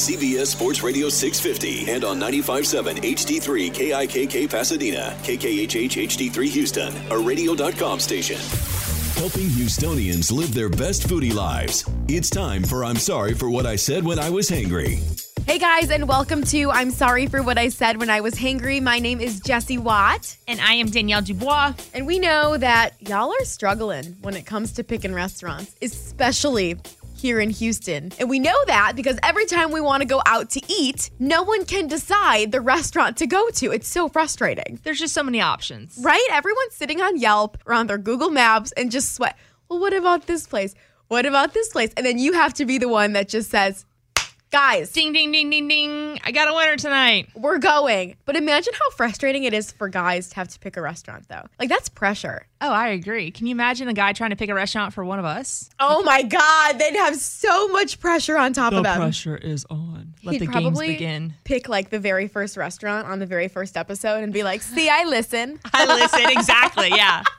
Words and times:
CBS 0.00 0.46
Sports 0.46 0.82
Radio 0.82 1.10
650 1.10 1.92
and 1.92 2.04
on 2.04 2.18
95.7 2.18 3.02
HD3 3.02 3.70
KIKK 3.70 4.48
Pasadena, 4.48 5.14
KKHH 5.22 6.08
HD3 6.08 6.48
Houston, 6.48 6.94
a 7.10 7.18
radio.com 7.18 8.00
station. 8.00 8.38
Helping 9.16 9.48
Houstonians 9.48 10.32
live 10.32 10.54
their 10.54 10.70
best 10.70 11.06
foodie 11.06 11.34
lives. 11.34 11.84
It's 12.08 12.30
time 12.30 12.62
for 12.64 12.82
I'm 12.82 12.96
Sorry 12.96 13.34
for 13.34 13.50
What 13.50 13.66
I 13.66 13.76
Said 13.76 14.02
When 14.02 14.18
I 14.18 14.30
Was 14.30 14.48
Hangry. 14.48 15.02
Hey 15.46 15.58
guys, 15.58 15.90
and 15.90 16.08
welcome 16.08 16.44
to 16.44 16.70
I'm 16.70 16.90
Sorry 16.90 17.26
for 17.26 17.42
What 17.42 17.58
I 17.58 17.68
Said 17.68 17.98
When 17.98 18.08
I 18.08 18.22
Was 18.22 18.36
Hangry. 18.36 18.80
My 18.80 19.00
name 19.00 19.20
is 19.20 19.40
Jessie 19.40 19.78
Watt. 19.78 20.36
And 20.48 20.60
I 20.60 20.74
am 20.74 20.86
Danielle 20.86 21.22
Dubois. 21.22 21.74
And 21.92 22.06
we 22.06 22.18
know 22.18 22.56
that 22.56 22.94
y'all 23.00 23.32
are 23.32 23.44
struggling 23.44 24.16
when 24.22 24.34
it 24.34 24.46
comes 24.46 24.72
to 24.74 24.84
picking 24.84 25.12
restaurants, 25.12 25.74
especially 25.82 26.76
here 27.20 27.38
in 27.38 27.50
Houston. 27.50 28.12
And 28.18 28.30
we 28.30 28.38
know 28.38 28.64
that 28.66 28.94
because 28.96 29.18
every 29.22 29.46
time 29.46 29.70
we 29.70 29.80
want 29.80 30.00
to 30.00 30.06
go 30.06 30.22
out 30.26 30.50
to 30.50 30.60
eat, 30.72 31.10
no 31.18 31.42
one 31.42 31.64
can 31.64 31.86
decide 31.86 32.50
the 32.50 32.60
restaurant 32.60 33.18
to 33.18 33.26
go 33.26 33.50
to. 33.50 33.70
It's 33.70 33.88
so 33.88 34.08
frustrating. 34.08 34.80
There's 34.82 34.98
just 34.98 35.14
so 35.14 35.22
many 35.22 35.40
options. 35.40 35.98
Right? 36.00 36.26
Everyone's 36.30 36.74
sitting 36.74 37.00
on 37.00 37.18
Yelp 37.18 37.58
or 37.66 37.74
on 37.74 37.86
their 37.86 37.98
Google 37.98 38.30
Maps 38.30 38.72
and 38.72 38.90
just 38.90 39.14
sweat. 39.14 39.36
Well, 39.68 39.80
what 39.80 39.92
about 39.92 40.26
this 40.26 40.46
place? 40.46 40.74
What 41.08 41.26
about 41.26 41.52
this 41.52 41.68
place? 41.68 41.90
And 41.96 42.06
then 42.06 42.18
you 42.18 42.32
have 42.32 42.54
to 42.54 42.64
be 42.64 42.78
the 42.78 42.88
one 42.88 43.12
that 43.12 43.28
just 43.28 43.50
says, 43.50 43.84
Guys, 44.52 44.90
ding, 44.90 45.12
ding, 45.12 45.30
ding, 45.30 45.48
ding, 45.48 45.68
ding. 45.68 46.18
I 46.24 46.32
got 46.32 46.48
a 46.48 46.54
winner 46.54 46.74
tonight. 46.74 47.28
We're 47.36 47.58
going. 47.58 48.16
But 48.24 48.34
imagine 48.34 48.72
how 48.74 48.90
frustrating 48.90 49.44
it 49.44 49.54
is 49.54 49.70
for 49.70 49.88
guys 49.88 50.30
to 50.30 50.36
have 50.36 50.48
to 50.48 50.58
pick 50.58 50.76
a 50.76 50.82
restaurant, 50.82 51.28
though. 51.28 51.46
Like, 51.60 51.68
that's 51.68 51.88
pressure. 51.88 52.48
Oh, 52.60 52.72
I 52.72 52.88
agree. 52.88 53.30
Can 53.30 53.46
you 53.46 53.52
imagine 53.52 53.86
a 53.86 53.92
guy 53.92 54.12
trying 54.12 54.30
to 54.30 54.36
pick 54.36 54.50
a 54.50 54.54
restaurant 54.54 54.92
for 54.92 55.04
one 55.04 55.20
of 55.20 55.24
us? 55.24 55.70
Oh 55.78 56.02
my 56.02 56.24
God. 56.24 56.80
They'd 56.80 56.96
have 56.96 57.14
so 57.14 57.68
much 57.68 58.00
pressure 58.00 58.36
on 58.36 58.52
top 58.52 58.72
the 58.72 58.78
of 58.78 58.82
them. 58.82 58.96
pressure 58.98 59.36
is 59.36 59.64
on. 59.70 60.14
Let 60.24 60.32
He'd 60.32 60.40
the 60.40 60.46
games 60.46 60.62
probably 60.62 60.88
begin. 60.94 61.34
pick 61.44 61.68
like 61.68 61.90
the 61.90 62.00
very 62.00 62.26
first 62.26 62.56
restaurant 62.56 63.06
on 63.06 63.20
the 63.20 63.26
very 63.26 63.46
first 63.46 63.76
episode 63.76 64.24
and 64.24 64.32
be 64.32 64.42
like, 64.42 64.62
see, 64.62 64.88
I 64.88 65.04
listen. 65.04 65.60
I 65.72 65.86
listen. 65.86 66.28
Exactly. 66.28 66.88
Yeah. 66.88 67.22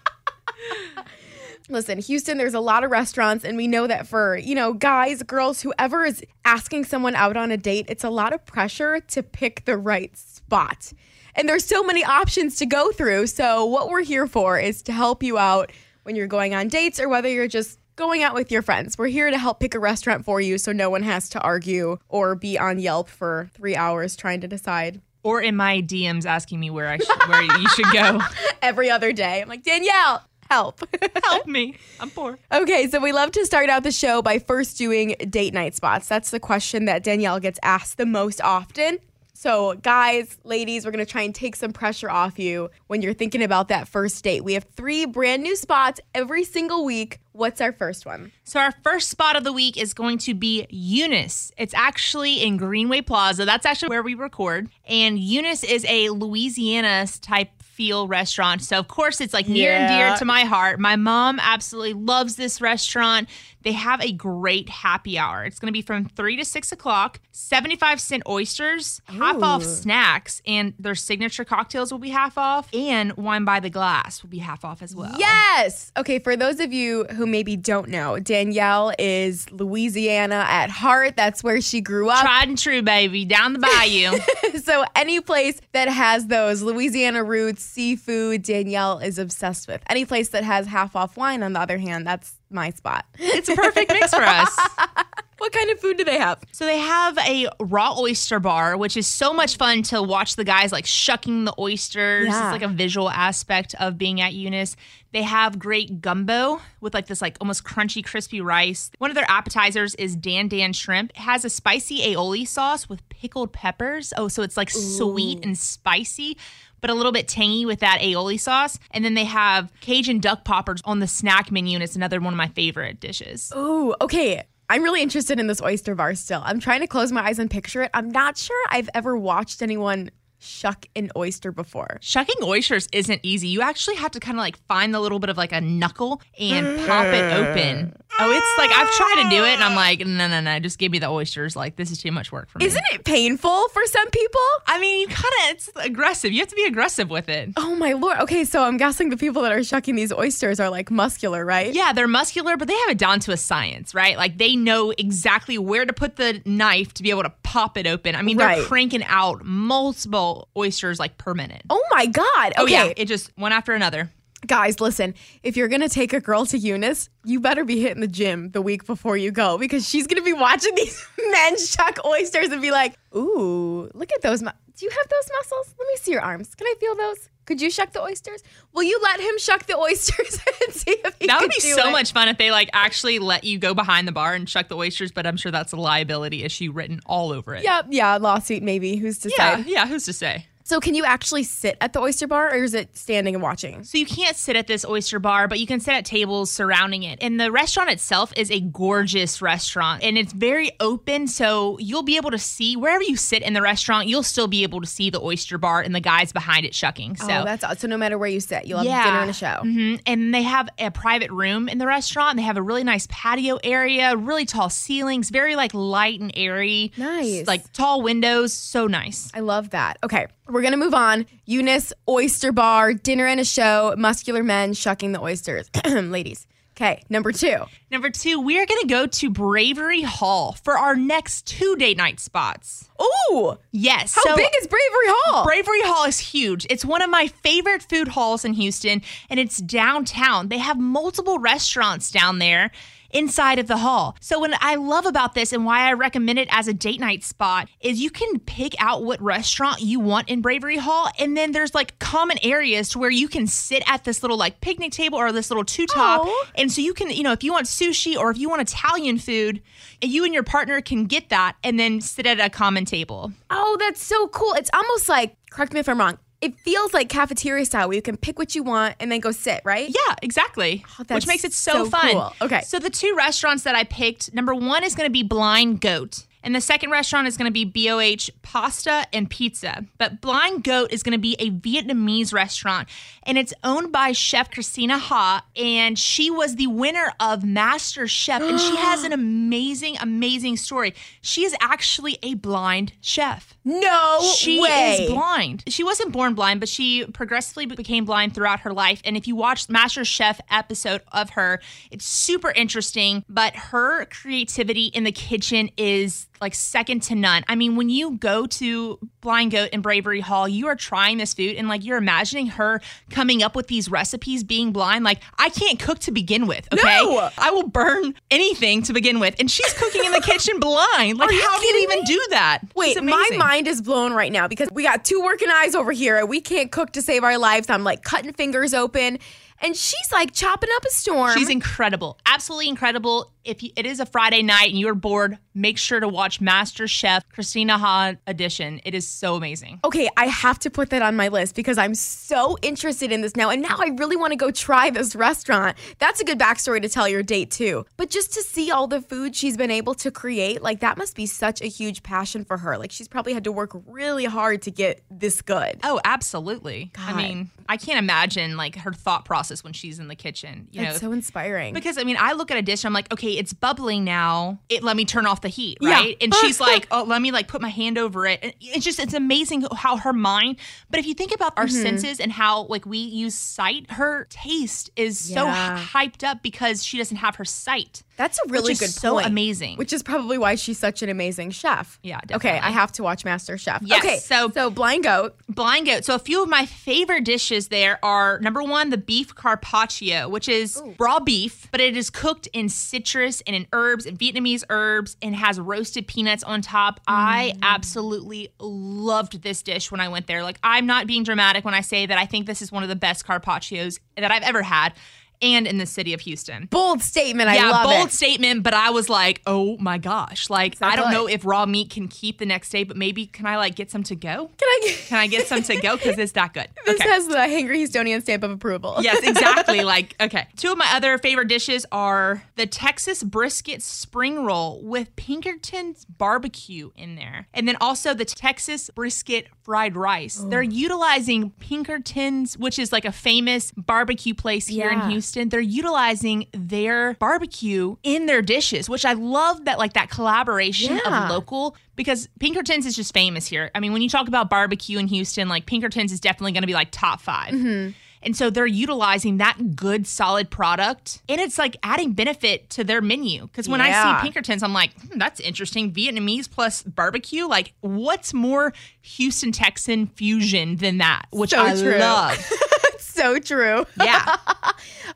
Listen, 1.72 2.00
Houston, 2.00 2.38
there's 2.38 2.54
a 2.54 2.60
lot 2.60 2.84
of 2.84 2.92
restaurants, 2.92 3.46
and 3.46 3.56
we 3.56 3.66
know 3.66 3.88
that 3.88 4.06
for, 4.06 4.36
you 4.36 4.54
know, 4.54 4.74
guys, 4.74 5.24
girls, 5.24 5.62
whoever 5.62 6.04
is 6.04 6.22
asking 6.44 6.84
someone 6.84 7.16
out 7.16 7.38
on 7.38 7.50
a 7.50 7.58
date, 7.58 7.86
it's 7.88 8.04
a 8.04 8.10
lot 8.10 8.34
of 8.34 8.46
pressure 8.46 9.00
to 9.00 9.24
pick 9.24 9.64
the 9.64 9.78
right 9.78 10.16
spot. 10.18 10.92
And 11.34 11.48
there's 11.48 11.64
so 11.64 11.82
many 11.82 12.04
options 12.04 12.58
to 12.58 12.66
go 12.66 12.92
through. 12.92 13.28
So, 13.28 13.66
what 13.66 13.90
we're 13.90 14.04
here 14.04 14.28
for 14.28 14.60
is 14.60 14.82
to 14.84 14.92
help 14.92 15.24
you 15.24 15.38
out 15.38 15.72
when 16.04 16.18
you're 16.18 16.28
going 16.28 16.54
on 16.54 16.68
dates 16.68 17.00
or 17.00 17.08
whether 17.08 17.30
you're 17.30 17.48
just 17.48 17.80
going 17.96 18.22
out 18.22 18.34
with 18.34 18.52
your 18.52 18.62
friends. 18.62 18.98
We're 18.98 19.08
here 19.08 19.30
to 19.30 19.38
help 19.38 19.60
pick 19.62 19.74
a 19.74 19.80
restaurant 19.80 20.26
for 20.26 20.42
you 20.42 20.58
so 20.58 20.74
no 20.74 20.90
one 20.90 21.04
has 21.04 21.30
to 21.30 21.40
argue 21.40 21.98
or 22.10 22.36
be 22.36 22.58
on 22.60 22.80
Yelp 22.80 23.08
for 23.08 23.50
three 23.54 23.76
hours 23.76 24.16
trying 24.16 24.42
to 24.42 24.48
decide. 24.48 25.02
Or 25.24 25.40
in 25.40 25.56
my 25.56 25.82
DMs 25.82 26.26
asking 26.26 26.60
me 26.60 26.70
where 26.70 26.88
I 26.88 26.98
sh- 26.98 27.28
where 27.28 27.44
you 27.44 27.70
should 27.70 27.92
go. 27.94 28.20
Every 28.62 28.90
other 28.90 29.14
day. 29.14 29.42
I'm 29.42 29.48
like, 29.48 29.64
Danielle, 29.64 30.24
help. 30.52 30.82
Help 31.24 31.48
me. 31.48 31.76
I'm 32.00 32.10
poor. 32.10 32.38
Okay, 32.52 32.90
so 32.90 33.00
we 33.00 33.14
love 33.14 33.32
to 33.32 33.46
start 33.46 33.70
out 33.70 33.84
the 33.84 33.92
show 33.92 34.22
by 34.22 34.38
first 34.38 34.78
doing 34.78 35.16
date 35.30 35.54
night 35.54 35.76
spots. 35.76 36.10
That's 36.10 36.30
the 36.30 36.42
question 36.42 36.86
that 36.86 37.04
Danielle 37.04 37.40
gets 37.40 37.58
asked 37.64 37.98
the 37.98 38.06
most 38.06 38.42
often. 38.42 39.00
So, 39.34 39.74
guys, 39.74 40.38
ladies, 40.44 40.86
we're 40.86 40.92
going 40.92 41.04
to 41.04 41.12
try 41.12 41.24
and 41.24 41.34
take 41.34 41.56
some 41.56 41.72
pressure 41.72 42.12
off 42.12 42.38
you 42.38 42.70
when 42.88 43.02
you're 43.02 43.16
thinking 43.16 43.42
about 43.42 43.70
that 43.70 43.88
first 43.88 44.24
date. 44.24 44.44
We 44.44 44.54
have 44.54 44.66
three 44.76 45.06
brand 45.06 45.42
new 45.42 45.56
spots 45.56 46.00
every 46.14 46.44
single 46.44 46.86
week. 46.86 47.20
What's 47.32 47.60
our 47.60 47.72
first 47.72 48.06
one? 48.06 48.32
So 48.44 48.60
our 48.60 48.72
first 48.84 49.10
spot 49.10 49.36
of 49.36 49.44
the 49.44 49.54
week 49.54 49.78
is 49.78 49.96
going 49.96 50.20
to 50.20 50.36
be 50.36 50.68
Eunice. 50.70 51.52
It's 51.58 51.74
actually 51.74 52.44
in 52.44 52.58
Greenway 52.58 53.02
Plaza. 53.02 53.46
That's 53.46 53.66
actually 53.66 53.90
where 53.90 54.04
we 54.04 54.14
record. 54.14 54.70
And 54.86 55.18
Eunice 55.18 55.64
is 55.64 55.86
a 55.90 56.10
Louisiana 56.10 57.08
type 57.22 57.50
feel 57.72 58.08
restaurant. 58.08 58.62
So 58.62 58.78
of 58.78 58.88
course 58.88 59.22
it's 59.22 59.34
like 59.34 59.48
near 59.48 59.72
and 59.72 59.88
dear 59.88 60.16
to 60.18 60.26
my 60.26 60.42
heart. 60.42 60.80
My 60.80 60.96
mom 60.98 61.40
absolutely 61.40 61.94
loves 61.94 62.36
this 62.36 62.60
restaurant. 62.60 63.30
They 63.64 63.74
have 63.74 64.02
a 64.02 64.12
great 64.12 64.70
happy 64.70 65.18
hour. 65.18 65.44
It's 65.44 65.60
going 65.60 65.68
to 65.68 65.74
be 65.74 65.82
from 65.82 66.06
three 66.06 66.36
to 66.38 66.46
six 66.46 66.72
o'clock. 66.72 67.20
Seventy-five 67.32 68.00
cent 68.00 68.24
oysters, 68.28 69.02
half 69.06 69.42
off 69.42 69.64
snacks, 69.64 70.42
and 70.46 70.74
their 70.80 70.96
signature 70.96 71.46
cocktails 71.46 71.92
will 71.92 72.00
be 72.00 72.10
half 72.10 72.38
off, 72.38 72.74
and 72.74 73.14
wine 73.14 73.46
by 73.46 73.60
the 73.60 73.70
glass 73.70 74.24
will 74.24 74.30
be 74.30 74.40
half 74.40 74.66
off 74.66 74.82
as 74.82 74.96
well. 74.96 75.14
Yes. 75.18 75.92
Okay, 75.98 76.20
for 76.20 76.36
those 76.36 76.60
of 76.60 76.74
you 76.74 77.06
who 77.12 77.26
maybe 77.26 77.56
don't 77.56 77.90
know, 77.90 78.20
Danielle 78.20 78.94
is 78.98 79.52
Louisiana 79.52 80.46
at 80.48 80.70
heart. 80.70 81.16
That's 81.16 81.44
where 81.44 81.62
she 81.62 81.82
grew 81.82 82.10
up. 82.10 82.22
Tried 82.22 82.50
and 82.50 82.58
true, 82.58 82.82
baby, 82.82 83.26
down 83.26 83.54
the 83.54 83.60
bayou. 83.60 84.20
so 84.64 84.86
any 84.96 85.20
place 85.20 85.60
that 85.72 85.88
has 85.88 86.28
those 86.28 86.62
Louisiana 86.62 87.24
roots, 87.24 87.64
seafood, 87.64 88.42
Danielle 88.44 89.00
is 89.00 89.18
obsessed 89.18 89.68
with. 89.68 89.82
Any 89.90 90.06
place 90.06 90.30
that 90.30 90.44
has 90.44 90.68
half 90.68 90.96
off 90.96 91.18
wine, 91.18 91.44
on 91.44 91.54
the 91.54 91.60
other 91.60 91.78
hand, 91.78 92.06
that's 92.08 92.36
my 92.52 92.70
spot. 92.72 93.06
it's 93.20 93.50
a 93.50 93.56
perfect 93.56 93.92
mix 93.92 94.14
for 94.14 94.24
us. 94.24 94.58
what 95.42 95.52
kind 95.52 95.72
of 95.72 95.80
food 95.80 95.98
do 95.98 96.04
they 96.04 96.20
have? 96.20 96.40
So 96.52 96.66
they 96.66 96.78
have 96.78 97.18
a 97.18 97.48
raw 97.60 97.98
oyster 97.98 98.40
bar, 98.40 98.78
which 98.78 98.96
is 98.96 99.08
so 99.08 99.34
much 99.34 99.58
fun 99.58 99.82
to 99.84 100.02
watch 100.02 100.36
the 100.36 100.44
guys 100.44 100.72
like 100.72 100.86
shucking 100.86 101.46
the 101.46 101.54
oysters. 101.58 102.28
Yeah. 102.28 102.54
It's 102.54 102.62
like 102.62 102.70
a 102.70 102.72
visual 102.72 103.10
aspect 103.10 103.74
of 103.80 103.98
being 103.98 104.22
at 104.22 104.34
Eunice. 104.34 104.76
They 105.14 105.24
have 105.24 105.58
great 105.58 106.00
gumbo 106.00 106.62
with 106.80 106.94
like 106.94 107.08
this 107.08 107.24
like 107.24 107.38
almost 107.42 107.64
crunchy, 107.64 108.06
crispy 108.06 108.40
rice. 108.40 108.92
One 109.00 109.10
of 109.10 109.16
their 109.16 109.30
appetizers 109.30 109.96
is 109.96 110.16
Dan 110.16 110.48
Dan 110.48 110.74
shrimp. 110.74 111.10
It 111.10 111.18
has 111.18 111.44
a 111.44 111.50
spicy 111.50 112.00
aioli 112.00 112.48
sauce 112.48 112.88
with 112.88 113.08
pickled 113.10 113.52
peppers. 113.52 114.14
Oh, 114.16 114.28
so 114.28 114.44
it's 114.44 114.58
like 114.58 114.70
sweet 114.70 115.44
and 115.44 115.58
spicy. 115.58 116.38
But 116.82 116.90
a 116.90 116.94
little 116.96 117.12
bit 117.12 117.28
tangy 117.28 117.66
with 117.66 117.80
that 117.80 118.00
aioli 118.02 118.40
sauce. 118.40 118.80
And 118.92 119.06
then 119.06 119.14
they 119.14 119.26
have 119.26 119.72
Cajun 119.82 120.20
duck 120.20 120.44
poppers 120.44 120.82
on 120.84 121.00
the 121.00 121.08
snack 121.08 121.52
menu, 121.52 121.76
and 121.76 121.84
it's 121.84 121.96
another 121.96 122.20
one 122.20 122.34
of 122.34 122.38
my 122.38 122.48
favorite 122.50 123.00
dishes. 123.00 123.52
Oh, 123.56 123.96
okay. 124.02 124.44
I'm 124.70 124.84
really 124.84 125.02
interested 125.02 125.40
in 125.40 125.48
this 125.48 125.62
oyster 125.62 125.96
bar 125.96 126.16
still. 126.16 126.42
I'm 126.46 126.60
trying 126.60 126.80
to 126.80 126.88
close 126.88 127.12
my 127.12 127.28
eyes 127.28 127.40
and 127.40 127.52
picture 127.52 127.82
it. 127.82 127.92
I'm 127.94 128.10
not 128.10 128.38
sure 128.38 128.58
I've 128.70 128.90
ever 128.94 129.18
watched 129.18 129.62
anyone 129.62 130.12
shuck 130.42 130.86
an 130.96 131.10
oyster 131.16 131.52
before. 131.52 131.98
Shucking 132.02 132.44
oysters 132.44 132.88
isn't 132.92 133.20
easy. 133.24 133.48
You 133.48 133.62
actually 133.62 133.96
have 133.98 134.12
to 134.12 134.20
kind 134.20 134.38
of 134.38 134.42
like 134.42 134.58
find 134.68 134.94
the 134.94 135.00
little 135.00 135.20
bit 135.20 135.30
of 135.30 135.38
like 135.38 135.52
a 135.52 135.62
knuckle 135.62 136.22
and 136.40 136.86
pop 136.88 137.06
it 137.08 137.34
open. 137.34 137.96
Oh, 138.20 138.30
it's 138.32 138.58
like 138.58 138.70
I've 138.78 138.92
tried 138.92 139.24
to 139.24 139.30
do 139.30 139.44
it 139.46 139.54
and 139.56 139.64
I'm 139.64 139.76
like, 139.76 140.06
no, 140.06 140.28
no, 140.28 140.42
no, 140.42 140.60
just 140.60 140.78
give 140.78 140.92
me 140.92 141.00
the 141.00 141.10
oysters. 141.10 141.56
Like 141.56 141.76
this 141.78 141.92
is 141.92 141.98
too 142.00 142.12
much 142.12 142.32
work 142.32 142.50
for 142.50 142.60
me. 142.60 142.66
Isn't 142.66 142.84
it 142.92 143.04
painful 143.06 143.70
for 143.70 143.86
some 143.86 144.10
people? 144.10 144.42
I 144.68 144.80
mean, 144.80 145.00
you 145.02 145.08
kind 145.08 145.34
of 145.46 145.50
it's 145.52 145.70
aggressive. 145.78 146.32
You 146.32 146.40
have 146.40 146.50
to 146.50 146.56
be 146.56 146.66
aggressive 146.66 147.10
with 147.10 147.30
it. 147.30 147.52
Oh 147.58 147.76
my 147.76 147.94
lord. 147.94 148.20
Okay, 148.20 148.44
so 148.44 148.64
I'm 148.64 148.78
guessing 148.78 149.10
the 149.10 149.18
people 149.18 149.42
that 149.44 149.52
are 149.52 149.64
shucking 149.64 149.96
these 149.96 150.12
oysters 150.12 150.60
are 150.60 150.70
like 150.70 150.92
muscular, 150.92 151.46
right? 151.46 151.74
Yeah, 151.74 151.94
they're 151.94 152.08
muscular, 152.08 152.58
but 152.58 152.68
they 152.68 152.76
have 152.76 152.90
it 152.90 152.98
down 152.98 153.20
to 153.22 153.32
a 153.32 153.38
science, 153.38 153.96
right? 153.96 154.18
Like 154.18 154.38
they 154.38 154.56
know 154.56 154.92
exactly 154.98 155.58
where 155.58 155.86
to 155.86 155.94
put 155.94 156.18
the 156.18 156.42
knife 156.46 156.94
to 156.96 157.04
be 157.04 157.10
able 157.12 157.24
to 157.24 157.34
pop 157.44 157.78
it 157.78 157.88
open. 157.88 158.16
I 158.16 158.22
mean, 158.22 158.38
they're 158.38 158.48
Right. 158.48 158.64
cranking 158.66 159.04
out 159.06 159.44
multiple 159.46 160.31
oysters 160.58 161.00
like 161.00 161.18
per 161.18 161.34
minute. 161.34 161.62
Oh 161.70 161.84
my 161.92 162.06
god. 162.06 162.54
Oh 162.58 162.64
Okay. 162.64 162.74
yeah, 162.74 162.94
it 162.98 163.06
just 163.06 163.32
one 163.38 163.52
after 163.52 163.74
another. 163.74 164.10
Guys, 164.48 164.80
listen, 164.82 165.14
if 165.44 165.56
you're 165.56 165.68
gonna 165.68 165.88
take 165.90 166.14
a 166.14 166.20
girl 166.20 166.46
to 166.48 166.58
Eunice, 166.58 167.10
you 167.24 167.40
better 167.40 167.64
be 167.64 167.80
hitting 167.80 168.02
the 168.02 168.08
gym 168.08 168.50
the 168.52 168.62
week 168.62 168.86
before 168.88 169.16
you 169.16 169.30
go 169.32 169.58
because 169.60 169.88
she's 169.88 170.08
gonna 170.08 170.24
be 170.24 170.34
watching 170.34 170.74
these 170.82 171.06
men 171.32 171.58
shuck 171.60 172.04
oysters 172.06 172.50
and 172.50 172.62
be 172.62 172.72
like, 172.72 172.96
ooh, 173.16 173.90
look 173.94 174.12
at 174.12 174.22
those. 174.24 174.42
Mu- 174.42 174.50
Do 174.78 174.86
you 174.86 174.90
have 174.92 175.08
those 175.10 175.30
muscles? 175.38 175.76
Let 175.78 175.88
me 175.88 175.96
see 175.98 176.12
your 176.12 176.22
arms. 176.22 176.56
Can 176.56 176.66
I 176.66 176.74
feel 176.80 176.96
those? 176.96 177.30
Could 177.52 177.60
you 177.60 177.70
shuck 177.70 177.92
the 177.92 178.02
oysters? 178.02 178.42
Will 178.72 178.84
you 178.84 178.98
let 179.04 179.20
him 179.20 179.38
shuck 179.38 179.66
the 179.66 179.76
oysters 179.78 180.40
and 180.66 180.74
see 180.74 180.92
if 180.92 181.16
he 181.20 181.28
can? 181.28 181.28
Do 181.28 181.28
it? 181.28 181.28
That 181.28 181.42
would 181.42 181.52
could 181.52 181.62
be 181.62 181.70
so 181.72 181.90
it? 181.90 181.92
much 181.92 182.14
fun 182.14 182.30
if 182.30 182.38
they 182.38 182.50
like 182.50 182.70
actually 182.72 183.20
let 183.20 183.44
you 183.44 183.60
go 183.60 183.74
behind 183.74 184.08
the 184.08 184.14
bar 184.14 184.34
and 184.34 184.48
shuck 184.50 184.70
the 184.70 184.78
oysters, 184.78 185.12
but 185.12 185.28
I'm 185.28 185.36
sure 185.36 185.52
that's 185.52 185.74
a 185.74 185.76
liability 185.76 186.46
issue 186.46 186.72
written 186.72 187.02
all 187.06 187.34
over 187.34 187.54
it. 187.56 187.64
Yeah, 187.66 187.82
yeah, 187.90 188.16
lawsuit 188.16 188.64
maybe. 188.64 188.96
Who's 188.96 189.20
to 189.20 189.34
Yeah, 189.38 189.58
say? 189.58 189.64
yeah, 189.70 189.86
who's 189.86 190.06
to 190.06 190.14
say? 190.14 190.46
So 190.72 190.80
can 190.80 190.96
you 190.96 191.04
actually 191.04 191.44
sit 191.44 191.76
at 191.82 191.92
the 191.92 192.00
oyster 192.00 192.28
bar 192.28 192.50
or 192.50 192.64
is 192.64 192.74
it 192.74 192.96
standing 192.96 193.36
and 193.36 193.44
watching? 193.44 193.84
So 193.84 193.98
you 193.98 194.06
can't 194.06 194.38
sit 194.38 194.56
at 194.56 194.68
this 194.68 194.86
oyster 194.86 195.20
bar, 195.20 195.50
but 195.50 195.60
you 195.60 195.68
can 195.68 195.82
sit 195.82 195.94
at 195.94 196.06
tables 196.06 196.50
surrounding 196.50 197.04
it. 197.04 197.20
And 197.22 197.38
the 197.38 197.52
restaurant 197.52 197.90
itself 197.90 198.32
is 198.38 198.50
a 198.50 198.62
gorgeous 198.62 199.42
restaurant 199.42 200.02
and 200.02 200.18
it's 200.18 200.32
very 200.32 200.72
open. 200.80 201.28
So 201.28 201.78
you'll 201.80 202.04
be 202.04 202.16
able 202.16 202.32
to 202.32 202.38
see 202.38 202.78
wherever 202.78 203.04
you 203.04 203.18
sit 203.18 203.44
in 203.44 203.52
the 203.52 203.62
restaurant, 203.62 204.08
you'll 204.08 204.24
still 204.24 204.48
be 204.48 204.64
able 204.64 204.80
to 204.80 204.88
see 204.88 205.10
the 205.10 205.20
oyster 205.20 205.58
bar 205.58 205.82
and 205.82 205.94
the 205.94 206.00
guys 206.00 206.32
behind 206.32 206.66
it 206.66 206.74
shucking. 206.74 207.18
So 207.18 207.26
oh, 207.26 207.44
that's. 207.44 207.82
So 207.82 207.90
no 207.90 207.98
matter 207.98 208.18
where 208.18 208.30
you 208.30 208.40
sit, 208.40 208.66
you'll 208.66 208.78
have 208.78 209.04
dinner 209.04 209.20
and 209.20 209.30
a 209.30 209.34
show. 209.34 209.58
hmm 209.64 209.96
And 210.06 210.34
they 210.34 210.44
have 210.44 210.70
a 210.80 210.90
private 210.90 211.32
room 211.32 211.68
in 211.68 211.80
the 211.80 211.86
restaurant. 211.86 212.38
They 212.38 212.44
have 212.44 212.56
a 212.56 212.64
really 212.64 212.86
nice 212.86 213.08
patio 213.10 213.60
area, 213.62 214.16
really 214.16 214.46
tall 214.46 214.70
ceilings, 214.70 215.32
very 215.32 215.58
like 215.58 215.74
light 215.74 216.22
and 216.22 216.32
airy. 216.34 216.94
Nice. 216.96 217.46
Like 217.46 217.74
tall 217.74 218.02
windows. 218.02 218.54
So 218.54 218.88
nice. 218.88 219.30
I 219.34 219.42
love 219.42 219.72
that. 219.72 219.98
Okay, 220.02 220.28
we're 220.52 220.62
gonna 220.62 220.78
move 220.78 220.94
on. 220.94 221.26
Eunice 221.46 221.94
Oyster 222.08 222.52
Bar, 222.52 222.94
dinner 222.94 223.26
and 223.28 223.40
a 223.40 223.46
show, 223.46 223.96
muscular 223.98 224.44
men 224.44 224.74
shucking 224.74 225.12
the 225.12 225.22
oysters. 225.22 225.70
Ladies, 225.86 226.48
Okay, 226.78 227.04
number 227.10 227.32
two. 227.32 227.58
Number 227.92 228.10
two, 228.10 228.40
we 228.40 228.58
are 228.58 228.66
going 228.66 228.82
to 228.82 228.88
go 228.88 229.06
to 229.06 229.30
Bravery 229.30 230.02
Hall 230.04 230.54
for 230.64 230.78
our 230.80 230.96
next 230.96 231.46
two 231.46 231.76
date 231.76 231.98
night 231.98 232.20
spots. 232.20 232.90
Ooh, 233.30 233.58
Yes. 233.72 234.16
how 234.16 234.24
so 234.24 234.36
big 234.38 234.50
is 234.60 234.68
Bravery 234.68 235.08
Hall? 235.10 235.44
Bravery 235.44 235.82
Hall 235.82 236.06
is 236.08 236.18
huge. 236.18 236.66
It's 236.70 236.86
one 236.86 237.02
of 237.02 237.10
my 237.10 237.28
favorite 237.28 237.84
food 237.84 238.08
halls 238.08 238.46
in 238.46 238.54
Houston, 238.54 239.02
and 239.30 239.40
it's 239.40 239.58
downtown. 239.58 240.48
They 240.48 240.60
have 240.60 240.80
multiple 240.80 241.38
restaurants 241.40 242.10
down 242.10 242.40
there 242.40 242.72
inside 243.14 243.60
of 243.60 243.68
the 243.68 243.78
hall. 243.78 244.16
So 244.20 244.40
what 244.40 244.52
I 244.62 244.76
love 244.76 245.06
about 245.06 245.34
this 245.34 245.54
and 245.54 245.66
why 245.66 245.88
I 245.90 245.94
recommend 245.94 246.40
it 246.40 246.48
as 246.52 246.68
a 246.68 246.74
date 246.74 247.00
night 247.00 247.24
spot 247.24 247.68
is 247.80 248.02
you 248.02 248.10
can 248.10 248.40
pick 248.40 248.74
out 248.80 249.04
what 249.04 249.22
restaurant 249.22 249.82
you 249.82 250.00
want 250.00 250.30
in 250.30 250.42
Bravery 250.42 250.78
Hall 250.78 251.10
and 251.20 251.36
then 251.36 251.52
there's 251.52 251.74
like 251.74 251.98
common 252.00 252.38
areas 252.44 252.90
to 252.90 253.00
where 253.00 253.10
you 253.10 253.28
can 253.28 253.48
sit 253.48 253.84
at 253.88 254.04
this 254.04 254.22
little 254.24 254.38
like 254.38 254.62
picnic 254.62 254.92
table 254.92 255.18
or 255.18 255.32
this 255.32 255.50
little 255.50 255.66
two 255.66 255.86
top 255.86 256.26
Aw. 256.26 256.46
and 256.56 256.72
so 256.72 256.82
you 256.82 256.94
can, 256.94 257.10
you 257.10 257.24
know, 257.24 257.32
if 257.32 257.44
you 257.44 257.52
want 257.52 257.68
sushi 257.68 258.18
or 258.18 258.32
if 258.32 258.38
you 258.38 258.50
want 258.50 258.62
Italian 258.62 259.18
food, 259.18 259.62
you 260.02 260.24
and 260.26 260.34
your 260.34 260.44
partner 260.44 260.82
can 260.82 261.06
get 261.06 261.30
that 261.30 261.56
and 261.64 261.80
then 261.80 262.02
sit 262.02 262.26
at 262.26 262.40
a 262.40 262.50
common 262.50 262.86
table. 262.86 263.32
oh, 263.50 263.78
that's 263.80 264.04
so 264.04 264.28
cool. 264.30 264.54
It's 264.54 264.70
almost 264.74 265.08
like, 265.10 265.36
correct 265.50 265.74
me 265.74 265.80
if 265.80 265.90
I'm 265.90 266.00
wrong, 266.00 266.18
it 266.42 266.60
feels 266.60 266.94
like 266.94 267.08
cafeteria 267.08 267.66
style 267.66 267.88
where 267.88 267.96
you 267.96 268.02
can 268.02 268.18
pick 268.18 268.40
what 268.40 268.56
you 268.56 268.64
want 268.64 268.96
and 269.00 269.12
then 269.12 269.20
go 269.20 269.32
sit, 269.32 269.62
right? 269.64 269.88
Yeah, 269.90 270.16
exactly. 270.24 270.84
Oh, 271.00 271.04
that's 271.04 271.14
Which 271.14 271.28
makes 271.28 271.44
it 271.44 271.54
so, 271.54 271.86
so 271.86 271.90
fun. 271.90 272.12
cool. 272.12 272.34
Okay. 272.42 272.62
So 272.62 272.80
the 272.80 272.90
two 272.90 273.14
restaurants 273.16 273.64
that 273.64 273.76
I 273.76 273.84
picked, 273.84 274.34
number 274.34 274.56
one 274.56 274.84
is 274.84 274.96
going 274.96 275.08
to 275.08 275.12
be 275.12 275.24
Blind 275.24 275.82
Goat. 275.82 276.26
And 276.44 276.56
the 276.56 276.62
second 276.62 276.90
restaurant 276.90 277.28
is 277.28 277.38
going 277.38 277.52
to 277.52 277.66
be 277.66 277.66
BOH 277.66 278.32
Pasta 278.42 279.06
and 279.14 279.30
Pizza. 279.30 279.86
But 279.98 280.22
Blind 280.22 280.64
Goat 280.64 280.92
is 280.92 281.04
going 281.04 281.14
to 281.14 281.20
be 281.20 281.36
a 281.40 281.52
Vietnamese 281.52 282.34
restaurant. 282.34 282.88
And 283.24 283.38
it's 283.38 283.54
owned 283.64 283.92
by 283.92 284.12
Chef 284.12 284.50
Christina 284.50 284.98
Ha. 284.98 285.46
And 285.56 285.98
she 286.00 286.32
was 286.32 286.56
the 286.56 286.68
winner 286.68 287.14
of 287.20 287.44
Master 287.44 288.08
Chef. 288.08 288.42
And 288.42 288.60
she 288.60 288.76
has 288.76 289.04
an 289.04 289.14
amazing, 289.52 289.98
amazing 290.02 290.58
story. 290.58 290.94
She 291.22 291.44
is 291.46 291.56
actually 291.62 292.18
a 292.24 292.34
blind 292.34 292.94
chef. 293.02 293.54
No 293.64 294.20
She 294.36 294.60
way. 294.60 295.06
is 295.06 295.12
blind. 295.12 295.64
She 295.68 295.84
wasn't 295.84 296.12
born 296.12 296.34
blind, 296.34 296.60
but 296.60 296.70
she 296.70 297.06
progressively 297.06 297.68
became 297.68 298.06
blind 298.06 298.34
throughout 298.34 298.62
her 298.62 298.74
life. 298.74 299.02
And 299.06 299.16
if 299.16 299.28
you 299.28 299.36
watch 299.36 299.70
Master 299.70 300.04
Chef 300.04 300.42
episode 300.50 301.02
of 301.12 301.32
her, 301.32 301.62
it's 301.92 302.06
super 302.06 302.50
interesting. 302.52 303.24
But 303.30 303.56
her 303.56 304.06
creativity 304.06 304.86
in 304.86 305.04
the 305.04 305.12
kitchen 305.12 305.70
is 305.78 306.28
like 306.42 306.56
second 306.56 307.04
to 307.04 307.16
none. 307.16 307.44
I 307.48 307.56
mean, 307.56 307.76
when 307.76 307.90
you 307.90 308.18
go 308.18 308.48
to 308.48 308.98
Blind 309.22 309.52
Goat 309.52 309.70
and 309.72 309.84
Bravery 309.84 310.20
Hall, 310.20 310.48
you 310.48 310.68
are 310.68 310.76
trying 310.76 311.20
this 311.20 311.36
food 311.36 311.56
and 311.56 311.68
like 311.68 311.86
you're 311.86 311.98
imagining 311.98 312.48
her 312.48 312.82
coming 313.12 313.44
up 313.44 313.56
with 313.56 313.68
these 313.68 313.90
recipes 313.90 314.44
being 314.44 314.72
blind. 314.72 315.06
Like, 315.06 315.22
I 315.38 315.50
can't 315.50 315.80
cook 315.80 316.00
to 316.00 316.12
begin 316.12 316.48
with. 316.48 316.68
Okay. 316.74 316.82
No! 316.84 317.30
I 317.38 317.52
will 317.52 317.68
burn 317.68 318.16
anything 318.32 318.82
to 318.84 318.94
begin 318.94 319.20
with. 319.20 319.36
And 319.40 319.50
she's 319.50 319.72
cooking 319.74 320.04
in 320.04 320.12
the 320.12 320.22
kitchen 320.22 320.60
blind. 320.60 321.20
Like, 321.20 321.30
how 321.30 321.60
do 321.60 321.68
you 321.68 321.84
even 321.84 322.00
me? 322.00 322.06
do 322.06 322.26
that? 322.32 322.62
Wait, 322.76 323.02
my 323.04 323.30
mind 323.38 323.68
is 323.68 323.82
blown 323.82 324.14
right 324.14 324.32
now 324.32 324.48
because 324.48 324.70
we 324.72 324.84
got 324.84 325.06
two 325.06 325.22
working 325.22 325.50
eyes 325.50 325.76
over 325.76 325.92
here 325.92 326.18
and 326.18 326.28
we 326.28 326.42
can't 326.42 326.72
cook 326.72 326.92
to 326.94 327.02
save 327.04 327.24
our 327.24 327.38
lives. 327.38 327.70
I'm 327.70 327.84
like 327.84 328.04
cutting 328.04 328.34
fingers 328.34 328.74
open 328.74 329.20
and 329.62 329.78
she's 329.78 330.12
like 330.12 330.34
chopping 330.34 330.70
up 330.76 330.84
a 330.84 330.90
storm. 330.90 331.38
She's 331.38 331.50
incredible, 331.50 332.18
absolutely 332.26 332.68
incredible. 332.68 333.32
If 333.44 333.64
you, 333.64 333.72
it 333.76 333.86
is 333.86 334.00
a 334.00 334.06
Friday 334.06 334.44
night 334.44 334.70
and 334.70 334.80
you're 334.80 334.94
bored, 334.96 335.38
make 335.56 335.78
sure 335.78 336.00
to 336.00 336.08
watch 336.08 336.40
Master 336.40 336.88
Chef 336.88 337.28
Christina 337.30 337.78
Ha 337.78 338.14
edition. 338.28 338.80
It 338.86 338.94
is 338.94 339.08
so 339.08 339.36
amazing. 339.36 339.80
okay, 339.84 340.10
I 340.16 340.28
have 340.28 340.60
to 340.60 340.70
put 340.70 340.92
that 340.92 341.02
on 341.02 341.16
my 341.16 341.28
list 341.28 341.56
because 341.56 341.78
I'm 341.78 341.96
so 341.96 342.58
interested 342.62 343.12
in 343.12 343.22
this 343.22 343.36
now. 343.36 343.50
And 343.50 343.62
now 343.62 343.78
I 343.80 343.88
really 343.98 344.16
want 344.16 344.32
to 344.32 344.38
go 344.38 344.52
try 344.52 344.90
this 344.90 345.16
restaurant. 345.16 345.78
That's 346.00 346.20
a 346.20 346.24
good 346.24 346.40
backstory 346.40 346.82
to 346.82 346.90
tell 346.90 347.08
your 347.08 347.24
date, 347.24 347.52
too. 347.52 347.86
But 347.98 348.10
just 348.10 348.34
to 348.34 348.42
see 348.42 348.70
all 348.72 348.88
the 348.88 349.02
food 349.02 349.36
she's 349.36 349.58
been 349.58 349.72
able 349.72 349.96
to 349.96 350.12
create, 350.12 350.62
like 350.62 350.80
that 350.82 350.98
must 350.98 351.16
be 351.16 351.26
such 351.26 351.62
a 351.62 351.68
huge 351.68 352.04
passion 352.04 352.46
for 352.46 352.58
her. 352.58 352.78
Like 352.78 352.92
she's 352.92 353.08
probably 353.08 353.34
had 353.34 353.44
to 353.46 353.52
work 353.52 353.72
really 353.88 354.26
hard 354.26 354.62
to 354.64 354.72
get 354.72 355.02
this 355.10 355.42
good. 355.42 355.80
Oh, 355.84 356.00
absolutely. 356.04 356.92
I 356.98 357.14
mean, 357.14 357.50
I 357.68 357.78
can't 357.78 358.00
imagine 358.00 358.56
like 358.56 358.76
her 358.76 358.94
thought 358.94 359.26
process 359.26 359.64
when 359.64 359.74
she's 359.74 360.00
in 360.00 360.08
the 360.08 360.16
kitchen. 360.16 360.68
You 360.72 360.82
That's 360.82 361.02
know, 361.02 361.10
so 361.10 361.12
inspiring. 361.14 361.74
because 361.74 361.98
I 361.98 362.04
mean, 362.04 362.18
I 362.20 362.34
look 362.34 362.52
at 362.52 362.58
a 362.58 362.62
dish, 362.62 362.86
I'm 362.86 362.94
like, 362.94 363.12
okay, 363.12 363.31
it's 363.38 363.54
bubbling 363.54 364.04
now. 364.04 364.60
It 364.70 364.84
let 364.84 364.96
me 364.96 365.06
turn 365.06 365.26
off 365.26 365.42
the 365.42 365.50
heat, 365.50 365.78
Yeah. 365.82 365.92
right? 365.92 366.18
And 366.22 366.34
she's 366.36 366.60
like, 366.60 366.88
oh, 366.92 367.04
let 367.04 367.22
me 367.22 367.32
like 367.32 367.48
put 367.48 367.62
my 367.62 367.70
hand 367.70 367.98
over 367.98 368.26
it. 368.26 368.40
And 368.42 368.54
It's 368.62 368.86
just 368.86 369.00
it's 369.00 369.14
amazing 369.14 369.66
how 369.76 369.98
her 369.98 370.14
mind. 370.14 370.58
But 370.90 371.00
if 371.00 371.06
you 371.08 371.14
think 371.14 371.34
about 371.34 371.54
our 371.58 371.66
Mm-hmm. 371.66 371.82
senses 371.82 372.20
and 372.20 372.32
how 372.32 372.64
like 372.64 372.86
we 372.86 372.98
use 372.98 373.36
sight, 373.36 373.92
her 373.92 374.26
taste 374.30 374.90
is 374.96 375.30
Yeah. 375.30 375.78
so 375.78 375.84
hyped 375.98 376.24
up 376.28 376.42
because 376.44 376.84
she 376.84 376.98
doesn't 376.98 377.18
have 377.18 377.36
her 377.36 377.46
sight. 377.46 378.04
That's 378.22 378.38
a 378.38 378.50
really 378.50 378.76
good 378.76 378.92
so 378.92 379.14
point. 379.14 379.26
amazing. 379.26 379.78
Which 379.78 379.92
is 379.92 380.04
probably 380.04 380.38
why 380.38 380.54
she's 380.54 380.78
such 380.78 381.02
an 381.02 381.10
amazing 381.10 381.50
chef. 381.50 381.98
Yeah, 382.04 382.20
Okay. 382.32 382.60
I 382.60 382.70
have 382.70 382.92
to 382.94 383.04
watch 383.04 383.26
Master 383.26 383.58
Chef. 383.58 383.82
Yes, 383.84 384.06
okay, 384.06 384.20
so- 384.20 384.52
so 384.52 384.70
blind 384.70 385.06
goat. 385.06 385.36
Blind 385.50 385.88
Goat. 385.88 386.06
So 386.06 386.14
a 386.14 386.20
few 386.20 386.44
of 386.44 386.48
my 386.48 386.68
favorite 386.68 387.26
dishes 387.26 387.70
there 387.70 387.98
are 388.06 388.40
number 388.40 388.62
one, 388.62 388.92
the 388.92 388.98
beef 388.98 389.34
carpaccio, 389.34 390.30
which 390.30 390.48
is 390.48 390.80
raw 391.00 391.20
beef, 391.20 391.68
but 391.72 391.82
it 391.82 391.98
is 391.98 392.12
cooked 392.12 392.48
in 392.54 392.70
citrus 392.70 393.42
and 393.48 393.56
in 393.56 393.66
herbs 393.74 394.06
and 394.06 394.20
Vietnamese 394.20 394.64
herbs 394.70 395.18
and 395.22 395.36
has 395.36 395.60
roasted 395.60 396.08
peanuts 396.08 396.44
on 396.44 396.62
top. 396.62 397.00
I 397.08 397.54
mm. 397.56 397.60
absolutely 397.64 398.54
loved 398.60 399.42
this 399.42 399.64
dish 399.64 399.92
when 399.92 400.00
I 400.00 400.10
went 400.10 400.28
there. 400.28 400.44
Like 400.44 400.60
I'm 400.62 400.86
not 400.86 401.08
being 401.08 401.24
dramatic 401.24 401.66
when 401.66 401.74
I 401.74 401.82
say 401.82 402.06
that 402.06 402.20
I 402.20 402.28
think 402.28 402.46
this 402.46 402.62
is 402.62 402.72
one 402.72 402.84
of 402.84 402.90
the 402.90 402.96
best 402.96 403.26
carpaccios 403.26 404.00
that 404.16 404.32
I've 404.32 404.44
ever 404.44 404.62
had 404.62 404.94
and 405.42 405.66
in 405.68 405.78
the 405.78 405.86
city 405.86 406.14
of 406.14 406.22
Houston. 406.22 406.68
Bold 406.68 407.02
statement. 407.02 407.50
I 407.50 407.56
yeah, 407.56 407.84
bold 407.84 408.08
it. 408.08 408.12
statement, 408.12 408.64
but 408.64 408.74
I 408.74 408.92
was 408.92 409.10
like, 409.10 409.42
oh 409.48 409.78
my 409.78 409.98
gosh. 409.98 410.50
Like, 410.50 410.78
that 410.80 410.94
I 410.94 410.96
don't 410.96 411.12
know 411.12 411.28
if 411.28 411.46
raw 411.46 411.66
meat 411.66 411.90
can 411.90 412.08
keep 412.08 412.38
the 412.38 412.46
next 412.46 412.70
day, 412.70 412.84
but 412.84 412.96
maybe 412.98 413.26
can 413.26 413.46
I 413.46 413.58
like 413.58 413.76
get 413.76 413.90
some 413.90 414.04
to 414.04 414.16
go? 414.16 414.52
Can 414.58 414.68
I 414.68 414.80
get 414.84 414.98
Can 415.08 415.18
I 415.18 415.28
get 415.28 415.48
some 415.48 415.64
to 415.64 415.76
go? 415.82 415.98
Because 415.98 416.18
it's 416.18 416.34
that 416.34 416.54
good. 416.54 416.68
this 416.86 417.00
okay. 417.00 417.10
has 417.10 417.28
the 417.28 417.36
Hangry 417.36 417.82
Houstonian 417.82 418.22
stamp 418.22 418.44
of 418.44 418.52
approval. 418.52 418.98
yes, 419.02 419.20
exactly. 419.24 419.82
like, 419.84 420.16
okay. 420.22 420.48
Two 420.58 420.72
of 420.72 420.78
my 420.78 420.90
other 420.94 421.18
favorite 421.18 421.48
dishes 421.48 421.86
are 421.92 422.44
the 422.56 422.68
Texas 422.68 423.24
brisket 423.24 423.82
spring 423.82 424.46
roll 424.46 424.82
with 424.84 425.16
Pinkerton's 425.16 426.06
barbecue 426.06 426.92
in 426.96 427.16
there. 427.16 427.48
And 427.54 427.68
then 427.68 427.78
also 427.82 428.14
the 428.14 428.26
Texas 428.26 428.90
brisket 428.94 429.48
fried 429.64 429.96
rice. 429.96 430.36
They're 430.36 430.60
oh. 430.60 430.64
utilizing 430.64 431.52
Pinkerton's, 431.52 432.58
which 432.58 432.78
is 432.78 432.92
like 432.92 433.06
a 433.06 433.12
famous 433.12 433.72
barbecue 433.72 434.34
place 434.34 434.68
here 434.68 434.92
Yeah. 434.92 435.06
in 435.06 435.12
Houston. 435.12 435.31
They're 435.34 435.60
utilizing 435.60 436.48
their 436.54 437.14
barbecue 437.16 437.96
in 438.04 438.26
their 438.26 438.42
dishes, 438.42 438.90
which 438.90 439.06
I 439.06 439.14
love 439.14 439.66
that 439.66 439.78
like 439.80 439.94
that 439.94 440.10
collaboration 440.10 440.98
Yeah. 441.04 441.26
of 441.26 441.30
local 441.30 441.76
because 441.96 442.28
Pinkerton's 442.40 442.86
is 442.86 442.96
just 442.96 443.14
famous 443.14 443.46
here. 443.48 443.72
I 443.76 443.80
mean, 443.80 443.94
when 443.94 444.02
you 444.02 444.10
talk 444.10 444.28
about 444.28 444.50
barbecue 444.50 444.98
in 444.98 445.08
Houston, 445.08 445.48
like 445.50 445.66
Pinkerton's 445.66 446.12
is 446.12 446.20
definitely 446.20 446.52
going 446.54 446.64
to 446.64 446.68
be 446.68 446.74
like 446.74 446.90
top 446.92 447.22
5 447.22 447.54
Mm-hmm. 447.54 447.92
And 448.24 448.38
so 448.38 448.52
they're 448.52 448.68
utilizing 448.68 449.38
that 449.38 449.76
good, 449.76 450.06
solid 450.06 450.52
product. 450.52 451.24
And 451.28 451.42
it's 451.42 451.58
like 451.58 451.76
adding 451.82 452.14
benefit 452.14 452.70
to 452.70 452.84
their 452.84 453.02
menu. 453.02 453.48
Because 453.48 453.68
when 453.68 453.82
I 453.82 453.92
see 454.20 454.22
Pinkertons, 454.22 454.62
I'm 454.62 454.74
like, 454.74 454.92
hmm, 454.94 455.18
that's 455.18 455.40
interesting. 455.40 455.92
Vietnamese 455.92 456.48
plus 456.48 456.84
barbecue. 456.84 457.48
Like, 457.48 457.74
what's 457.82 458.32
more 458.32 458.74
Houston 459.02 459.52
Texan 459.52 460.06
fusion 460.06 460.76
than 460.76 461.00
that? 461.00 461.24
Which 461.32 461.50
So 461.50 461.66
I 461.66 461.74
true. 461.74 461.98
love. 461.98 462.38
so 463.22 463.40
true. 463.40 463.86
Yeah. 463.98 464.38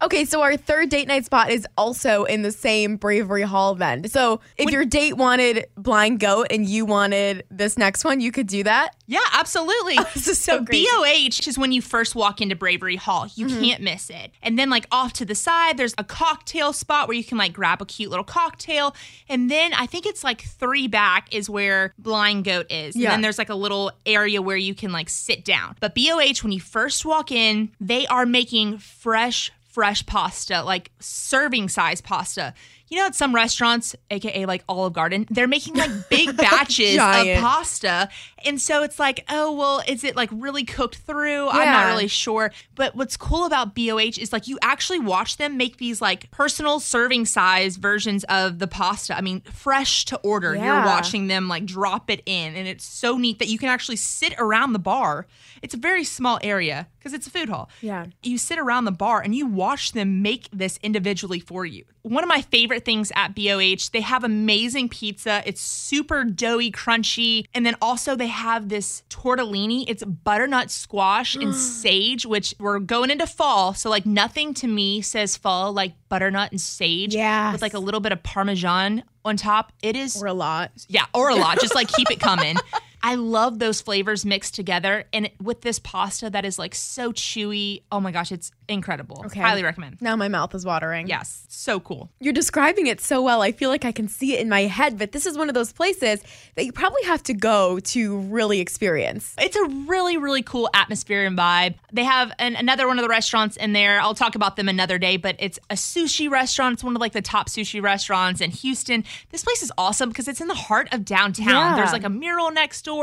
Okay, 0.02 0.26
so 0.26 0.42
our 0.42 0.58
third 0.58 0.90
date 0.90 1.08
night 1.08 1.26
spot 1.26 1.50
is 1.50 1.66
also 1.78 2.26
in 2.26 2.42
the 2.42 2.52
same 2.52 2.98
Bravery 2.98 3.44
Hall 3.44 3.76
then. 3.76 4.08
So 4.10 4.42
if 4.58 4.70
your 4.70 4.84
date 4.84 5.16
wanted 5.16 5.68
blind 5.76 6.20
goat 6.20 6.48
and 6.50 6.68
you 6.68 6.86
wanted 6.86 7.46
this 7.50 7.78
next 7.78 8.04
one, 8.04 8.20
you 8.20 8.32
could 8.32 8.48
do 8.48 8.64
that. 8.64 8.90
Yeah, 9.08 9.20
absolutely. 9.34 9.98
This 10.16 10.28
is 10.28 10.40
so 10.42 10.64
crazy. 10.64 10.86
BOH 10.92 11.48
is 11.48 11.58
when 11.58 11.72
you 11.72 11.82
first 11.82 12.16
walk 12.16 12.42
into 12.42 12.56
Bravery 12.56 12.96
Hall. 12.96 13.28
You 13.36 13.46
Mm-hmm. 13.48 13.62
can't 13.64 13.82
miss 13.84 14.10
it. 14.10 14.32
And 14.42 14.58
then, 14.58 14.70
like, 14.70 14.88
off 14.92 15.14
to 15.14 15.26
the 15.26 15.36
side, 15.36 15.78
there's 15.78 15.94
a 15.98 16.04
cocktail 16.04 16.74
spot 16.74 17.08
where 17.08 17.16
you 17.18 17.24
can, 17.24 17.38
like, 17.38 17.54
grab 17.54 17.82
a 17.82 17.86
cute 17.86 18.10
little 18.10 18.24
cocktail. 18.26 18.96
And 19.30 19.52
then 19.52 19.74
I 19.74 19.86
think 19.86 20.06
it's 20.06 20.24
like 20.24 20.42
three 20.42 20.88
back 20.88 21.34
is 21.34 21.50
where 21.50 21.94
Blind 22.00 22.46
Goat 22.46 22.72
is. 22.72 22.96
Yeah. 22.96 23.10
And 23.10 23.14
then 23.14 23.22
there's 23.22 23.38
like 23.38 23.50
a 23.50 23.56
little 23.56 23.92
area 24.06 24.42
where 24.42 24.58
you 24.58 24.74
can, 24.74 24.92
like, 24.92 25.10
sit 25.10 25.46
down. 25.46 25.76
But 25.80 25.94
BOH, 25.96 26.42
when 26.44 26.52
you 26.52 26.60
first 26.62 27.06
walk 27.06 27.32
in, 27.32 27.72
they 27.80 28.08
are 28.08 28.26
making 28.26 28.78
fresh, 28.80 29.52
fresh 29.70 30.06
pasta, 30.06 30.64
like 30.64 30.92
serving 31.00 31.70
size 31.70 32.02
pasta. 32.02 32.54
You 32.88 33.00
know, 33.00 33.08
at 33.08 33.16
some 33.16 33.34
restaurants, 33.34 33.96
aka 34.12 34.46
like 34.46 34.64
Olive 34.70 34.94
Garden, 34.94 35.26
they're 35.32 35.48
making 35.48 35.74
like 35.74 35.90
big 36.08 36.38
batches 36.38 36.94
of 36.98 37.26
pasta. 37.42 38.10
And 38.46 38.62
so 38.62 38.84
it's 38.84 39.00
like, 39.00 39.26
oh, 39.30 39.52
well, 39.54 39.82
is 39.88 40.04
it 40.04 40.16
like 40.16 40.30
really 40.32 40.64
cooked 40.64 40.98
through? 40.98 41.50
I'm 41.50 41.66
not 41.66 41.88
really 41.88 42.08
sure. 42.08 42.52
But 42.76 42.96
what's 42.96 43.18
cool 43.18 43.46
about 43.46 43.76
BOH 43.76 44.20
is 44.20 44.32
like 44.32 44.48
you 44.48 44.58
actually 44.62 45.00
watch 45.00 45.38
them 45.38 45.58
make 45.58 45.78
these 45.78 46.02
like 46.02 46.30
personal 46.32 46.80
serving 46.80 47.26
size 47.26 47.78
versions 47.78 48.24
of 48.26 48.60
the 48.60 48.68
pasta. 48.68 49.18
I 49.18 49.22
mean, 49.22 49.42
fresh 49.42 50.06
to 50.06 50.18
order. 50.18 50.56
You're 50.56 50.86
watching 50.86 51.28
them 51.28 51.48
like 51.48 51.66
drop 51.66 52.10
it 52.10 52.22
in. 52.26 52.56
And 52.56 52.68
it's 52.68 52.86
so 52.86 53.18
neat 53.18 53.40
that 53.40 53.48
you 53.48 53.58
can 53.58 53.70
actually 53.70 53.98
sit 53.98 54.34
around 54.38 54.74
the 54.74 54.80
bar. 54.80 55.28
It's 55.62 55.74
a 55.74 55.78
very 55.78 56.04
small 56.04 56.40
area 56.44 56.88
because 57.00 57.14
it's 57.14 57.28
a 57.28 57.32
food 57.32 57.50
hall. 57.50 57.70
Yeah. 57.82 58.06
You 58.24 58.38
sit 58.38 58.60
around 58.60 58.86
the 58.86 58.92
bar 58.92 59.22
and 59.22 59.34
you 59.36 59.48
watch 59.48 59.92
them 59.94 60.22
make 60.22 60.50
this 60.52 60.80
individually 60.84 61.40
for 61.40 61.66
you. 61.66 61.86
One 62.02 62.24
of 62.24 62.28
my 62.28 62.42
favorite 62.42 62.86
things 62.86 63.12
at 63.16 63.36
BOH, 63.36 63.90
they 63.92 64.02
have 64.02 64.24
amazing 64.24 64.90
pizza. 64.90 65.42
It's 65.46 65.62
super 65.62 66.24
doughy, 66.24 66.72
crunchy. 66.72 67.48
And 67.54 67.66
then 67.66 67.76
also 67.82 68.16
they 68.16 68.28
have 68.36 68.70
this 68.70 69.04
tortellini. 69.10 69.86
It's 69.88 70.04
butternut 70.04 70.70
squash 70.70 71.36
and 71.36 71.54
mm. 71.54 71.54
sage, 71.54 72.26
which 72.26 72.54
we're 72.60 72.80
going 72.80 73.10
into 73.10 73.28
fall. 73.28 73.74
So, 73.74 73.90
like, 73.90 74.06
nothing 74.06 74.54
to 74.56 74.68
me 74.68 75.02
says 75.02 75.36
fall 75.38 75.74
like 75.74 75.94
butternut 76.10 76.52
and 76.52 76.62
sage. 76.62 77.16
Yeah. 77.16 77.52
With 77.52 77.62
like 77.62 77.74
a 77.74 77.80
little 77.80 78.00
bit 78.00 78.12
of 78.12 78.22
Parmesan 78.24 79.04
on 79.24 79.38
top. 79.38 79.74
It 79.82 79.96
is 79.96 80.22
Or 80.22 80.28
a 80.28 80.34
lot. 80.34 80.72
yeah, 80.88 81.06
or 81.14 81.30
a 81.30 81.36
lot. 81.36 81.60
Just 81.60 81.76
like 81.76 81.88
keep 81.90 82.12
it 82.12 82.20
coming. 82.20 82.56
I 83.06 83.14
love 83.14 83.60
those 83.60 83.82
flavors 83.82 84.26
mixed 84.26 84.56
together. 84.56 85.06
And 85.14 85.30
with 85.40 85.62
this 85.62 85.78
pasta 85.78 86.28
that 86.32 86.44
is 86.44 86.58
like 86.58 86.74
so 86.74 87.12
chewy. 87.12 87.84
Oh 87.92 88.00
my 88.00 88.10
gosh, 88.10 88.32
it's 88.32 88.50
incredible. 88.68 89.22
Okay. 89.28 89.40
Highly 89.40 89.62
recommend. 89.62 90.02
Now 90.02 90.16
my 90.16 90.28
mouth 90.28 90.56
is 90.56 90.66
watering. 90.66 91.08
Yes, 91.08 91.46
so 91.48 91.80
cool. 91.80 92.10
You're 92.20 92.34
describing 92.34 92.88
it 92.88 93.00
so 93.00 93.22
well. 93.22 93.44
I 93.44 93.52
feel 93.52 93.70
like 93.70 93.86
I 93.86 93.92
can 93.92 94.08
see 94.08 94.34
it 94.34 94.40
in 94.40 94.50
my 94.50 94.62
head, 94.62 94.98
but 94.98 95.12
this 95.12 95.28
is 95.28 95.38
one 95.38 95.50
of 95.50 95.54
those 95.54 95.72
places 95.72 96.24
that 96.56 96.66
you 96.66 96.72
probably 96.72 97.04
have 97.04 97.22
to 97.24 97.36
go 97.36 97.80
to 97.80 98.18
really 98.22 98.60
experience. 98.60 99.36
It's 99.38 99.56
a 99.56 99.66
really, 99.88 100.18
really 100.18 100.42
cool 100.42 100.68
atmosphere 100.74 101.28
and 101.28 101.38
vibe. 101.38 101.76
They 101.94 102.06
have 102.06 102.32
an, 102.40 102.56
another 102.56 102.88
one 102.88 102.98
of 102.98 103.04
the 103.04 103.10
restaurants 103.10 103.56
in 103.56 103.74
there. 103.74 104.02
I'll 104.02 104.16
talk 104.16 104.34
about 104.34 104.56
them 104.56 104.68
another 104.68 104.98
day, 104.98 105.18
but 105.18 105.36
it's 105.38 105.60
a 105.70 105.76
sushi 105.76 106.28
restaurant. 106.28 106.74
It's 106.74 106.84
one 106.84 106.96
of 106.96 107.02
like 107.02 107.14
the 107.14 107.22
top 107.22 107.50
sushi 107.50 107.84
restaurants 107.84 108.42
in 108.42 108.50
Houston. 108.50 109.04
This 109.30 109.44
place 109.44 109.62
is 109.62 109.72
awesome 109.78 110.10
because 110.10 110.28
it's 110.28 110.42
in 110.42 110.48
the 110.48 110.56
heart 110.56 110.92
of 110.92 111.06
downtown. 111.06 111.50
Yeah. 111.50 111.76
There's 111.76 111.94
like 111.94 112.04
a 112.04 112.10
mural 112.10 112.50
next 112.50 112.84
door. 112.84 112.95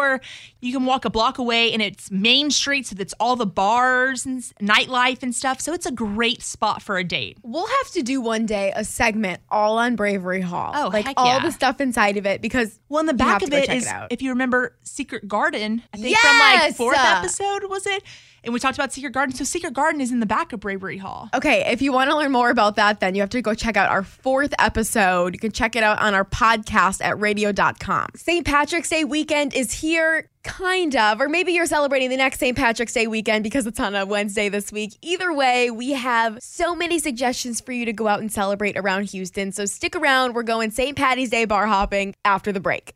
You 0.60 0.72
can 0.72 0.84
walk 0.84 1.04
a 1.04 1.10
block 1.10 1.38
away 1.38 1.72
and 1.72 1.82
it's 1.82 2.10
Main 2.10 2.50
Street, 2.50 2.86
so 2.86 2.94
that's 2.94 3.14
all 3.20 3.36
the 3.36 3.46
bars 3.46 4.24
and 4.26 4.40
nightlife 4.60 5.22
and 5.22 5.34
stuff. 5.34 5.60
So 5.60 5.72
it's 5.72 5.86
a 5.86 5.92
great 5.92 6.42
spot 6.42 6.82
for 6.82 6.96
a 6.98 7.04
date. 7.04 7.38
We'll 7.42 7.66
have 7.66 7.90
to 7.92 8.02
do 8.02 8.20
one 8.20 8.46
day 8.46 8.72
a 8.74 8.84
segment 8.84 9.40
all 9.50 9.78
on 9.78 9.96
Bravery 9.96 10.40
Hall. 10.40 10.72
Oh, 10.74 10.88
like 10.92 11.06
all 11.16 11.26
yeah. 11.26 11.40
the 11.44 11.52
stuff 11.52 11.80
inside 11.80 12.16
of 12.16 12.26
it 12.26 12.40
because 12.42 12.78
Well, 12.88 13.00
in 13.00 13.06
the 13.06 13.14
back 13.14 13.42
of 13.42 13.52
it 13.52 13.56
is 13.56 13.62
it 13.62 13.66
check 13.66 13.76
is, 13.76 13.86
it 13.86 13.90
out. 13.92 14.12
if 14.12 14.22
you 14.22 14.30
remember, 14.30 14.76
Secret 14.82 15.28
Garden. 15.28 15.82
I 15.92 15.96
think 15.96 16.16
from 16.16 16.38
like 16.38 16.52
Yes! 16.60 16.76
fourth 16.76 16.98
episode 16.98 17.64
was 17.68 17.86
it? 17.86 18.02
And 18.44 18.52
we 18.52 18.60
talked 18.60 18.76
about 18.76 18.92
Secret 18.92 19.12
Garden. 19.12 19.34
So 19.34 19.44
Secret 19.44 19.72
Garden 19.72 20.00
is 20.00 20.10
in 20.10 20.20
the 20.20 20.26
back 20.26 20.52
of 20.52 20.60
Bravery 20.60 20.98
Hall. 20.98 21.28
Okay, 21.34 21.64
if 21.70 21.80
you 21.80 21.92
want 21.92 22.10
to 22.10 22.16
learn 22.16 22.32
more 22.32 22.50
about 22.50 22.76
that, 22.76 23.00
then 23.00 23.14
you 23.14 23.20
have 23.20 23.30
to 23.30 23.42
go 23.42 23.54
check 23.54 23.76
out 23.76 23.88
our 23.88 24.02
fourth 24.02 24.52
episode. 24.58 25.34
You 25.34 25.38
can 25.38 25.52
check 25.52 25.76
it 25.76 25.82
out 25.82 26.00
on 26.00 26.14
our 26.14 26.24
podcast 26.24 27.02
at 27.04 27.18
radio.com. 27.20 28.08
St. 28.16 28.44
Patrick's 28.44 28.88
Day 28.88 29.04
weekend 29.04 29.54
is 29.54 29.72
here, 29.72 30.28
kind 30.42 30.96
of, 30.96 31.20
or 31.20 31.28
maybe 31.28 31.52
you're 31.52 31.66
celebrating 31.66 32.10
the 32.10 32.16
next 32.16 32.38
St. 32.40 32.56
Patrick's 32.56 32.92
Day 32.92 33.06
weekend 33.06 33.44
because 33.44 33.66
it's 33.66 33.78
on 33.78 33.94
a 33.94 34.04
Wednesday 34.04 34.48
this 34.48 34.72
week. 34.72 34.96
Either 35.02 35.32
way, 35.32 35.70
we 35.70 35.92
have 35.92 36.38
so 36.42 36.74
many 36.74 36.98
suggestions 36.98 37.60
for 37.60 37.72
you 37.72 37.84
to 37.84 37.92
go 37.92 38.08
out 38.08 38.20
and 38.20 38.32
celebrate 38.32 38.76
around 38.76 39.04
Houston. 39.10 39.52
So 39.52 39.66
stick 39.66 39.94
around. 39.94 40.34
We're 40.34 40.42
going 40.42 40.70
St. 40.70 40.96
Patty's 40.96 41.30
Day 41.30 41.44
bar 41.44 41.66
hopping 41.66 42.14
after 42.24 42.50
the 42.50 42.60
break. 42.60 42.94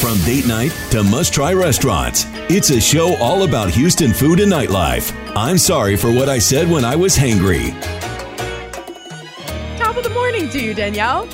From 0.00 0.18
date 0.26 0.46
night 0.46 0.72
to 0.90 1.02
must 1.02 1.32
try 1.32 1.54
restaurants, 1.54 2.26
it's 2.50 2.68
a 2.68 2.78
show 2.78 3.16
all 3.16 3.44
about 3.44 3.70
Houston 3.70 4.12
food 4.12 4.40
and 4.40 4.52
nightlife. 4.52 5.10
I'm 5.34 5.56
sorry 5.56 5.96
for 5.96 6.12
what 6.12 6.28
I 6.28 6.38
said 6.38 6.70
when 6.70 6.84
I 6.84 6.94
was 6.94 7.16
hangry. 7.16 7.72
Top 9.78 9.96
of 9.96 10.04
the 10.04 10.10
morning 10.10 10.50
to 10.50 10.60
you, 10.60 10.74
Danielle. 10.74 11.26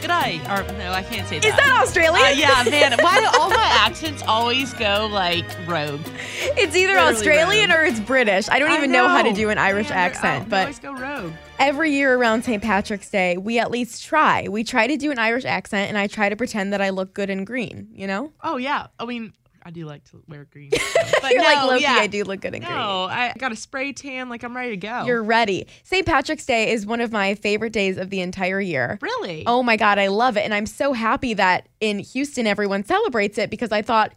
Good 0.00 0.10
eye. 0.10 0.40
Or 0.50 0.62
no, 0.78 0.92
I 0.92 1.02
can't 1.02 1.26
say 1.28 1.38
that. 1.38 1.44
Is 1.46 1.54
that 1.56 1.80
Australian? 1.82 2.26
Uh, 2.26 2.30
yeah, 2.30 2.64
man. 2.68 2.96
Why 3.02 3.20
do 3.20 3.26
all 3.40 3.48
my 3.50 3.68
accents 3.80 4.22
always 4.26 4.72
go 4.74 5.08
like 5.10 5.44
rogue? 5.66 6.00
It's 6.40 6.76
either 6.76 6.94
Literally 6.94 7.14
Australian 7.16 7.70
rogue. 7.70 7.78
or 7.78 7.82
it's 7.84 8.00
British. 8.00 8.48
I 8.48 8.58
don't 8.58 8.72
even 8.72 8.92
know. 8.92 9.08
how 9.08 9.22
to 9.22 9.32
do 9.32 9.50
an 9.50 9.58
Irish 9.58 9.88
Man, 9.90 9.98
accent, 9.98 10.46
I 10.46 10.48
but 10.48 10.60
always 10.62 10.78
go 10.78 10.92
rogue. 10.94 11.32
every 11.58 11.92
year 11.92 12.14
around 12.16 12.44
St. 12.44 12.62
Patrick's 12.62 13.08
Day, 13.10 13.36
we 13.38 13.58
at 13.58 13.70
least 13.70 14.04
try. 14.04 14.46
We 14.48 14.64
try 14.64 14.86
to 14.86 14.96
do 14.96 15.10
an 15.10 15.18
Irish 15.18 15.44
accent, 15.44 15.88
and 15.88 15.96
I 15.98 16.06
try 16.06 16.28
to 16.28 16.36
pretend 16.36 16.72
that 16.72 16.80
I 16.82 16.90
look 16.90 17.14
good 17.14 17.30
in 17.30 17.44
green. 17.44 17.88
You 17.92 18.06
know, 18.06 18.32
Oh 18.42 18.56
yeah. 18.56 18.88
I 18.98 19.04
mean, 19.06 19.32
I 19.64 19.70
do 19.70 19.86
like 19.86 20.04
to 20.10 20.22
wear 20.28 20.44
green. 20.44 20.70
But 21.20 21.30
you're 21.32 21.44
like 21.44 21.62
Loki. 21.64 21.82
yeah. 21.82 21.92
I 21.94 22.08
do 22.08 22.24
look 22.24 22.40
good 22.40 22.54
in 22.54 22.62
green. 22.62 22.74
No, 22.74 23.04
I 23.04 23.32
got 23.38 23.52
a 23.52 23.56
spray 23.56 23.92
tan. 23.92 24.28
Like 24.28 24.42
I'm 24.42 24.56
ready 24.56 24.70
to 24.72 24.76
go. 24.76 25.04
You're 25.06 25.22
ready. 25.22 25.66
St. 25.84 26.04
Patrick's 26.04 26.44
Day 26.44 26.72
is 26.72 26.84
one 26.84 27.00
of 27.00 27.12
my 27.12 27.36
favorite 27.36 27.72
days 27.72 27.96
of 27.96 28.10
the 28.10 28.20
entire 28.20 28.60
year. 28.60 28.98
really. 29.00 29.44
Oh 29.46 29.62
my 29.62 29.76
God, 29.76 29.98
I 29.98 30.08
love 30.08 30.36
it. 30.36 30.40
And 30.40 30.52
I'm 30.52 30.66
so 30.66 30.92
happy 30.92 31.34
that 31.34 31.68
in 31.80 32.00
Houston, 32.00 32.46
everyone 32.48 32.84
celebrates 32.84 33.38
it 33.38 33.50
because 33.50 33.70
I 33.70 33.82
thought, 33.82 34.14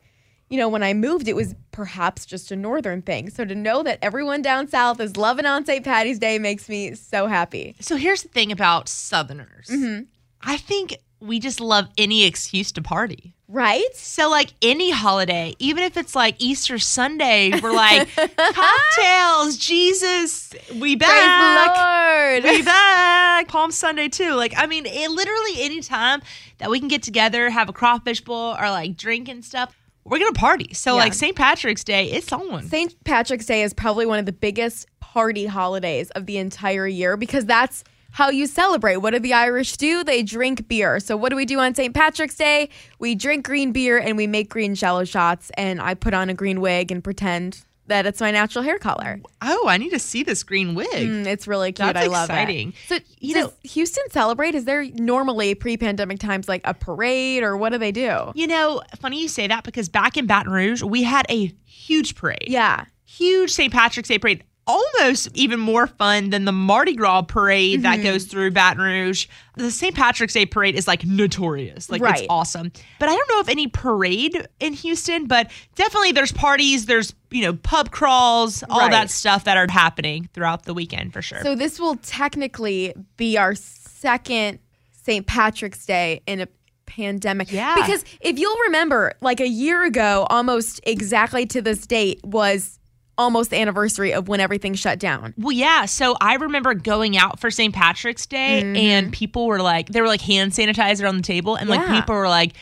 you 0.50 0.58
know, 0.58 0.68
when 0.70 0.82
I 0.84 0.94
moved, 0.94 1.28
it 1.28 1.36
was 1.36 1.54
perhaps 1.72 2.26
just 2.26 2.52
a 2.52 2.56
northern 2.56 3.02
thing. 3.04 3.30
So 3.30 3.46
to 3.46 3.54
know 3.56 3.84
that 3.84 4.00
everyone 4.02 4.42
down 4.42 4.68
south 4.68 5.00
is 5.00 5.16
loving 5.16 5.46
on 5.46 5.64
St. 5.66 5.84
Patty's 5.86 6.18
Day 6.20 6.40
makes 6.40 6.68
me 6.68 6.96
so 6.96 7.28
happy. 7.28 7.76
So 7.82 7.98
here's 7.98 8.24
the 8.24 8.30
thing 8.30 8.52
about 8.52 8.90
Southerners. 8.90 9.68
Mm-hmm. 9.68 10.04
I 10.42 10.58
think 10.58 10.98
we 11.26 11.40
just 11.40 11.60
love 11.60 11.88
any 11.98 12.26
excuse 12.26 12.72
to 12.74 12.82
party. 12.82 13.34
Right? 13.48 13.86
So 13.94 14.30
like 14.30 14.54
any 14.62 14.90
holiday, 14.92 15.54
even 15.60 15.84
if 15.84 15.98
it's 15.98 16.16
like 16.16 16.36
Easter 16.40 16.80
Sunday, 16.80 17.52
we're 17.62 17.72
like 17.74 18.10
cocktails, 18.38 19.58
Jesus, 19.58 20.54
we 20.74 20.96
Praise 20.96 21.10
back. 21.10 22.42
the 22.42 22.42
Lord. 22.50 22.56
We 22.58 22.62
back. 22.64 23.48
Palm 23.48 23.72
Sunday 23.72 24.10
too. 24.10 24.34
Like 24.34 24.54
I 24.58 24.66
mean, 24.66 24.86
it, 24.86 25.12
literally 25.12 25.54
any 25.64 25.82
time 25.82 26.22
that 26.58 26.70
we 26.70 26.80
can 26.80 26.88
get 26.88 27.04
together, 27.04 27.50
have 27.50 27.70
a 27.70 27.74
crawfish 27.74 28.22
bowl, 28.22 28.56
or 28.60 28.70
like 28.70 28.98
drink 28.98 29.30
and 29.30 29.44
stuff, 29.46 29.76
we're 30.04 30.20
gonna 30.20 30.32
party. 30.34 30.74
So 30.74 30.94
Yeah. 30.94 31.00
like 31.02 31.14
St. 31.14 31.36
Patrick's 31.36 31.84
Day, 31.84 32.10
it's 32.12 32.32
on. 32.32 32.64
St. 32.68 32.96
Patrick's 33.04 33.46
Day 33.46 33.62
is 33.64 33.74
probably 33.74 34.06
one 34.06 34.20
of 34.20 34.26
the 34.26 34.32
biggest 34.34 34.88
party 35.00 35.46
holidays 35.46 36.10
of 36.12 36.26
the 36.26 36.38
entire 36.38 36.88
year 36.88 37.16
because 37.16 37.46
that's 37.46 37.84
how 38.16 38.30
you 38.30 38.48
celebrate. 38.48 38.96
What 38.98 39.12
do 39.12 39.20
the 39.20 39.34
Irish 39.34 39.76
do? 39.76 40.02
They 40.02 40.24
drink 40.24 40.70
beer. 40.70 41.02
So, 41.02 41.18
what 41.18 41.32
do 41.32 41.36
we 41.36 41.44
do 41.46 41.60
on 41.60 41.76
St. 41.76 41.94
Patrick's 41.94 42.36
Day? 42.36 42.70
We 42.98 43.14
drink 43.14 43.46
green 43.46 43.74
beer 43.74 43.98
and 43.98 44.16
we 44.16 44.26
make 44.26 44.50
green 44.50 44.74
jello 44.74 45.04
shots. 45.04 45.52
And 45.58 45.82
I 45.82 45.96
put 45.96 46.14
on 46.14 46.30
a 46.30 46.34
green 46.34 46.62
wig 46.62 46.94
and 46.94 47.04
pretend 47.04 47.66
that 47.88 48.06
it's 48.06 48.22
my 48.22 48.32
natural 48.32 48.64
hair 48.64 48.80
color. 48.80 49.20
Oh, 49.42 49.68
I 49.68 49.78
need 49.78 49.90
to 49.90 50.00
see 50.00 50.24
this 50.24 50.44
green 50.44 50.76
wig. 50.76 50.88
Mm, 51.10 51.26
it's 51.28 51.46
really 51.46 51.74
cute. 51.74 51.94
That's 51.94 52.06
I 52.06 52.10
love 52.10 52.30
exciting. 52.30 52.70
it. 52.70 52.76
So, 52.88 53.00
You 53.20 53.34
does 53.34 53.44
know- 53.48 53.54
Houston 53.64 54.10
celebrate? 54.12 54.56
Is 54.56 54.64
there 54.64 54.86
normally 54.94 55.54
pre 55.54 55.76
pandemic 55.76 56.20
times 56.20 56.48
like 56.48 56.62
a 56.64 56.74
parade 56.74 57.44
or 57.44 57.58
what 57.58 57.74
do 57.74 57.78
they 57.78 57.92
do? 57.92 58.32
You 58.34 58.48
know, 58.48 58.82
funny 58.98 59.22
you 59.22 59.28
say 59.28 59.48
that 59.48 59.66
because 59.66 59.90
back 59.90 60.16
in 60.16 60.26
Baton 60.26 60.54
Rouge, 60.54 60.82
we 60.82 61.04
had 61.04 61.26
a 61.30 61.54
huge 61.66 62.16
parade. 62.16 62.46
Yeah. 62.48 62.86
Huge 63.04 63.52
St. 63.52 63.74
Patrick's 63.74 64.08
Day 64.08 64.20
parade. 64.20 64.44
Almost 64.68 65.30
even 65.36 65.60
more 65.60 65.86
fun 65.86 66.32
than 66.32 66.46
the 66.46 66.52
Mardi 66.52 66.96
Gras 66.96 67.22
parade 67.24 67.84
that 67.84 67.96
Mm-hmm. 68.00 68.04
goes 68.04 68.26
through 68.26 68.50
Baton 68.52 68.82
Rouge. 68.82 69.28
The 69.56 69.70
St. 69.70 69.94
Patrick's 69.96 70.34
Day 70.34 70.46
parade 70.48 70.76
is 70.76 70.88
like 70.88 71.06
notorious. 71.06 71.90
Like 71.90 72.02
Right. 72.02 72.20
it's 72.22 72.28
awesome. 72.30 72.72
But 73.00 73.10
I 73.10 73.16
don't 73.16 73.30
know 73.30 73.40
of 73.42 73.50
any 73.50 73.68
parade 73.68 74.48
in 74.60 74.74
Houston, 74.74 75.28
but 75.28 75.52
definitely 75.76 76.14
there's 76.14 76.32
parties, 76.32 76.88
there's, 76.88 77.14
you 77.30 77.44
know, 77.44 77.54
pub 77.54 77.92
crawls, 77.92 78.64
all 78.64 78.80
Right. 78.80 78.92
that 78.92 79.12
stuff 79.12 79.44
that 79.44 79.56
are 79.56 79.68
happening 79.70 80.30
throughout 80.34 80.64
the 80.64 80.74
weekend 80.74 81.14
for 81.14 81.22
sure. 81.22 81.42
So 81.44 81.54
this 81.56 81.80
will 81.80 81.98
technically 81.98 82.94
be 83.18 83.38
our 83.38 83.54
second 83.54 84.58
St. 85.04 85.28
Patrick's 85.28 85.86
Day 85.86 86.22
in 86.26 86.42
a 86.42 86.48
pandemic. 86.88 87.52
Yeah. 87.52 87.76
Because 87.76 88.04
if 88.20 88.40
you'll 88.40 88.58
remember, 88.66 89.14
like 89.22 89.40
a 89.40 89.48
year 89.48 89.84
ago, 89.84 90.26
almost 90.32 90.80
exactly 90.88 91.46
to 91.48 91.62
this 91.62 91.86
date 91.86 92.20
was 92.24 92.80
almost 93.18 93.50
the 93.50 93.58
anniversary 93.58 94.14
of 94.14 94.28
when 94.28 94.40
everything 94.40 94.74
shut 94.74 95.00
down. 95.00 95.34
Well, 95.38 95.52
yeah. 95.52 95.86
So 95.86 96.16
I 96.22 96.36
remember 96.36 96.74
going 96.74 97.18
out 97.18 97.40
for 97.40 97.50
St. 97.52 97.74
Patrick's 97.74 98.26
Day, 98.26 98.62
and 98.92 99.12
people 99.14 99.46
were 99.48 99.62
like, 99.62 99.90
there 99.90 100.02
were 100.04 100.10
like 100.10 100.22
hand 100.22 100.52
sanitizer 100.52 101.08
on 101.08 101.18
the 101.18 101.24
table, 101.24 101.56
and 101.56 101.70
like 101.70 101.82
Mm-hmm. 101.82 101.96
People 102.02 102.16
were 102.16 102.28
like, 102.30 102.54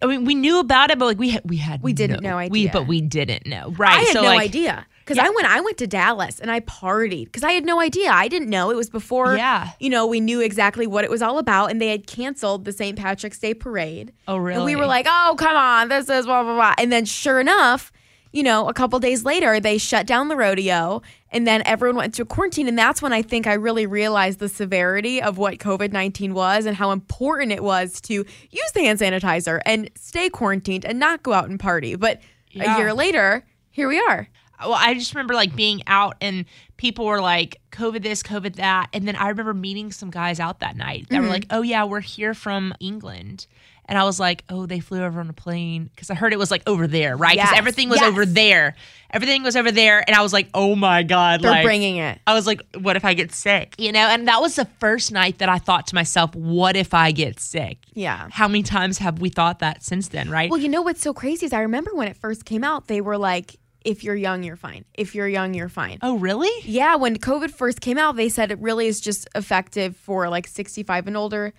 I 0.00 0.06
mean, 0.06 0.24
we 0.24 0.34
knew 0.34 0.60
about 0.60 0.90
it, 0.90 0.98
but 0.98 1.06
like 1.06 1.18
we 1.18 1.30
had, 1.30 1.42
we 1.44 1.56
had 1.56 1.82
We 1.82 1.92
didn't 1.92 2.22
no, 2.22 2.30
know 2.30 2.36
We, 2.36 2.42
idea. 2.60 2.70
but 2.72 2.86
we 2.86 3.00
didn't 3.00 3.46
know, 3.46 3.70
right? 3.78 3.96
I 3.98 4.00
had 4.02 4.12
so 4.12 4.22
no 4.22 4.28
like, 4.28 4.40
idea. 4.40 4.86
Because 5.04 5.18
I 5.18 5.30
went 5.30 5.46
I 5.46 5.60
went 5.62 5.78
to 5.78 5.86
Dallas 5.86 6.38
and 6.38 6.50
I 6.50 6.60
partied 6.60 7.24
because 7.24 7.42
I 7.42 7.52
had 7.52 7.64
no 7.64 7.80
idea. 7.80 8.10
I 8.10 8.28
didn't 8.28 8.50
know. 8.50 8.70
It 8.70 8.76
was 8.76 8.90
before 8.90 9.34
Yeah. 9.36 9.70
you 9.80 9.88
know, 9.88 10.06
we 10.06 10.20
knew 10.20 10.40
exactly 10.40 10.86
what 10.86 11.02
it 11.02 11.10
was 11.10 11.22
all 11.22 11.38
about 11.38 11.70
and 11.70 11.80
they 11.80 11.88
had 11.88 12.06
canceled 12.06 12.66
the 12.66 12.72
St. 12.72 12.96
Patrick's 12.98 13.38
Day 13.38 13.54
parade. 13.54 14.12
Oh, 14.28 14.44
And 14.46 14.64
we 14.64 14.76
were 14.76 14.84
like, 14.86 15.06
oh, 15.08 15.34
come 15.38 15.56
on, 15.56 15.88
this 15.88 16.10
is 16.10 16.26
blah, 16.26 16.42
blah, 16.42 16.54
blah. 16.54 16.74
And 16.76 16.92
then 16.92 17.06
sure 17.06 17.40
enough, 17.40 17.90
you 18.32 18.42
know, 18.42 18.68
a 18.68 18.74
couple 18.74 18.98
days 18.98 19.24
later, 19.24 19.58
they 19.60 19.78
shut 19.78 20.06
down 20.06 20.28
the 20.28 20.36
rodeo 20.36 21.02
And 21.30 21.46
then 21.46 21.62
everyone 21.66 21.96
went 21.96 22.14
to 22.14 22.24
quarantine. 22.24 22.68
And 22.68 22.78
that's 22.78 23.00
when 23.02 23.12
I 23.12 23.22
think 23.22 23.46
I 23.46 23.54
really 23.54 23.86
realized 23.86 24.38
the 24.38 24.48
severity 24.48 25.20
of 25.22 25.36
what 25.38 25.58
COVID 25.58 25.92
19 25.92 26.34
was 26.34 26.66
and 26.66 26.76
how 26.76 26.90
important 26.90 27.52
it 27.52 27.62
was 27.62 28.00
to 28.02 28.14
use 28.14 28.72
the 28.74 28.80
hand 28.80 28.98
sanitizer 28.98 29.60
and 29.66 29.90
stay 29.94 30.28
quarantined 30.30 30.84
and 30.84 30.98
not 30.98 31.22
go 31.22 31.32
out 31.32 31.48
and 31.48 31.58
party. 31.60 31.96
But 31.96 32.20
Yeah. 32.50 32.74
a 32.76 32.78
year 32.78 32.94
later, 32.94 33.44
here 33.70 33.88
we 33.88 33.98
are. 33.98 34.28
well, 34.60 34.72
I 34.74 34.94
just 34.94 35.14
remember 35.14 35.34
like 35.34 35.54
being 35.54 35.82
out 35.86 36.16
and 36.20 36.44
people 36.78 37.04
were 37.06 37.20
like, 37.20 37.60
COVID 37.70 38.02
this, 38.02 38.22
COVID 38.24 38.56
that. 38.56 38.88
And 38.92 39.06
then 39.06 39.14
I 39.16 39.28
remember 39.28 39.54
meeting 39.54 39.92
some 39.92 40.10
guys 40.10 40.40
out 40.40 40.60
that 40.60 40.76
night 40.76 41.06
that 41.10 41.14
Mm-hmm. 41.16 41.22
were 41.24 41.30
like, 41.30 41.46
oh, 41.50 41.62
yeah, 41.62 41.84
we're 41.84 42.00
here 42.00 42.34
from 42.34 42.74
England. 42.80 43.46
And 43.88 43.96
I 43.96 44.04
was 44.04 44.20
like, 44.20 44.44
oh, 44.50 44.66
they 44.66 44.80
flew 44.80 45.02
over 45.02 45.18
on 45.18 45.30
a 45.30 45.32
plane 45.32 45.84
because 45.84 46.10
I 46.10 46.14
heard 46.14 46.34
it 46.34 46.38
was 46.38 46.50
like 46.50 46.62
over 46.66 46.86
there, 46.86 47.16
right? 47.16 47.34
Because 47.34 47.50
Yes, 47.50 47.58
everything 47.58 47.88
was 47.88 48.00
yes. 48.00 48.08
over 48.08 48.26
there. 48.26 48.76
Everything 49.10 49.42
was 49.42 49.56
over 49.56 49.72
there. 49.72 50.04
And 50.06 50.14
I 50.14 50.20
was 50.20 50.32
like, 50.34 50.50
oh 50.52 50.76
my 50.76 51.02
God. 51.02 51.40
They're 51.40 51.50
like, 51.50 51.64
bringing 51.64 51.96
it. 51.96 52.20
I 52.26 52.34
was 52.34 52.46
like, 52.46 52.60
what 52.76 52.96
if 52.96 53.04
I 53.06 53.14
get 53.14 53.32
sick? 53.32 53.74
You 53.78 53.92
know, 53.92 54.00
and 54.00 54.28
that 54.28 54.42
was 54.42 54.56
the 54.56 54.66
first 54.78 55.10
night 55.10 55.38
that 55.38 55.48
I 55.48 55.56
thought 55.58 55.86
to 55.86 55.94
myself, 55.94 56.34
what 56.34 56.76
if 56.76 56.92
I 56.92 57.12
get 57.12 57.40
sick? 57.40 57.78
Yeah. 57.94 58.28
How 58.30 58.46
many 58.46 58.62
times 58.62 58.98
have 58.98 59.20
we 59.20 59.30
thought 59.30 59.60
that 59.60 59.82
since 59.82 60.08
then, 60.08 60.28
right? 60.28 60.50
Well, 60.50 60.60
you 60.60 60.68
know 60.68 60.82
what's 60.82 61.00
so 61.00 61.14
crazy 61.14 61.46
is 61.46 61.54
I 61.54 61.60
remember 61.62 61.94
when 61.94 62.08
it 62.08 62.16
first 62.18 62.44
came 62.44 62.62
out, 62.64 62.88
they 62.88 63.00
were 63.00 63.16
like, 63.16 63.56
if 63.84 64.04
you're 64.04 64.16
young, 64.16 64.42
you're 64.42 64.56
fine. 64.56 64.84
If 64.92 65.14
you're 65.14 65.28
young, 65.28 65.54
you're 65.54 65.70
fine. 65.70 65.98
oh, 66.02 66.18
really? 66.18 66.50
Yeah, 66.64 66.96
when 66.96 67.16
COVID 67.16 67.52
first 67.52 67.80
came 67.80 67.96
out, 67.96 68.16
they 68.16 68.28
said 68.28 68.50
it 68.52 68.58
really 68.58 68.86
is 68.86 69.00
just 69.00 69.26
effective 69.34 69.96
for 69.96 70.28
like 70.28 70.46
65 70.46 71.06
and 71.06 71.16
older. 71.16 71.54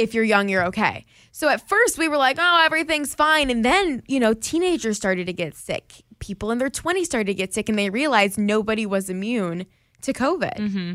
If 0.00 0.14
you're 0.14 0.24
young, 0.24 0.48
you're 0.48 0.64
okay. 0.66 1.04
So 1.32 1.48
at 1.48 1.68
first 1.68 1.98
we 1.98 2.08
were 2.08 2.16
like, 2.16 2.36
oh, 2.40 2.62
everything's 2.64 3.14
fine. 3.14 3.50
And 3.50 3.64
then, 3.64 4.02
you 4.06 4.18
know, 4.18 4.34
teenagers 4.34 4.96
started 4.96 5.26
to 5.26 5.32
get 5.32 5.54
sick. 5.54 6.02
People 6.18 6.50
in 6.50 6.58
their 6.58 6.70
20s 6.70 7.04
started 7.04 7.26
to 7.26 7.34
get 7.34 7.54
sick 7.54 7.68
and 7.68 7.78
they 7.78 7.90
realized 7.90 8.38
nobody 8.38 8.86
was 8.86 9.08
immune 9.08 9.66
to 10.02 10.12
COVID. 10.12 10.56
Mm-hmm. 10.56 10.94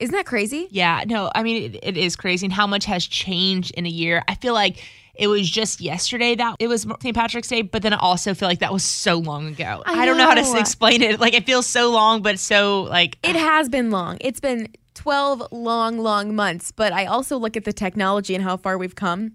Isn't 0.00 0.14
that 0.14 0.26
crazy? 0.26 0.66
Yeah, 0.70 1.04
no, 1.06 1.30
I 1.34 1.42
mean, 1.42 1.74
it, 1.74 1.80
it 1.82 1.96
is 1.96 2.16
crazy 2.16 2.46
and 2.46 2.52
how 2.52 2.66
much 2.66 2.86
has 2.86 3.06
changed 3.06 3.72
in 3.72 3.84
a 3.84 3.90
year. 3.90 4.24
I 4.28 4.34
feel 4.34 4.54
like 4.54 4.82
it 5.14 5.26
was 5.26 5.48
just 5.50 5.82
yesterday 5.82 6.34
that 6.36 6.56
it 6.58 6.68
was 6.68 6.86
St. 7.02 7.14
Patrick's 7.14 7.48
Day, 7.48 7.60
but 7.60 7.82
then 7.82 7.92
I 7.92 7.98
also 7.98 8.32
feel 8.32 8.48
like 8.48 8.60
that 8.60 8.72
was 8.72 8.82
so 8.82 9.18
long 9.18 9.48
ago. 9.48 9.82
I 9.84 10.06
don't 10.06 10.16
know 10.16 10.24
how 10.24 10.34
to 10.34 10.58
explain 10.58 11.02
it. 11.02 11.20
Like, 11.20 11.34
it 11.34 11.44
feels 11.44 11.66
so 11.66 11.90
long, 11.90 12.22
but 12.22 12.38
so, 12.38 12.84
like, 12.84 13.18
It 13.22 13.36
has 13.36 13.68
been 13.68 13.90
long. 13.90 14.16
It's 14.22 14.40
been 14.40 14.68
12 14.94 15.48
long, 15.52 15.98
long 15.98 16.34
months. 16.34 16.72
But 16.72 16.92
I 16.92 17.06
also 17.06 17.36
look 17.38 17.56
at 17.56 17.64
the 17.64 17.72
technology 17.72 18.34
and 18.34 18.44
how 18.44 18.56
far 18.56 18.76
we've 18.78 18.94
come. 18.94 19.32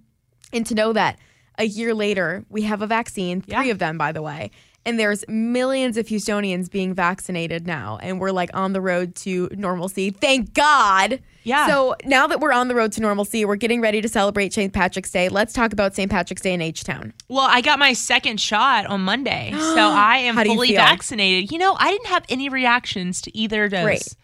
And 0.54 0.66
to 0.68 0.76
know 0.76 0.94
that 0.94 1.18
a 1.58 1.66
year 1.66 1.94
later, 1.94 2.46
we 2.50 2.64
have 2.64 2.82
a 2.82 2.88
vaccine, 2.88 3.42
three 3.42 3.54
Yeah. 3.66 3.72
of 3.72 3.80
them, 3.80 3.98
by 3.98 4.12
the 4.12 4.22
way. 4.22 4.52
And 4.88 5.00
there's 5.00 5.26
millions 5.28 5.98
of 5.98 6.06
Houstonians 6.06 6.70
being 6.70 6.94
vaccinated 6.94 7.66
now. 7.66 7.98
And 8.04 8.20
we're 8.20 8.30
like 8.32 8.52
on 8.54 8.74
the 8.74 8.82
road 8.82 9.16
to 9.16 9.50
normalcy. 9.58 10.12
Thank 10.12 10.54
God. 10.54 11.22
Yeah. 11.44 11.66
So 11.68 11.96
now 12.06 12.28
that 12.28 12.40
we're 12.40 12.52
on 12.52 12.68
the 12.68 12.76
road 12.76 12.92
to 12.92 13.02
normalcy, 13.02 13.46
we're 13.46 13.56
getting 13.56 13.82
ready 13.82 14.00
to 14.02 14.08
celebrate 14.08 14.54
St. 14.54 14.72
Patrick's 14.72 15.10
Day. 15.10 15.28
Let's 15.30 15.54
talk 15.54 15.74
about 15.74 15.96
St. 15.96 16.12
Patrick's 16.12 16.44
Day 16.44 16.54
in 16.54 16.62
H 16.62 16.84
Town. 16.84 17.14
well, 17.30 17.48
I 17.50 17.62
got 17.62 17.80
my 17.80 17.94
second 17.94 18.40
shot 18.40 18.86
on 18.86 19.02
Monday. 19.02 19.50
So 19.54 19.60
I 19.80 20.18
am 20.18 20.36
do 20.36 20.42
you 20.50 20.56
fully 20.56 20.76
vaccinated. 20.76 21.52
You 21.52 21.58
know, 21.58 21.76
I 21.80 21.90
didn't 21.90 22.08
have 22.08 22.24
any 22.30 22.50
reactions 22.50 23.22
to 23.22 23.36
either 23.36 23.68
dose. 23.70 23.84
Great. 23.84 24.16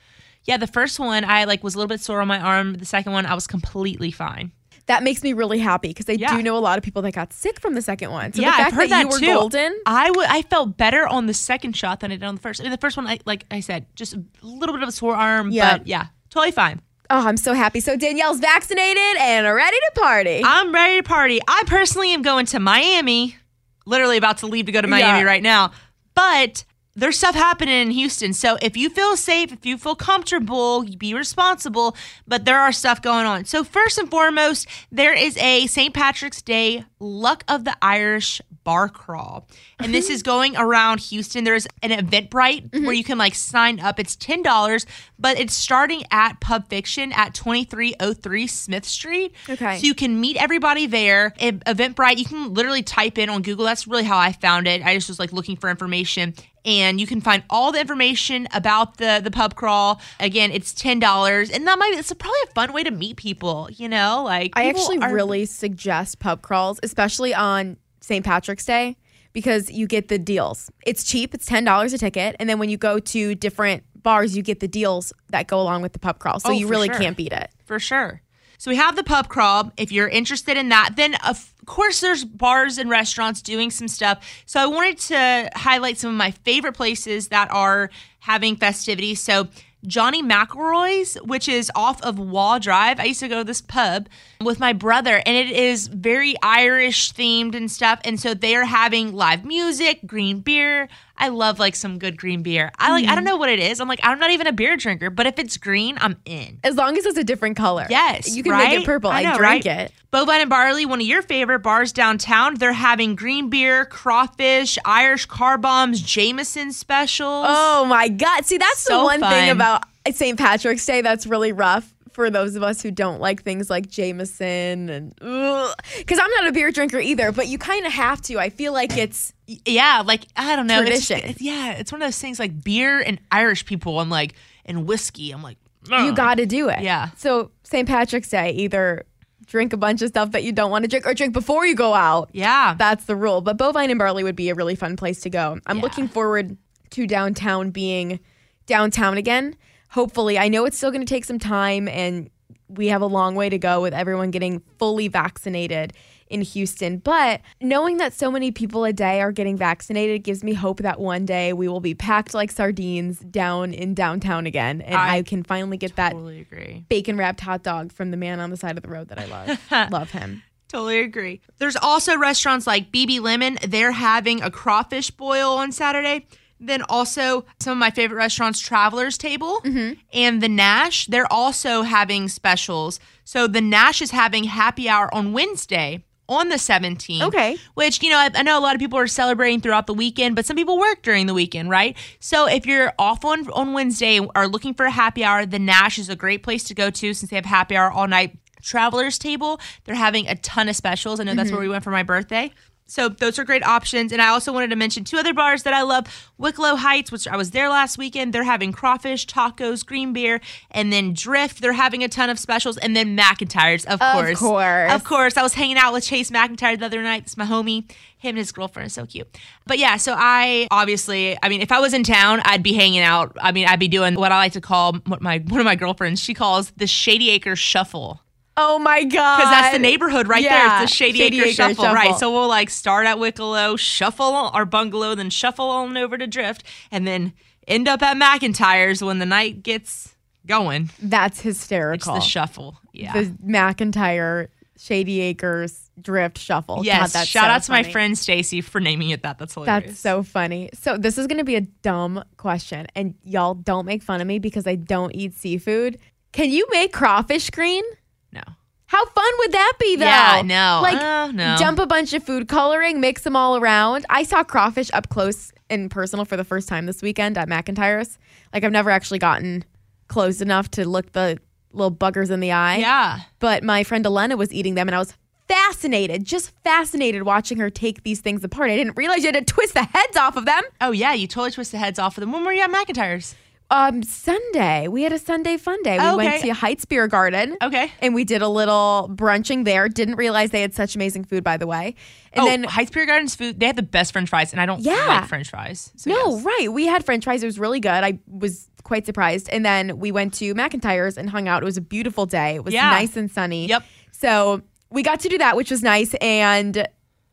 Yeah, 0.46 0.58
the 0.58 0.68
first 0.68 1.00
one, 1.00 1.24
I 1.24 1.44
like 1.44 1.64
was 1.64 1.76
a 1.76 1.78
little 1.78 1.88
bit 1.90 2.02
sore 2.02 2.22
on 2.22 2.28
my 2.28 2.40
arm. 2.40 2.74
The 2.76 2.86
second 2.86 3.12
one, 3.14 3.26
I 3.26 3.34
was 3.36 3.48
completely 3.48 4.12
fine. 4.12 4.52
That 4.88 5.04
makes 5.04 5.22
me 5.24 5.34
really 5.34 5.60
happy 5.60 5.90
because 5.90 6.10
I 6.10 6.14
Yeah. 6.14 6.36
do 6.36 6.42
know 6.44 6.58
a 6.58 6.60
lot 6.60 6.78
of 6.80 6.84
people 6.84 7.02
that 7.04 7.14
got 7.14 7.32
sick 7.32 7.60
from 7.62 7.76
the 7.76 7.82
second 7.82 8.10
one. 8.12 8.34
So 8.34 8.42
yeah, 8.42 8.50
the 8.50 8.58
fact 8.58 8.68
I've 8.68 8.74
heard 8.74 8.90
that, 8.90 8.90
that, 8.90 9.02
you 9.04 9.08
were 9.10 9.20
too. 9.20 9.40
golden. 9.40 9.80
I. 9.86 10.12
I 10.28 10.42
felt 10.44 10.76
better 10.78 11.08
on 11.08 11.28
the 11.28 11.34
second 11.34 11.76
shot 11.78 12.00
than 12.00 12.12
I 12.12 12.16
did 12.16 12.24
on 12.26 12.36
the 12.36 12.42
first. 12.42 12.60
I 12.60 12.64
mean, 12.64 12.72
the 12.72 12.78
first 12.78 12.98
one, 12.98 13.08
I, 13.08 13.20
like 13.26 13.46
I 13.52 13.60
said, 13.60 13.86
just 13.96 14.14
a 14.16 14.24
little 14.42 14.74
bit 14.76 14.82
of 14.84 14.90
a 14.90 14.92
sore 14.92 15.16
arm, 15.16 15.52
Yeah. 15.52 15.78
but 15.78 15.88
yeah, 15.88 16.08
totally 16.32 16.52
fine. 16.52 16.82
Oh, 17.12 17.28
I'm 17.28 17.38
so 17.38 17.54
happy. 17.54 17.80
So 17.80 17.96
Danielle's 17.96 18.40
vaccinated 18.40 19.18
and 19.20 19.46
ready 19.54 19.78
to 19.78 20.02
party. 20.02 20.42
I'm 20.44 20.74
ready 20.74 20.98
to 20.98 21.04
party. 21.04 21.40
I 21.48 21.64
personally 21.68 22.14
am 22.14 22.22
going 22.24 22.46
to 22.48 22.60
Miami. 22.60 23.38
Literally 23.86 24.18
about 24.18 24.40
to 24.40 24.48
leave 24.48 24.66
to 24.66 24.72
go 24.72 24.82
to 24.82 24.88
Miami 24.88 25.20
Yeah. 25.20 25.26
right 25.26 25.44
now, 25.44 25.72
but. 26.16 26.64
There's 26.94 27.18
stuff 27.18 27.36
happening 27.36 27.82
in 27.82 27.92
Houston. 27.92 28.34
So 28.34 28.58
if 28.62 28.76
you 28.76 28.90
feel 28.90 29.16
safe, 29.16 29.54
if 29.54 29.66
you 29.66 29.78
feel 29.78 29.96
comfortable, 29.96 30.84
be 30.84 31.14
responsible, 31.14 31.96
but 32.28 32.44
there 32.46 32.60
are 32.60 32.72
stuff 32.72 33.02
going 33.02 33.26
on. 33.26 33.46
So 33.46 33.64
first 33.64 33.98
and 33.98 34.10
foremost, 34.10 34.68
there 34.92 35.14
is 35.14 35.38
a 35.38 35.68
St. 35.68 35.94
Patrick's 35.94 36.42
Day 36.42 36.84
Luck 37.00 37.44
of 37.48 37.64
the 37.64 37.76
Irish 37.82 38.42
bar 38.64 38.90
crawl. 38.90 39.48
And 39.80 39.94
this 39.94 40.06
mm-hmm. 40.06 40.14
is 40.14 40.24
going 40.24 40.58
around 40.58 41.00
Houston. 41.00 41.44
There's 41.44 41.66
an 41.82 41.90
Eventbrite 41.90 42.72
where 42.72 42.82
mm-hmm. 42.82 42.92
you 42.92 43.04
can 43.04 43.18
like 43.18 43.34
sign 43.34 43.80
up. 43.80 44.00
It's 44.00 44.16
$10, 44.16 44.86
but 45.18 45.40
it's 45.40 45.56
starting 45.56 46.04
at 46.12 46.40
Pub 46.40 46.68
Fiction 46.70 47.12
at 47.14 47.34
2303 47.34 48.48
Smith 48.48 48.86
Street. 48.86 49.34
Okay. 49.50 49.78
So 49.78 49.86
you 49.86 49.96
can 49.96 50.20
meet 50.20 50.38
everybody 50.38 50.86
there. 50.86 51.34
Eventbrite, 51.40 52.18
you 52.18 52.26
can 52.26 52.54
literally 52.54 52.84
type 52.84 53.18
in 53.18 53.30
on 53.30 53.42
Google. 53.42 53.66
That's 53.66 53.88
really 53.88 54.04
how 54.04 54.18
I 54.18 54.34
found 54.34 54.68
it. 54.68 54.84
I 54.84 54.94
just 54.94 55.08
was 55.08 55.20
like 55.20 55.34
looking 55.34 55.56
for 55.56 55.70
information. 55.70 56.36
And 56.64 57.02
you 57.02 57.08
can 57.08 57.22
find 57.22 57.44
all 57.50 57.72
the 57.72 57.80
information 57.82 58.48
about 58.54 58.98
the 58.98 59.20
the 59.24 59.32
pub 59.32 59.56
crawl. 59.56 60.00
Again, 60.20 60.52
it's 60.52 60.74
ten 60.74 61.00
dollars, 61.00 61.50
and 61.50 61.66
that 61.68 61.80
might 61.80 61.92
be, 61.92 61.98
it's 61.98 62.14
probably 62.14 62.38
a 62.48 62.52
fun 62.54 62.72
way 62.72 62.84
to 62.84 62.92
meet 62.92 63.18
people. 63.18 63.68
You 63.72 63.90
know, 63.90 64.22
like 64.24 64.52
I 64.56 64.70
actually 64.70 65.00
are- 65.00 65.12
really 65.14 65.46
suggest 65.46 66.20
pub 66.20 66.42
crawls, 66.44 66.80
especially 66.84 67.34
on 67.34 67.78
St. 68.02 68.24
Patrick's 68.24 68.66
Day, 68.66 68.96
because 69.34 69.72
you 69.72 69.88
get 69.88 70.08
the 70.08 70.20
deals. 70.20 70.70
It's 70.86 71.04
cheap, 71.04 71.34
it's 71.34 71.50
$10 71.50 71.94
a 71.94 71.98
ticket. 71.98 72.36
And 72.40 72.48
then 72.50 72.60
when 72.60 72.70
you 72.70 72.78
go 72.78 73.00
to 73.00 73.34
different 73.36 73.84
bars, 73.96 74.36
you 74.36 74.44
get 74.44 74.60
the 74.60 74.68
deals 74.68 75.14
that 75.30 75.48
go 75.48 75.60
along 75.62 75.82
with 75.84 75.94
the 75.94 76.00
pub 76.00 76.20
crawl. 76.20 76.40
So 76.40 76.50
Oh, 76.50 76.52
you 76.52 76.68
really 76.68 76.88
sure. 76.90 76.98
can't 77.00 77.16
beat 77.18 77.32
it. 77.32 77.50
for 77.66 77.80
sure. 77.80 78.22
So 78.62 78.70
we 78.70 78.78
have 78.78 78.96
the 78.96 79.04
pub 79.04 79.28
crawl. 79.28 79.72
If 79.76 79.92
you're 79.92 80.08
interested 80.08 80.56
in 80.56 80.70
that, 80.70 80.92
then 80.96 81.16
of 81.26 81.52
course 81.66 82.00
there's 82.00 82.24
bars 82.24 82.78
and 82.78 82.92
restaurants 82.92 83.42
doing 83.42 83.72
some 83.72 83.88
stuff. 83.88 84.24
So 84.46 84.60
I 84.60 84.68
wanted 84.68 85.00
to 85.00 85.50
highlight 85.56 85.98
some 85.98 86.12
of 86.12 86.16
my 86.16 86.30
favorite 86.30 86.74
places 86.74 87.30
that 87.30 87.50
are 87.50 87.90
having 88.20 88.56
festivities. 88.56 89.20
So 89.20 89.48
Johnny 89.88 90.22
McElroy's, 90.22 91.16
which 91.24 91.50
is 91.50 91.72
off 91.74 92.04
of 92.04 92.20
Wall 92.20 92.60
Drive. 92.60 93.00
I 93.00 93.06
used 93.06 93.22
to 93.22 93.28
go 93.28 93.40
to 93.40 93.44
this 93.44 93.62
pub 93.62 94.08
with 94.40 94.60
my 94.60 94.74
brother, 94.74 95.24
and 95.26 95.36
it 95.36 95.50
is 95.50 95.88
very 95.88 96.36
Irish 96.44 97.14
themed 97.14 97.56
and 97.56 97.72
stuff. 97.72 98.00
And 98.04 98.20
so 98.20 98.36
they 98.36 98.56
are 98.56 98.66
having 98.66 99.12
live 99.16 99.44
music, 99.44 100.02
green 100.06 100.42
beer. 100.42 100.88
I 101.18 101.30
love 101.30 101.60
like 101.60 101.76
some 101.76 102.00
good 102.00 102.18
green 102.18 102.44
beer. 102.44 102.72
I 102.78 102.92
like. 102.92 103.04
I 103.04 103.08
don't 103.10 103.18
mm-hmm. 103.18 103.26
know 103.26 103.38
what 103.38 103.50
it 103.50 103.60
is. 103.60 103.80
I'm 103.80 103.88
like. 103.88 104.00
I'm 104.04 104.20
not 104.20 104.32
even 104.32 104.48
a 104.48 104.54
beer 104.54 104.78
drinker, 104.78 105.10
but 105.10 105.28
if 105.28 105.40
it's 105.40 105.58
green, 105.58 105.98
I'm 106.00 106.18
in. 106.26 106.60
As 106.64 106.76
long 106.76 106.98
as 106.98 107.06
it's 107.06 107.18
a 107.18 107.24
different 107.24 107.58
color. 107.58 107.88
Yes, 107.90 108.36
You 108.36 108.44
can 108.44 108.58
make 108.58 108.80
it 108.80 108.86
purple. 108.86 109.12
I, 109.12 109.24
know, 109.24 109.38
drink 109.38 109.66
right? 109.66 109.66
it. 109.66 109.92
Bovine 110.12 110.42
and 110.42 110.50
Barley, 110.50 110.86
one 110.86 111.00
of 111.00 111.08
your 111.08 111.22
favorite 111.22 111.60
bars 111.60 111.94
downtown. 111.94 112.56
They're 112.56 112.74
having 112.74 113.16
green 113.16 113.50
beer, 113.50 113.86
crawfish, 113.86 114.78
Irish 114.84 115.26
car 115.26 115.58
bombs, 115.58 116.02
Jameson 116.02 116.74
specials. 116.74 117.46
Oh 117.48 117.86
my 117.86 118.10
God. 118.10 118.46
See, 118.46 118.58
that's 118.58 118.84
the 118.84 118.90
So 118.90 119.04
one 119.06 119.22
thing 119.22 119.50
about 119.52 119.84
St. 120.12 120.38
Patrick's 120.38 120.86
Day 120.86 121.02
that's 121.02 121.26
really 121.26 121.54
rough 121.54 121.94
for 122.14 122.30
those 122.30 122.56
of 122.56 122.64
us 122.64 122.82
who 122.82 122.92
don't 122.92 123.20
like 123.22 123.44
things 123.44 123.70
like 123.70 123.90
Jameson 123.90 124.90
and 124.90 125.16
because 125.16 126.20
I'm 126.20 126.30
not 126.32 126.48
a 126.48 126.52
beer 126.52 126.72
drinker 126.72 127.00
either, 127.00 127.32
but 127.32 127.48
you 127.48 127.58
kind 127.58 127.86
of 127.86 127.92
have 127.94 128.22
to. 128.24 128.38
I 128.40 128.50
feel 128.50 128.74
like 128.74 128.98
it's 128.98 129.34
yeah, 129.48 130.04
like 130.06 130.26
I 130.36 130.56
don't 130.56 130.68
know. 130.68 130.82
Tradition. 130.82 131.18
it's- 131.20 131.42
yeah, 131.42 131.72
it's 131.74 131.92
one 131.92 132.02
of 132.02 132.08
those 132.08 132.20
things 132.20 132.40
like 132.40 132.64
beer 132.64 133.00
and 133.00 133.20
Irish 133.32 133.66
people. 133.66 134.00
I'm 134.00 134.10
like, 134.10 134.34
and 134.66 134.88
whiskey. 134.88 135.32
I'm 135.32 135.42
like, 135.42 135.58
you 135.90 136.14
got 136.14 136.36
to 136.36 136.46
do 136.46 136.70
it. 136.70 136.82
Yeah. 136.82 137.10
So 137.18 137.52
St. 137.64 137.88
Patrick's 137.88 138.30
Day, 138.30 138.52
either 138.52 139.06
drink 139.48 139.74
a 139.74 139.78
bunch 139.78 140.02
of 140.02 140.10
stuff 140.10 140.32
that 140.32 140.44
you 140.44 140.52
don't 140.52 140.72
want 140.72 140.84
to 140.84 140.88
drink 140.88 141.06
or 141.06 141.14
drink 141.14 141.34
before 141.34 141.66
you 141.66 141.76
go 141.76 141.94
out. 141.94 142.30
Yeah, 142.32 142.76
That's 142.78 143.06
the 143.06 143.16
rule. 143.16 143.42
But 143.42 143.58
Bovine 143.58 143.90
and 143.90 144.00
Barley 144.00 144.24
would 144.24 144.36
be 144.36 144.50
a 144.50 144.56
really 144.56 144.76
fun 144.76 144.96
place 144.96 145.20
to 145.22 145.30
go. 145.30 145.60
I'm 145.66 145.78
Yeah. 145.78 145.84
looking 145.84 146.08
forward 146.08 146.56
to 146.92 147.08
downtown 147.08 147.72
being 147.72 148.20
downtown 148.68 149.18
again. 149.18 149.56
Hopefully, 149.92 150.40
I 150.40 150.48
know 150.48 150.66
it's 150.66 150.78
still 150.78 150.92
going 150.92 151.06
to 151.06 151.14
take 151.14 151.26
some 151.26 151.40
time 151.40 151.88
and 151.88 152.30
we 152.68 152.88
have 152.88 153.02
a 153.02 153.06
long 153.06 153.36
way 153.36 153.50
to 153.50 153.58
go 153.58 153.82
with 153.82 153.94
everyone 153.94 154.32
getting 154.32 154.62
fully 154.78 155.08
vaccinated 155.08 155.94
in 156.28 156.42
Houston. 156.42 156.98
But 156.98 157.42
knowing 157.60 157.98
that 157.98 158.14
so 158.14 158.32
many 158.32 158.52
people 158.52 158.86
a 158.86 158.94
day 158.94 159.22
are 159.22 159.32
getting 159.32 159.58
vaccinated 159.58 160.24
gives 160.24 160.44
me 160.44 160.54
hope 160.54 160.80
that 160.80 161.00
one 161.00 161.26
day 161.26 161.52
we 161.52 161.68
will 161.68 161.82
be 161.82 161.94
packed 161.94 162.34
like 162.34 162.52
sardines 162.52 163.20
down 163.20 163.74
in 163.74 163.94
downtown 163.94 164.48
again 164.48 164.82
and 164.82 164.96
I, 164.96 165.18
I 165.18 165.24
can 165.24 165.44
finally 165.44 165.78
get 165.78 165.98
that 165.98 166.14
totally 166.14 166.40
agree. 166.40 166.86
bacon 166.88 167.18
wrapped 167.18 167.42
hot 167.42 167.64
dog 167.64 167.92
from 167.92 168.12
the 168.12 168.18
man 168.18 168.40
on 168.40 168.50
the 168.50 168.58
side 168.58 168.78
of 168.78 168.84
the 168.84 168.90
road 168.90 169.10
that 169.10 169.20
I 169.20 169.26
love. 169.26 169.92
love 169.92 170.12
him. 170.12 170.44
Totally 170.70 171.00
agree. 171.00 171.42
There's 171.58 171.76
also 171.76 172.18
restaurants 172.18 172.66
like 172.66 172.94
BB 172.94 173.20
Lemon. 173.20 173.58
They're 173.68 173.92
having 173.92 174.42
a 174.42 174.50
crawfish 174.50 175.12
boil 175.12 175.50
on 175.58 175.74
Saturday. 175.74 176.28
Then 176.62 176.84
also 176.84 177.46
some 177.60 177.74
of 177.74 177.78
my 177.78 177.90
favorite 177.90 178.18
restaurants, 178.18 178.60
Travelers 178.60 179.18
Table 179.18 179.62
mm-hmm. 179.66 180.00
and 180.14 180.42
the 180.42 180.48
Nash. 180.48 181.08
They're 181.08 181.32
also 181.32 181.82
having 181.82 182.30
specials. 182.30 183.00
So 183.24 183.48
the 183.48 183.62
Nash 183.62 184.02
is 184.02 184.12
having 184.12 184.46
happy 184.46 184.88
hour 184.88 185.14
on 185.14 185.34
Wednesday 185.34 186.04
on 186.30 186.50
the 186.50 186.56
17th. 186.56 187.22
Okay. 187.24 187.58
Which, 187.74 188.02
you 188.02 188.10
know, 188.10 188.18
I, 188.18 188.30
I 188.34 188.44
know 188.44 188.58
a 188.58 188.62
lot 188.62 188.74
of 188.74 188.80
people 188.80 188.98
are 188.98 189.08
celebrating 189.08 189.60
throughout 189.60 189.86
the 189.86 189.94
weekend, 189.94 190.36
but 190.36 190.46
some 190.46 190.56
people 190.56 190.80
work 190.80 191.02
during 191.02 191.26
the 191.28 191.34
weekend, 191.34 191.70
right? 191.70 191.98
So 192.20 192.48
if 192.48 192.66
you're 192.66 192.94
off 192.98 193.26
on, 193.26 193.50
on 193.52 193.74
Wednesday 193.74 194.18
and 194.18 194.30
are 194.34 194.48
looking 194.48 194.74
for 194.74 194.86
a 194.86 194.92
happy 194.92 195.24
hour, 195.24 195.46
the 195.46 195.60
Nash 195.60 196.00
is 196.00 196.08
a 196.10 196.16
great 196.16 196.42
place 196.42 196.64
to 196.66 196.74
go 196.74 196.90
to 196.90 197.14
since 197.14 197.30
they 197.30 197.36
have 197.36 197.46
happy 197.46 197.76
hour 197.76 197.92
all 197.92 198.08
night. 198.08 198.38
Travelers 198.62 199.18
Table, 199.18 199.60
they're 199.84 199.96
having 199.96 200.28
a 200.28 200.36
ton 200.36 200.70
of 200.70 200.76
specials. 200.76 201.20
I 201.20 201.24
know 201.24 201.34
that's 201.34 201.48
mm-hmm. 201.48 201.56
where 201.56 201.64
we 201.64 201.70
went 201.70 201.84
for 201.84 201.90
my 201.90 202.04
birthday. 202.04 202.52
So 202.92 203.08
those 203.08 203.40
are 203.40 203.46
great 203.46 203.64
options. 203.64 204.12
And 204.12 204.22
I 204.22 204.28
also 204.28 204.52
wanted 204.52 204.70
to 204.72 204.76
mention 204.76 205.06
two 205.06 205.18
other 205.18 205.34
bars 205.34 205.64
that 205.64 205.74
I 205.74 205.82
love. 205.82 206.30
Wicklow 206.38 206.76
Heights, 206.76 207.10
which 207.10 207.26
I 207.26 207.38
was 207.38 207.52
there 207.52 207.70
last 207.70 207.98
weekend. 207.98 208.34
They're 208.34 208.44
having 208.44 208.74
crawfish, 208.74 209.26
tacos, 209.28 209.86
green 209.86 210.12
beer, 210.12 210.42
and 210.72 210.92
then 210.92 211.14
Drift. 211.14 211.62
They're 211.62 211.72
having 211.72 212.04
a 212.04 212.10
ton 212.10 212.30
of 212.30 212.38
specials. 212.38 212.78
And 212.78 212.94
then 212.94 213.16
McIntyre's, 213.16 213.86
of, 213.86 214.02
Of 214.02 214.14
course. 214.14 214.40
course. 214.40 214.92
Of 214.92 215.04
course. 215.06 215.38
I 215.38 215.42
was 215.42 215.54
hanging 215.54 215.78
out 215.78 215.94
with 215.94 216.04
Chase 216.04 216.32
McIntyre 216.32 216.78
the 216.78 216.86
other 216.86 217.02
night. 217.02 217.24
It's 217.24 217.38
my 217.38 217.46
homie. 217.46 217.90
Him 218.18 218.32
and 218.32 218.40
his 218.40 218.52
girlfriend 218.52 218.88
is 218.88 218.94
so 218.94 219.06
cute. 219.06 219.38
But 219.66 219.80
yeah, 219.80 219.96
so 219.96 220.14
I 220.18 220.68
obviously, 220.70 221.38
I 221.42 221.48
mean, 221.48 221.62
if 221.62 221.72
I 221.72 221.80
was 221.80 221.94
in 221.94 222.04
town, 222.04 222.42
I'd 222.44 222.62
be 222.62 222.74
hanging 222.74 223.02
out. 223.02 223.38
I 223.42 223.54
mean, 223.54 223.68
I'd 223.68 223.80
be 223.80 223.88
doing 223.88 224.16
what 224.16 224.34
I 224.34 224.38
like 224.38 224.52
to 224.54 224.62
call 224.62 224.96
what 225.08 225.22
my 225.22 225.38
one 225.48 225.62
of 225.62 225.66
my 225.66 225.76
girlfriends, 225.76 226.20
she 226.20 226.34
calls 226.34 226.72
the 226.72 226.88
Shady 226.88 227.30
Acres 227.30 227.58
Shuffle 227.58 228.22
Oh 228.58 228.78
my 228.80 229.04
god. 229.04 229.38
because 229.38 229.52
that's 229.52 229.74
the 229.74 229.80
neighborhood 229.80 230.28
right 230.28 230.44
there. 230.44 230.52
Yeah, 230.52 230.84
It's 230.84 230.92
the 230.92 230.96
Shady, 230.96 231.20
Shady 231.20 231.38
Acre 231.40 231.46
Acre 231.48 231.54
shuffle, 231.56 231.84
Shuffle. 231.86 231.96
right? 231.96 232.16
So 232.18 232.32
we'll 232.32 232.48
like 232.50 232.70
start 232.70 233.06
at 233.08 233.18
Wicklow, 233.20 233.76
shuffle 233.78 234.26
our 234.26 234.66
bungalow, 234.66 235.16
then 235.16 235.30
shuffle 235.30 235.70
on 235.70 235.96
over 235.98 236.18
to 236.18 236.28
Drift, 236.28 236.64
and 236.92 237.08
then 237.08 237.34
end 237.68 237.88
up 237.88 238.02
at 238.02 238.18
McIntyre's 238.18 239.02
when 239.04 239.20
the 239.20 239.26
night 239.26 239.64
gets 239.64 240.16
going. 240.46 240.90
That's 241.02 241.40
hysterical. 241.42 242.16
It's 242.16 242.26
the 242.26 242.30
shuffle. 242.30 242.80
Yeah. 242.94 243.14
The 243.14 243.26
McIntyre 243.46 244.50
Shady 244.78 245.22
Acres 245.22 245.90
Drift 246.02 246.38
Shuffle. 246.40 246.84
yes. 246.84 247.14
God, 247.14 247.28
Shout 247.28 247.44
so 247.46 247.50
out 247.50 247.64
to 247.64 247.72
my 247.72 247.84
friend 247.84 248.18
Stacy 248.18 248.62
for 248.62 248.82
naming 248.82 249.12
it 249.12 249.22
that. 249.24 249.38
That's 249.38 249.54
hilarious. 249.54 249.86
That's 249.92 250.00
so 250.00 250.24
funny. 250.24 250.70
So 250.74 250.98
this 250.98 251.18
is 251.18 251.28
gonna 251.28 251.44
be 251.44 251.56
a 251.56 251.62
dumb 251.62 252.24
question, 252.38 252.88
and 252.96 253.14
y'all 253.24 253.54
don't 253.54 253.86
make 253.86 254.02
fun 254.02 254.20
of 254.22 254.28
me 254.28 254.40
because 254.40 254.66
I 254.66 254.76
don't 254.76 255.12
eat 255.16 255.36
seafood. 255.36 256.00
Can 256.32 256.50
you 256.50 256.66
make 256.72 256.92
crawfish 256.94 257.50
green? 257.52 257.84
No. 258.32 258.42
How 258.88 259.06
fun 259.06 259.32
would 259.40 259.54
that 259.54 259.74
be, 259.80 259.96
though? 259.96 260.04
Yeah, 260.06 260.42
no. 260.44 260.80
Like, 260.84 260.98
Uh, 261.02 261.32
no. 261.32 261.56
dump 261.58 261.80
a 261.80 261.86
bunch 261.86 262.12
of 262.12 262.24
food 262.26 262.50
coloring, 262.50 263.00
mix 263.00 263.22
them 263.22 263.38
all 263.38 263.56
around. 263.56 264.06
I 264.10 264.24
saw 264.24 264.44
crawfish 264.44 264.90
up 264.94 265.08
close 265.08 265.54
and 265.70 265.90
personal 265.90 266.26
for 266.26 266.36
the 266.36 266.44
first 266.44 266.68
time 266.68 266.88
this 266.88 267.02
weekend 267.02 267.38
at 267.38 267.48
McIntyre's. 267.48 268.18
Like, 268.54 268.66
I've 268.66 268.72
never 268.74 268.90
actually 268.90 269.20
gotten 269.20 269.64
close 270.10 270.42
enough 270.42 270.70
to 270.72 270.86
look 270.86 271.14
the 271.14 271.38
little 271.72 271.96
buggers 271.96 272.30
in 272.32 272.42
the 272.42 272.52
eye. 272.52 272.78
Yeah. 272.78 273.20
But 273.40 273.64
my 273.64 273.86
friend 273.86 274.06
Elena 274.06 274.36
was 274.36 274.52
eating 274.52 274.76
them, 274.76 274.90
and 274.90 274.96
I 274.96 275.00
was 275.00 275.14
fascinated, 275.48 276.26
just 276.26 276.52
fascinated 276.64 277.24
watching 277.24 277.60
her 277.60 277.70
take 277.70 278.04
these 278.04 278.20
things 278.20 278.44
apart. 278.44 278.72
I 278.72 278.76
didn't 278.76 278.98
realize 278.98 279.20
you 279.24 279.32
had 279.32 279.36
to 279.48 279.54
twist 279.54 279.74
the 279.74 279.84
heads 279.84 280.18
off 280.18 280.36
of 280.36 280.44
them. 280.46 280.64
Oh 280.82 280.92
yeah, 280.92 281.14
you 281.14 281.28
totally 281.28 281.52
twist 281.52 281.72
the 281.72 281.78
heads 281.78 281.98
off 282.00 282.18
of 282.18 282.22
them. 282.22 282.32
When 282.34 282.44
were 282.44 282.52
you 282.54 282.62
at 282.62 282.70
McIntyre's? 282.72 283.36
Um, 283.72 284.04
Sunday, 284.04 284.90
we 284.90 285.04
had 285.04 285.14
a 285.14 285.18
Sunday 285.18 285.56
fun 285.56 285.82
day. 285.82 285.98
We 285.98 286.04
Oh, 286.04 286.18
went 286.18 286.42
to 286.42 286.50
Heights 286.54 286.84
Beer 286.84 287.08
Garden. 287.08 287.56
Okay. 287.64 287.90
And 288.02 288.14
we 288.14 288.26
did 288.26 288.42
a 288.42 288.50
little 288.50 289.10
brunching 289.10 289.64
there. 289.64 289.88
Didn't 289.88 290.16
realize 290.16 290.50
they 290.52 290.60
had 290.62 290.74
such 290.74 290.94
amazing 290.96 291.24
food, 291.24 291.44
by 291.46 291.56
the 291.56 291.66
way. 291.66 291.96
And 292.34 292.44
oh, 292.44 292.46
then 292.48 292.64
Heights 292.66 292.92
Beer 292.92 293.06
Gardens 293.06 293.34
food. 293.34 293.62
They 293.62 293.68
have 293.68 293.78
the 293.78 293.82
best 293.82 294.12
French 294.12 294.30
fries, 294.30 294.52
and 294.52 294.60
I 294.62 294.66
don't 294.66 294.82
Yeah. 294.82 295.06
like 295.08 295.30
French 295.30 295.50
fries. 295.50 295.92
So 295.96 296.10
No, 296.10 296.36
yes. 296.36 296.44
right. 296.44 296.68
We 296.74 296.86
had 296.86 297.06
French 297.06 297.24
fries. 297.24 297.44
It 297.44 297.46
was 297.46 297.58
really 297.60 297.80
good. 297.80 297.90
I 298.04 298.20
was 298.28 298.68
quite 298.84 299.06
surprised. 299.06 299.48
And 299.50 299.66
then 299.66 300.00
we 300.00 300.12
went 300.12 300.34
to 300.36 300.54
McIntyre's 300.54 301.18
and 301.18 301.30
hung 301.30 301.48
out. 301.48 301.64
It 301.64 301.66
was 301.66 301.78
a 301.78 301.82
beautiful 301.82 302.26
day. 302.26 302.56
It 302.56 302.66
was 302.66 302.74
Yeah. 302.74 302.90
nice 302.90 303.16
and 303.16 303.32
sunny. 303.32 303.68
Yep. 303.68 303.84
So 304.12 304.64
we 304.90 305.02
got 305.02 305.22
to 305.22 305.30
do 305.30 305.38
that, 305.38 305.56
which 305.56 305.72
was 305.72 305.82
nice. 305.82 306.14
And 306.20 306.86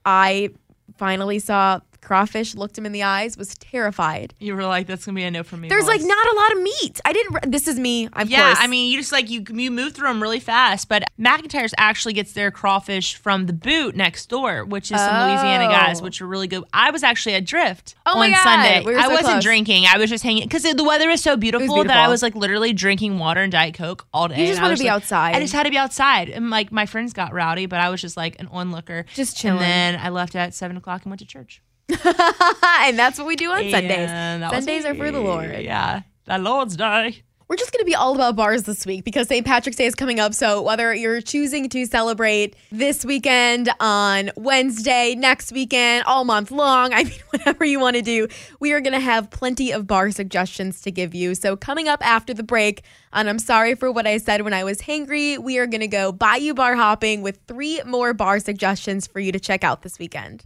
I 0.05 0.51
finally 0.98 1.40
saw 1.40 1.81
crawfish, 2.09 2.55
looked 2.55 2.77
him 2.79 2.87
in 2.87 2.92
the 2.92 3.03
eyes, 3.03 3.37
was 3.37 3.55
terrified. 3.59 4.35
You 4.40 4.57
were 4.57 4.64
like, 4.64 4.87
"That's 4.87 5.05
gonna 5.05 5.14
be 5.16 5.25
a 5.25 5.31
no 5.31 5.42
for 5.42 5.57
me." 5.59 5.68
There's 5.68 5.87
like 5.87 6.01
not 6.01 6.33
a 6.33 6.37
lot 6.37 6.53
of 6.53 6.62
meat. 6.62 7.01
I 7.05 7.12
didn't. 7.12 7.53
This 7.53 7.68
is 7.68 7.79
me. 7.79 8.09
Of 8.14 8.31
Yeah, 8.31 8.47
course. 8.47 8.59
I 8.61 8.66
mean, 8.66 8.90
you 8.90 8.99
just 8.99 9.12
like 9.12 9.29
you 9.31 9.44
you 9.53 9.71
move 9.71 9.92
through 9.92 10.09
them 10.09 10.23
really 10.23 10.40
fast. 10.40 10.88
But 10.88 11.05
McIntyre's 11.21 11.75
actually 11.79 12.14
gets 12.14 12.33
their 12.33 12.51
crawfish 12.51 13.14
from 13.16 13.47
the 13.47 13.53
boot 13.53 13.94
next 13.94 14.27
door, 14.31 14.64
which 14.64 14.90
is 14.90 14.99
some 14.99 15.14
Louisiana 15.29 15.66
oh. 15.66 15.71
guys, 15.71 16.01
Oh. 16.01 16.05
which 16.05 16.21
are 16.23 16.27
really 16.27 16.49
good. 16.49 16.64
I 16.73 16.90
was 16.90 17.03
actually 17.03 17.35
at 17.35 17.44
Drift 17.44 17.94
Oh 18.07 18.18
on 18.18 18.33
Sunday. 18.35 18.83
we 18.85 18.94
were 18.94 18.99
I 18.99 19.09
wasn't 19.09 19.27
close. 19.29 19.44
drinking. 19.44 19.85
I 19.87 19.99
was 19.99 20.09
just 20.11 20.25
hanging 20.25 20.44
because 20.44 20.62
the 20.62 20.85
weather 20.85 21.09
was 21.09 21.23
so 21.23 21.37
beautiful, 21.37 21.85
that 21.85 21.97
I 21.99 22.09
was 22.09 22.23
like 22.23 22.35
literally 22.35 22.73
drinking 22.73 23.18
water 23.18 23.42
and 23.42 23.53
diet 23.53 23.75
coke 23.75 24.07
all 24.14 24.29
day. 24.29 24.40
You 24.40 24.47
just 24.47 24.59
And 24.59 24.64
wanna 24.64 24.77
be 24.77 24.85
like- 24.85 24.92
outside. 24.92 25.37
I 25.37 25.40
just 25.40 25.53
had 25.53 25.64
to 25.64 25.71
be 25.71 25.79
outside, 25.79 26.29
and 26.31 26.49
like 26.51 26.73
my 26.73 26.87
friends 26.87 27.12
got 27.12 27.33
rowdy, 27.35 27.66
but 27.66 27.81
I 27.81 27.90
was 27.90 28.01
just 28.01 28.16
like 28.16 28.37
an 28.40 28.49
onlooker, 28.51 29.05
Just 29.14 29.37
chilling. 29.37 29.62
And 29.62 29.97
then 29.97 30.01
I 30.03 30.09
left 30.09 30.35
at 30.35 30.55
seven 30.55 30.77
o'clock 30.79 31.03
and 31.05 31.11
went 31.11 31.21
to 31.21 31.27
church. 31.27 31.61
and 32.05 32.98
that's 32.98 33.18
what 33.18 33.27
we 33.27 33.37
do 33.37 33.51
on 33.51 33.70
Sundays. 33.70 34.11
And 34.11 34.42
was 34.42 34.51
Sundays 34.51 34.85
are 34.85 34.94
for 34.94 35.11
the. 35.11 35.20
Lord. 35.20 35.51
Yeah, 35.61 36.03
the 36.27 36.38
Lord's 36.38 36.77
Day. 36.77 37.22
We're 37.48 37.57
just 37.57 37.72
going 37.72 37.81
to 37.81 37.87
be 37.87 37.94
all 37.94 38.14
about 38.14 38.37
bars 38.37 38.64
this 38.64 38.85
week 38.85 39.05
because 39.05 39.27
St. 39.29 39.46
Patrick's 39.46 39.79
Day 39.79 39.87
is 39.87 39.94
coming 39.94 40.20
up. 40.20 40.35
So, 40.35 40.61
whether 40.61 40.94
you're 40.94 41.22
choosing 41.22 41.70
to 41.70 41.87
celebrate 41.87 42.55
this 42.70 43.07
weekend, 43.07 43.70
on 43.81 44.31
Wednesday, 44.37 45.14
next 45.14 45.51
weekend, 45.53 46.05
all 46.05 46.24
month 46.24 46.51
long, 46.51 46.92
I 46.94 47.05
mean, 47.05 47.18
whatever 47.31 47.64
you 47.64 47.81
want 47.81 47.96
to 47.96 48.03
do, 48.03 48.29
we 48.61 48.74
are 48.74 48.83
going 48.83 48.92
to 48.92 49.01
have 49.01 49.31
plenty 49.31 49.72
of 49.72 49.87
bar 49.87 50.11
suggestions 50.11 50.83
to 50.83 50.90
give 50.90 51.14
you. 51.14 51.35
So, 51.35 51.57
coming 51.57 51.88
up 51.88 52.07
after 52.07 52.35
the 52.35 52.42
break, 52.42 52.83
and 53.14 53.31
I'm 53.31 53.38
sorry 53.38 53.74
for 53.74 53.90
what 53.90 54.07
I 54.07 54.18
said 54.18 54.42
when 54.42 54.53
I 54.53 54.64
was 54.64 54.83
hangry, 54.83 55.38
we 55.38 55.57
are 55.57 55.66
going 55.66 55.81
to 55.81 55.88
go 55.88 56.12
Bayou 56.12 56.53
Bar 56.53 56.77
hopping 56.77 57.22
with 57.22 57.38
three 57.48 57.81
more 57.87 58.12
bar 58.12 58.40
suggestions 58.40 59.07
for 59.07 59.20
you 59.20 59.33
to 59.33 59.40
check 59.40 59.64
out 59.64 59.81
this 59.81 59.98
weekend. 59.98 60.44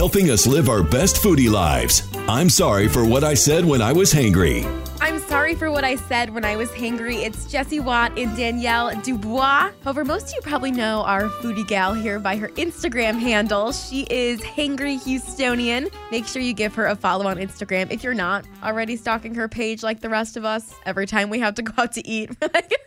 Helping 0.00 0.30
us 0.30 0.46
live 0.46 0.70
our 0.70 0.82
best 0.82 1.16
foodie 1.16 1.50
lives. 1.50 2.08
I'm 2.26 2.48
sorry 2.48 2.88
for 2.88 3.04
what 3.04 3.22
I 3.22 3.34
said 3.34 3.66
when 3.66 3.82
I 3.82 3.92
was 3.92 4.14
hangry. 4.14 4.64
I'm 5.02 5.18
sorry 5.18 5.54
for 5.54 5.70
what 5.70 5.82
I 5.82 5.96
said 5.96 6.28
when 6.34 6.44
I 6.44 6.56
was 6.56 6.68
hangry. 6.70 7.24
It's 7.24 7.46
Jessie 7.46 7.80
Watt 7.80 8.18
and 8.18 8.36
Danielle 8.36 8.94
Dubois. 9.00 9.70
However, 9.82 10.04
most 10.04 10.26
of 10.26 10.34
you 10.34 10.40
probably 10.42 10.70
know 10.70 11.02
our 11.04 11.22
foodie 11.22 11.66
gal 11.66 11.94
here 11.94 12.18
by 12.18 12.36
her 12.36 12.48
Instagram 12.50 13.18
handle. 13.18 13.72
She 13.72 14.06
is 14.10 14.42
Hangry 14.42 15.00
Houstonian. 15.00 15.90
Make 16.10 16.26
sure 16.26 16.42
you 16.42 16.52
give 16.52 16.74
her 16.74 16.86
a 16.86 16.94
follow 16.94 17.26
on 17.26 17.38
Instagram 17.38 17.90
if 17.90 18.04
you're 18.04 18.12
not 18.12 18.44
already 18.62 18.94
stalking 18.94 19.34
her 19.36 19.48
page 19.48 19.82
like 19.82 20.00
the 20.00 20.10
rest 20.10 20.36
of 20.36 20.44
us 20.44 20.74
every 20.84 21.06
time 21.06 21.30
we 21.30 21.38
have 21.38 21.54
to 21.54 21.62
go 21.62 21.72
out 21.82 21.92
to 21.92 22.06
eat. 22.06 22.30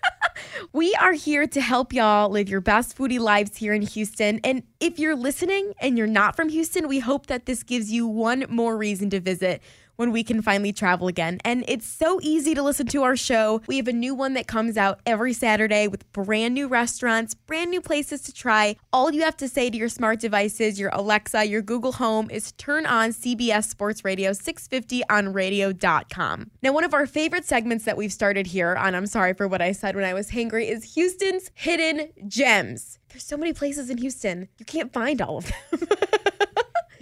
we 0.71 0.93
are 0.95 1.13
here 1.13 1.47
to 1.47 1.61
help 1.61 1.93
y'all 1.93 2.29
live 2.29 2.47
your 2.47 2.61
best 2.61 2.95
foodie 2.95 3.19
lives 3.19 3.57
here 3.57 3.73
in 3.73 3.81
Houston. 3.81 4.39
And 4.43 4.63
if 4.79 4.99
you're 4.99 5.15
listening 5.15 5.73
and 5.81 5.97
you're 5.97 6.07
not 6.07 6.35
from 6.35 6.49
Houston, 6.49 6.87
we 6.87 6.99
hope 6.99 7.25
that 7.27 7.47
this 7.47 7.63
gives 7.63 7.91
you 7.91 8.07
one 8.07 8.45
more 8.49 8.77
reason 8.77 9.09
to 9.09 9.19
visit 9.19 9.61
when 9.95 10.11
we 10.11 10.23
can 10.23 10.41
finally 10.41 10.73
travel 10.73 11.07
again. 11.07 11.39
And 11.43 11.63
it's 11.67 11.85
so 11.85 12.19
easy 12.21 12.53
to 12.53 12.63
listen 12.63 12.87
to 12.87 13.03
our 13.03 13.15
show. 13.15 13.61
We 13.67 13.77
have 13.77 13.87
a 13.87 13.93
new 13.93 14.15
one 14.15 14.33
that 14.33 14.47
comes 14.47 14.77
out 14.77 14.99
every 15.05 15.33
Saturday 15.33 15.87
with 15.87 16.11
brand 16.11 16.53
new 16.53 16.67
restaurants, 16.67 17.33
brand 17.33 17.71
new 17.71 17.81
places 17.81 18.21
to 18.23 18.33
try. 18.33 18.75
All 18.91 19.11
you 19.11 19.21
have 19.21 19.37
to 19.37 19.47
say 19.47 19.69
to 19.69 19.77
your 19.77 19.89
smart 19.89 20.19
devices, 20.19 20.79
your 20.79 20.89
Alexa, 20.93 21.45
your 21.45 21.61
Google 21.61 21.93
Home 21.93 22.29
is 22.29 22.51
turn 22.53 22.85
on 22.85 23.09
CBS 23.09 23.69
Sports 23.69 24.03
Radio 24.03 24.33
650 24.33 25.03
on 25.09 25.33
radio.com. 25.33 26.51
Now, 26.61 26.71
one 26.71 26.83
of 26.83 26.93
our 26.93 27.05
favorite 27.05 27.45
segments 27.45 27.85
that 27.85 27.97
we've 27.97 28.13
started 28.13 28.47
here 28.47 28.75
on 28.75 28.95
I'm 28.95 29.07
Sorry 29.07 29.33
for 29.33 29.47
What 29.47 29.61
I 29.61 29.71
Said 29.71 29.95
When 29.95 30.05
I 30.05 30.13
Was 30.13 30.31
Hangry 30.31 30.69
is 30.69 30.95
Houston's 30.95 31.51
Hidden 31.55 32.09
Gems. 32.27 32.99
There's 33.09 33.23
so 33.23 33.37
many 33.37 33.53
places 33.53 33.89
in 33.89 33.97
Houston. 33.99 34.49
You 34.57 34.65
can't 34.65 34.91
find 34.91 35.21
all 35.21 35.37
of 35.37 35.45
them. 35.45 35.87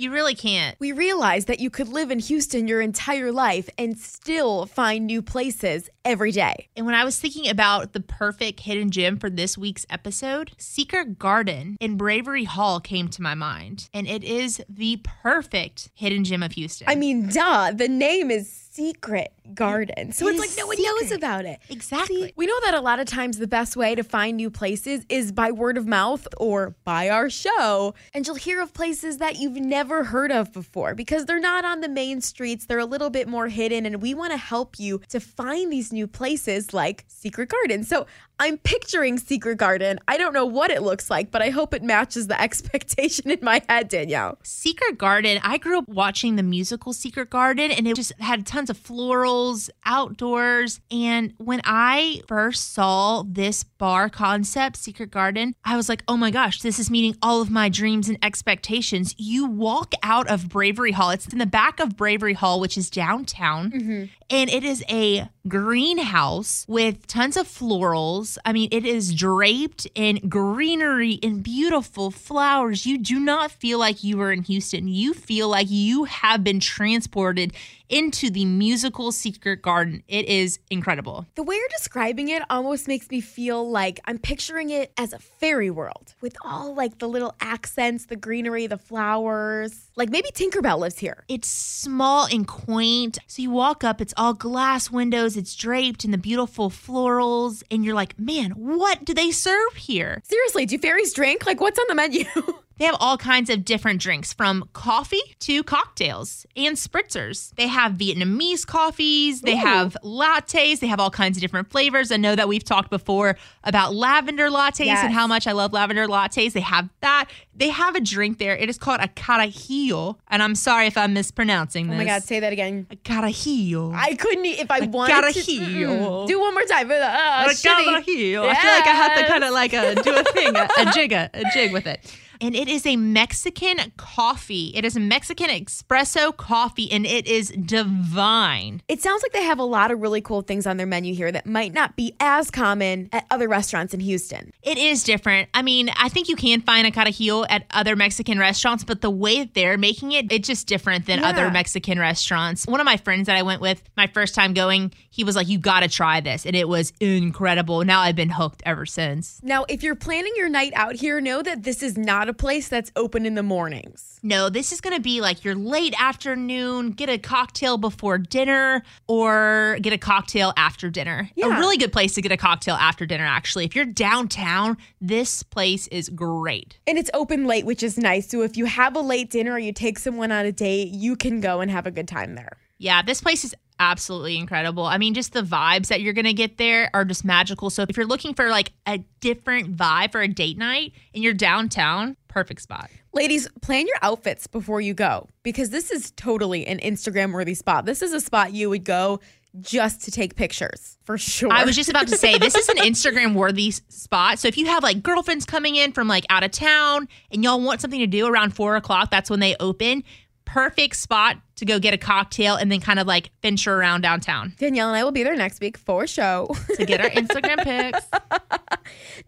You 0.02 0.12
really 0.12 0.34
can't. 0.34 0.76
We 0.80 0.94
realized 0.94 1.48
that 1.48 1.60
you 1.60 1.70
could 1.70 1.88
live 1.88 2.10
in 2.10 2.18
Houston 2.18 2.68
your 2.68 2.82
entire 2.82 3.32
life 3.32 3.70
and 3.78 4.00
still 4.00 4.66
find 4.66 5.06
new 5.06 5.22
places 5.22 5.92
every 6.04 6.32
day. 6.32 6.70
And 6.76 6.88
when 6.88 6.96
I 6.96 7.04
was 7.04 7.20
thinking 7.20 7.48
about 7.48 7.94
the 7.94 8.00
perfect 8.00 8.62
hidden 8.62 8.90
gem 8.90 9.20
for 9.20 9.30
this 9.30 9.60
week's 9.60 9.86
episode, 9.92 10.54
Secret 10.58 11.20
Garden 11.20 11.78
in 11.80 11.98
Bravery 11.98 12.46
Hall 12.46 12.80
came 12.80 13.10
to 13.10 13.22
my 13.22 13.36
mind. 13.36 13.90
And 13.94 14.08
it 14.08 14.24
is 14.24 14.60
the 14.68 15.02
perfect 15.04 15.92
hidden 15.94 16.24
gem 16.24 16.42
of 16.42 16.54
Houston. 16.54 16.90
I 16.90 16.96
mean, 16.96 17.30
duh, 17.30 17.72
the 17.72 17.88
name 17.88 18.32
is 18.32 18.71
Secret 18.72 19.34
Garden. 19.54 20.14
So 20.14 20.28
It 20.28 20.32
it's 20.32 20.40
like 20.40 20.58
no 20.58 20.66
one 20.66 20.82
knows 20.82 21.12
about 21.12 21.44
it. 21.44 21.60
Exactly. 21.70 22.28
See, 22.28 22.34
we 22.38 22.46
know 22.46 22.58
that 22.64 22.74
a 22.74 22.80
lot 22.80 23.00
of 23.00 23.06
times 23.06 23.38
the 23.38 23.48
best 23.48 23.76
way 23.76 23.96
to 23.96 24.04
find 24.04 24.38
new 24.38 24.50
places 24.50 25.06
is 25.10 25.34
by 25.34 25.52
word 25.52 25.78
of 25.78 25.86
mouth 25.86 26.26
or 26.38 26.76
by 26.86 27.10
our 27.10 27.30
show. 27.30 27.94
And 28.14 28.26
you'll 28.26 28.38
hear 28.38 28.62
of 28.62 28.74
places 28.74 29.18
that 29.18 29.38
you've 29.38 29.58
never 29.58 30.06
heard 30.06 30.32
of 30.32 30.54
before 30.54 30.96
because 30.96 31.26
they're 31.26 31.40
not 31.40 31.66
on 31.66 31.82
the 31.82 31.90
main 31.90 32.22
streets. 32.22 32.66
They're 32.66 32.80
a 32.80 32.86
little 32.86 33.10
bit 33.10 33.28
more 33.28 33.50
hidden. 33.50 33.86
And 33.86 34.02
we 34.02 34.14
want 34.14 34.32
to 34.32 34.38
help 34.38 34.80
you 34.80 35.02
to 35.10 35.20
find 35.20 35.72
these 35.72 35.92
new 35.92 36.08
places 36.08 36.74
like 36.74 37.04
Secret 37.08 37.50
Garden. 37.50 37.84
So 37.84 38.06
I'm 38.42 38.58
picturing 38.58 39.20
Secret 39.20 39.60
Garden. 39.60 40.00
I 40.08 40.18
don't 40.18 40.34
know 40.34 40.48
what 40.48 40.72
it 40.72 40.82
looks 40.82 41.12
like, 41.12 41.30
but 41.30 41.44
I 41.44 41.52
hope 41.52 41.76
it 41.76 41.84
matches 41.84 42.26
the 42.26 42.42
expectation 42.42 43.30
in 43.30 43.38
my 43.44 43.62
head, 43.70 43.88
Danielle. 43.88 44.40
Secret 44.42 44.98
Garden, 44.98 45.40
I 45.44 45.60
grew 45.60 45.78
up 45.78 45.88
watching 45.88 46.38
the 46.38 46.44
musical 46.44 46.92
Secret 46.92 47.30
Garden 47.30 47.70
and 47.70 47.88
it 47.88 47.96
just 47.96 48.20
had 48.20 48.48
tons 48.48 48.72
of 48.72 48.80
florals 48.80 49.70
outdoors. 49.86 50.80
And 50.90 51.36
when 51.38 51.62
I 51.66 52.22
first 52.28 52.74
saw 52.74 53.24
this 53.28 53.64
bar 53.64 54.10
concept, 54.10 54.78
Secret 54.78 55.12
Garden, 55.12 55.54
I 55.64 55.78
was 55.78 55.88
like, 55.88 56.04
oh 56.08 56.18
my 56.18 56.32
gosh, 56.32 56.62
this 56.62 56.80
is 56.80 56.90
meeting 56.90 57.16
all 57.22 57.44
of 57.44 57.52
my 57.52 57.70
dreams 57.70 58.10
and 58.10 58.18
expectations. 58.24 59.14
You 59.20 59.46
walk 59.46 59.94
out 60.02 60.28
of 60.28 60.50
Bravery 60.50 60.94
Hall, 60.94 61.12
it's 61.12 61.28
in 61.28 61.38
the 61.38 61.46
back 61.46 61.80
of 61.80 61.96
Bravery 61.96 62.34
Hall, 62.34 62.60
which 62.60 62.76
is 62.76 62.90
downtown, 62.90 63.72
mm-hmm. 63.72 64.06
and 64.32 64.50
it 64.50 64.64
is 64.64 64.84
a 64.90 65.30
greenhouse 65.48 66.66
with 66.68 67.08
tons 67.08 67.36
of 67.38 67.48
florals. 67.48 68.38
I 68.46 68.54
mean, 68.54 68.70
it 68.72 68.86
is 68.86 69.14
draped 69.14 69.88
in 69.96 70.28
greenery 70.30 71.20
and 71.24 71.44
beautiful 71.44 72.12
flowers. 72.12 72.86
You 72.86 72.98
do 72.98 73.20
not 73.20 73.52
feel 73.52 73.80
like 73.80 74.04
you 74.04 74.22
are 74.22 74.32
in 74.32 74.44
Houston. 74.44 74.88
You 74.88 75.14
feel 75.14 75.50
like 75.50 75.68
you 75.70 76.06
have 76.06 76.44
been 76.44 76.60
transported 76.60 77.54
into 77.92 78.30
the 78.30 78.46
musical 78.46 79.12
Secret 79.12 79.62
Garden. 79.62 80.02
It 80.08 80.26
is 80.26 80.60
incredible. 80.70 81.28
The 81.36 81.44
way 81.44 81.56
you're 81.56 81.68
describing 81.78 82.30
it 82.30 82.42
almost 82.50 82.88
makes 82.88 83.10
me 83.12 83.22
feel 83.22 83.70
like 83.70 84.00
I'm 84.06 84.18
picturing 84.18 84.70
it 84.70 84.92
as 84.98 85.14
a 85.14 85.20
fairy 85.20 85.70
world 85.70 86.16
with 86.22 86.36
all 86.44 86.74
like 86.74 86.98
the 87.00 87.08
little 87.08 87.36
accents, 87.42 88.06
the 88.06 88.16
greenery, 88.16 88.66
the 88.66 88.78
flowers. 88.78 89.92
Like 89.96 90.10
maybe 90.10 90.30
Tinkerbell 90.32 90.80
lives 90.80 90.98
here. 90.98 91.26
It's 91.28 91.50
small 91.50 92.26
and 92.26 92.48
quaint. 92.48 93.20
So 93.28 93.42
you 93.42 93.52
walk 93.52 93.84
up, 93.84 94.02
it's 94.02 94.14
all 94.18 94.34
glass 94.34 94.90
windows, 94.90 95.36
it's 95.36 95.56
draped 95.56 96.06
in 96.06 96.12
the 96.12 96.18
beautiful 96.18 96.70
florals, 96.70 97.64
and 97.70 97.84
you're 97.84 97.96
like, 97.96 98.18
man, 98.18 98.52
what 98.52 99.04
do 99.04 99.14
they 99.14 99.32
serve 99.32 99.74
here? 99.74 100.22
Seriously, 100.24 100.66
do 100.66 100.78
fairies 100.78 101.14
drink? 101.14 101.46
Like, 101.46 101.60
what's 101.60 101.78
on 101.78 101.86
the 101.90 101.96
menu? 101.96 102.26
They 102.78 102.86
have 102.86 102.98
all 103.00 103.18
kinds 103.18 103.50
of 103.50 103.64
different 103.64 104.02
drinks 104.02 104.34
from 104.34 104.68
coffee 104.74 105.22
to 105.42 105.64
cocktails 105.64 106.46
and 106.56 106.76
spritzers. 106.76 107.54
They 107.56 107.68
have 107.68 107.94
Vietnamese 107.94 108.66
coffees, 108.66 109.42
they 109.42 109.54
Ooh. 109.54 109.58
have 109.58 109.96
lattes, 110.04 110.80
they 110.80 110.88
have 110.88 111.00
all 111.00 111.12
kinds 111.12 111.38
of 111.38 111.42
different 111.42 111.70
flavors. 111.70 112.12
I 112.12 112.18
know 112.18 112.36
that 112.36 112.48
we've 112.48 112.64
talked 112.64 112.90
before 112.90 113.38
about 113.64 113.94
lavender 113.94 114.50
lattes 114.50 114.86
yes. 114.86 115.04
and 115.04 115.14
how 115.14 115.28
much 115.28 115.46
I 115.46 115.52
love 115.52 115.74
lavender 115.74 116.08
lattes. 116.08 116.54
They 116.54 116.62
have 116.62 116.90
that. 117.02 117.30
They 117.56 117.70
have 117.70 117.96
a 117.96 118.02
drink 118.02 118.40
there. 118.40 118.56
It 118.56 118.70
is 118.70 118.78
called 118.78 119.02
a 119.02 119.08
carajillo. 119.08 120.16
And 120.30 120.42
I'm 120.42 120.56
sorry 120.56 120.88
if 120.88 120.98
I'm 120.98 121.14
mispronouncing 121.14 121.88
this. 121.88 121.96
Oh 121.96 121.98
my 121.98 122.06
God, 122.06 122.24
say 122.24 122.40
that 122.40 122.54
again. 122.54 122.88
A 122.90 122.96
carajillo. 122.96 123.94
I 123.94 124.16
couldn't, 124.16 124.46
eat 124.46 124.60
if 124.60 124.72
I 124.72 124.80
a 124.80 124.88
wanted 124.88 125.14
carajillo. 125.14 126.26
to. 126.26 126.28
Do 126.28 126.40
one 126.40 126.54
more 126.54 126.64
time. 126.64 126.90
Uh, 126.90 126.96
a 126.96 127.54
carajillo. 127.54 128.44
Yes. 128.44 128.58
I 128.58 128.62
feel 128.62 128.72
like 128.72 128.88
I 128.88 128.96
have 128.96 129.18
to 129.20 129.28
kind 129.28 129.44
of 129.44 129.52
like 129.52 129.74
a, 129.74 129.96
do 130.02 130.16
a 130.16 130.24
thing, 130.24 130.56
a, 130.56 130.68
a 130.80 130.92
jig, 130.94 131.12
a, 131.12 131.30
a 131.34 131.44
jig 131.54 131.74
with 131.74 131.86
it 131.86 132.00
and 132.42 132.56
it 132.56 132.68
is 132.68 132.86
a 132.86 132.96
Mexican 132.96 133.78
coffee. 133.98 134.72
It 134.76 134.84
is 134.84 134.96
a 134.96 135.00
Mexican 135.00 135.50
espresso 135.50 136.36
coffee, 136.36 136.92
and 136.92 137.06
it 137.06 137.28
is 137.28 137.50
divine. 137.50 138.82
It 138.88 139.02
sounds 139.02 139.22
like 139.24 139.32
they 139.32 139.44
have 139.44 139.60
a 139.60 139.64
lot 139.64 139.92
of 139.92 140.02
really 140.02 140.22
cool 140.22 140.42
things 140.42 140.66
on 140.66 140.78
their 140.78 140.88
menu 140.88 141.14
here 141.14 141.32
that 141.32 141.46
might 141.46 141.74
not 141.74 141.96
be 141.96 142.16
as 142.20 142.52
common 142.52 143.10
at 143.14 143.26
other 143.32 143.48
restaurants 143.48 143.94
in 143.94 144.00
Houston. 144.00 144.52
It 144.64 144.78
is 144.78 145.04
different. 145.04 145.50
I 145.54 145.62
mean, 145.62 145.90
I 145.98 146.10
think 146.10 146.28
you 146.28 146.36
can 146.36 146.62
find 146.62 146.86
a 146.86 146.92
carajillo 146.92 147.46
at 147.50 147.66
other 147.72 147.96
Mexican 147.96 148.40
restaurants, 148.40 148.84
but 148.84 149.02
the 149.02 149.12
way 149.12 149.46
they're 149.46 149.78
making 149.78 150.12
it, 150.12 150.32
it's 150.32 150.48
just 150.48 150.68
different 150.68 151.06
than 151.06 151.20
yeah. 151.20 151.30
other 151.30 151.50
Mexican 151.52 152.00
restaurants. 152.00 152.66
One 152.66 152.80
of 152.80 152.86
my 152.86 152.98
friends 152.98 153.28
that 153.28 153.38
I 153.38 153.44
went 153.44 153.62
with 153.62 153.82
my 153.96 154.08
first 154.08 154.36
time 154.36 154.54
going, 154.54 154.92
he 155.12 155.24
was 155.24 155.36
like, 155.36 155.48
You 155.48 155.60
got 155.60 155.82
to 155.82 155.88
try 155.88 156.20
this. 156.20 156.46
And 156.46 156.56
it 156.56 156.68
was 156.68 156.92
incredible. 157.00 157.84
Now 157.86 158.02
I've 158.02 158.16
been 158.16 158.30
hooked 158.30 158.64
ever 158.66 158.86
since. 158.86 159.40
Now, 159.44 159.66
if 159.70 159.84
you're 159.84 159.96
planning 159.96 160.34
your 160.36 160.50
night 160.50 160.74
out 160.76 160.96
here, 160.96 161.22
know 161.22 161.42
that 161.42 161.64
this 161.64 161.84
is 161.84 161.98
not 161.98 162.30
a 162.32 162.34
place 162.34 162.70
that's 162.70 162.92
open 162.96 163.26
in 163.26 163.36
the 163.36 163.44
mornings. 163.44 164.20
No, 164.24 164.50
this 164.50 164.72
is 164.72 164.80
going 164.80 164.96
to 164.96 165.02
be 165.02 165.20
like 165.20 165.44
your 165.44 165.54
late 165.54 165.94
afternoon, 166.00 166.92
get 166.92 167.10
a 167.10 167.18
cocktail 167.18 167.78
before 167.78 168.18
dinner 168.18 168.84
or 169.08 169.78
get 169.82 169.92
a 169.92 169.98
cocktail 169.98 170.54
after 170.56 170.90
dinner. 170.90 171.30
Yeah. 171.36 171.58
A 171.58 171.60
really 171.60 171.78
good 171.78 171.92
place 171.92 172.14
to 172.14 172.22
get 172.22 172.32
a 172.32 172.38
cocktail 172.38 172.76
after 172.76 173.06
dinner, 173.06 173.26
actually. 173.26 173.66
If 173.66 173.76
you're 173.76 173.86
downtown, 173.86 174.78
this 175.02 175.44
place 175.44 175.88
is 175.88 176.08
great. 176.08 176.80
And 176.88 176.98
it's 176.98 177.12
open 177.14 177.48
late, 177.48 177.66
which 177.66 177.84
is 177.84 177.98
nice. 177.98 178.30
So 178.30 178.44
if 178.44 178.56
you 178.56 178.66
have 178.66 178.96
a 178.96 179.02
late 179.02 179.30
dinner 179.30 179.52
or 179.52 179.60
you 179.60 179.74
take 179.74 180.00
someone 180.00 180.32
on 180.32 180.46
a 180.46 180.54
date, 180.54 180.88
you 180.88 181.18
can 181.18 181.42
go 181.42 181.60
and 181.60 181.70
have 181.70 181.86
a 181.86 181.92
good 181.92 182.08
time 182.08 182.36
there. 182.36 182.58
Yeah, 182.78 183.02
this 183.02 183.22
place 183.22 183.44
is 183.44 183.54
absolutely 183.82 184.38
incredible. 184.38 184.86
I 184.86 185.00
mean, 185.00 185.16
just 185.16 185.34
the 185.34 185.42
vibes 185.42 185.88
that 185.88 186.02
you're 186.02 186.14
going 186.14 186.26
to 186.26 186.34
get 186.34 186.58
there 186.58 186.90
are 186.94 187.04
just 187.04 187.26
magical. 187.26 187.72
So 187.72 187.84
if 187.90 187.98
you're 187.98 188.06
looking 188.06 188.36
for 188.36 188.50
like 188.50 188.74
a 188.88 189.00
different 189.20 189.76
vibe 189.76 190.12
for 190.12 190.22
a 190.22 190.28
date 190.28 190.58
night 190.58 190.94
and 191.14 191.24
you're 191.24 191.34
downtown, 191.34 192.16
perfect 192.32 192.62
spot. 192.62 192.90
Ladies, 193.14 193.48
plan 193.62 193.86
your 193.88 193.98
outfits 194.02 194.48
before 194.48 194.82
you 194.82 194.94
go 194.94 195.28
because 195.44 195.70
this 195.70 195.92
is 195.92 196.12
totally 196.12 196.66
an 196.66 196.80
Instagram 196.80 197.34
worthy 197.34 197.54
spot. 197.54 197.86
This 197.86 198.02
is 198.02 198.14
a 198.14 198.22
spot 198.22 198.54
you 198.54 198.70
would 198.70 198.84
go 198.84 199.20
just 199.60 200.02
to 200.06 200.12
take 200.12 200.36
pictures 200.36 200.98
for 201.04 201.18
sure. 201.18 201.52
I 201.52 201.66
was 201.66 201.76
just 201.76 201.90
about 201.90 202.08
to 202.08 202.18
say 202.18 202.38
this 202.38 202.56
is 202.56 202.70
an 202.70 202.78
Instagram 202.78 203.36
worthy 203.36 203.72
spot. 203.72 204.40
So 204.40 204.48
if 204.48 204.58
you 204.58 204.66
have 204.68 204.82
like 204.82 205.04
girlfriends 205.04 205.46
coming 205.46 205.76
in 205.76 205.92
from 205.92 206.08
like 206.08 206.26
out 206.30 206.44
of 206.44 206.52
town 206.52 207.10
and 207.32 207.44
y'all 207.44 207.60
want 207.60 207.82
something 207.82 208.00
to 208.00 208.08
do 208.08 208.28
around 208.28 208.56
four 208.56 208.78
o'clock, 208.78 209.12
that's 209.12 209.30
when 209.30 209.42
they 209.42 209.56
open 209.60 210.04
perfect 210.46 210.96
spot 210.98 211.38
to 211.56 211.66
go 211.66 211.80
get 211.80 211.94
a 211.94 211.98
cocktail 211.98 212.56
and 212.56 212.72
then 212.72 212.82
kind 212.82 213.00
of 213.00 213.08
like 213.08 213.32
venture 213.42 213.74
around 213.74 214.02
downtown. 214.02 214.54
Danielle 214.58 214.90
and 214.90 214.98
I 214.98 215.04
will 215.04 215.12
be 215.12 215.24
there 215.24 215.36
next 215.36 215.62
week 215.62 215.78
for 215.78 216.04
a 216.04 216.08
show 216.08 216.54
to 216.76 216.86
get 216.86 217.00
our 217.00 217.10
Instagram 217.10 217.64
pics. 217.64 218.06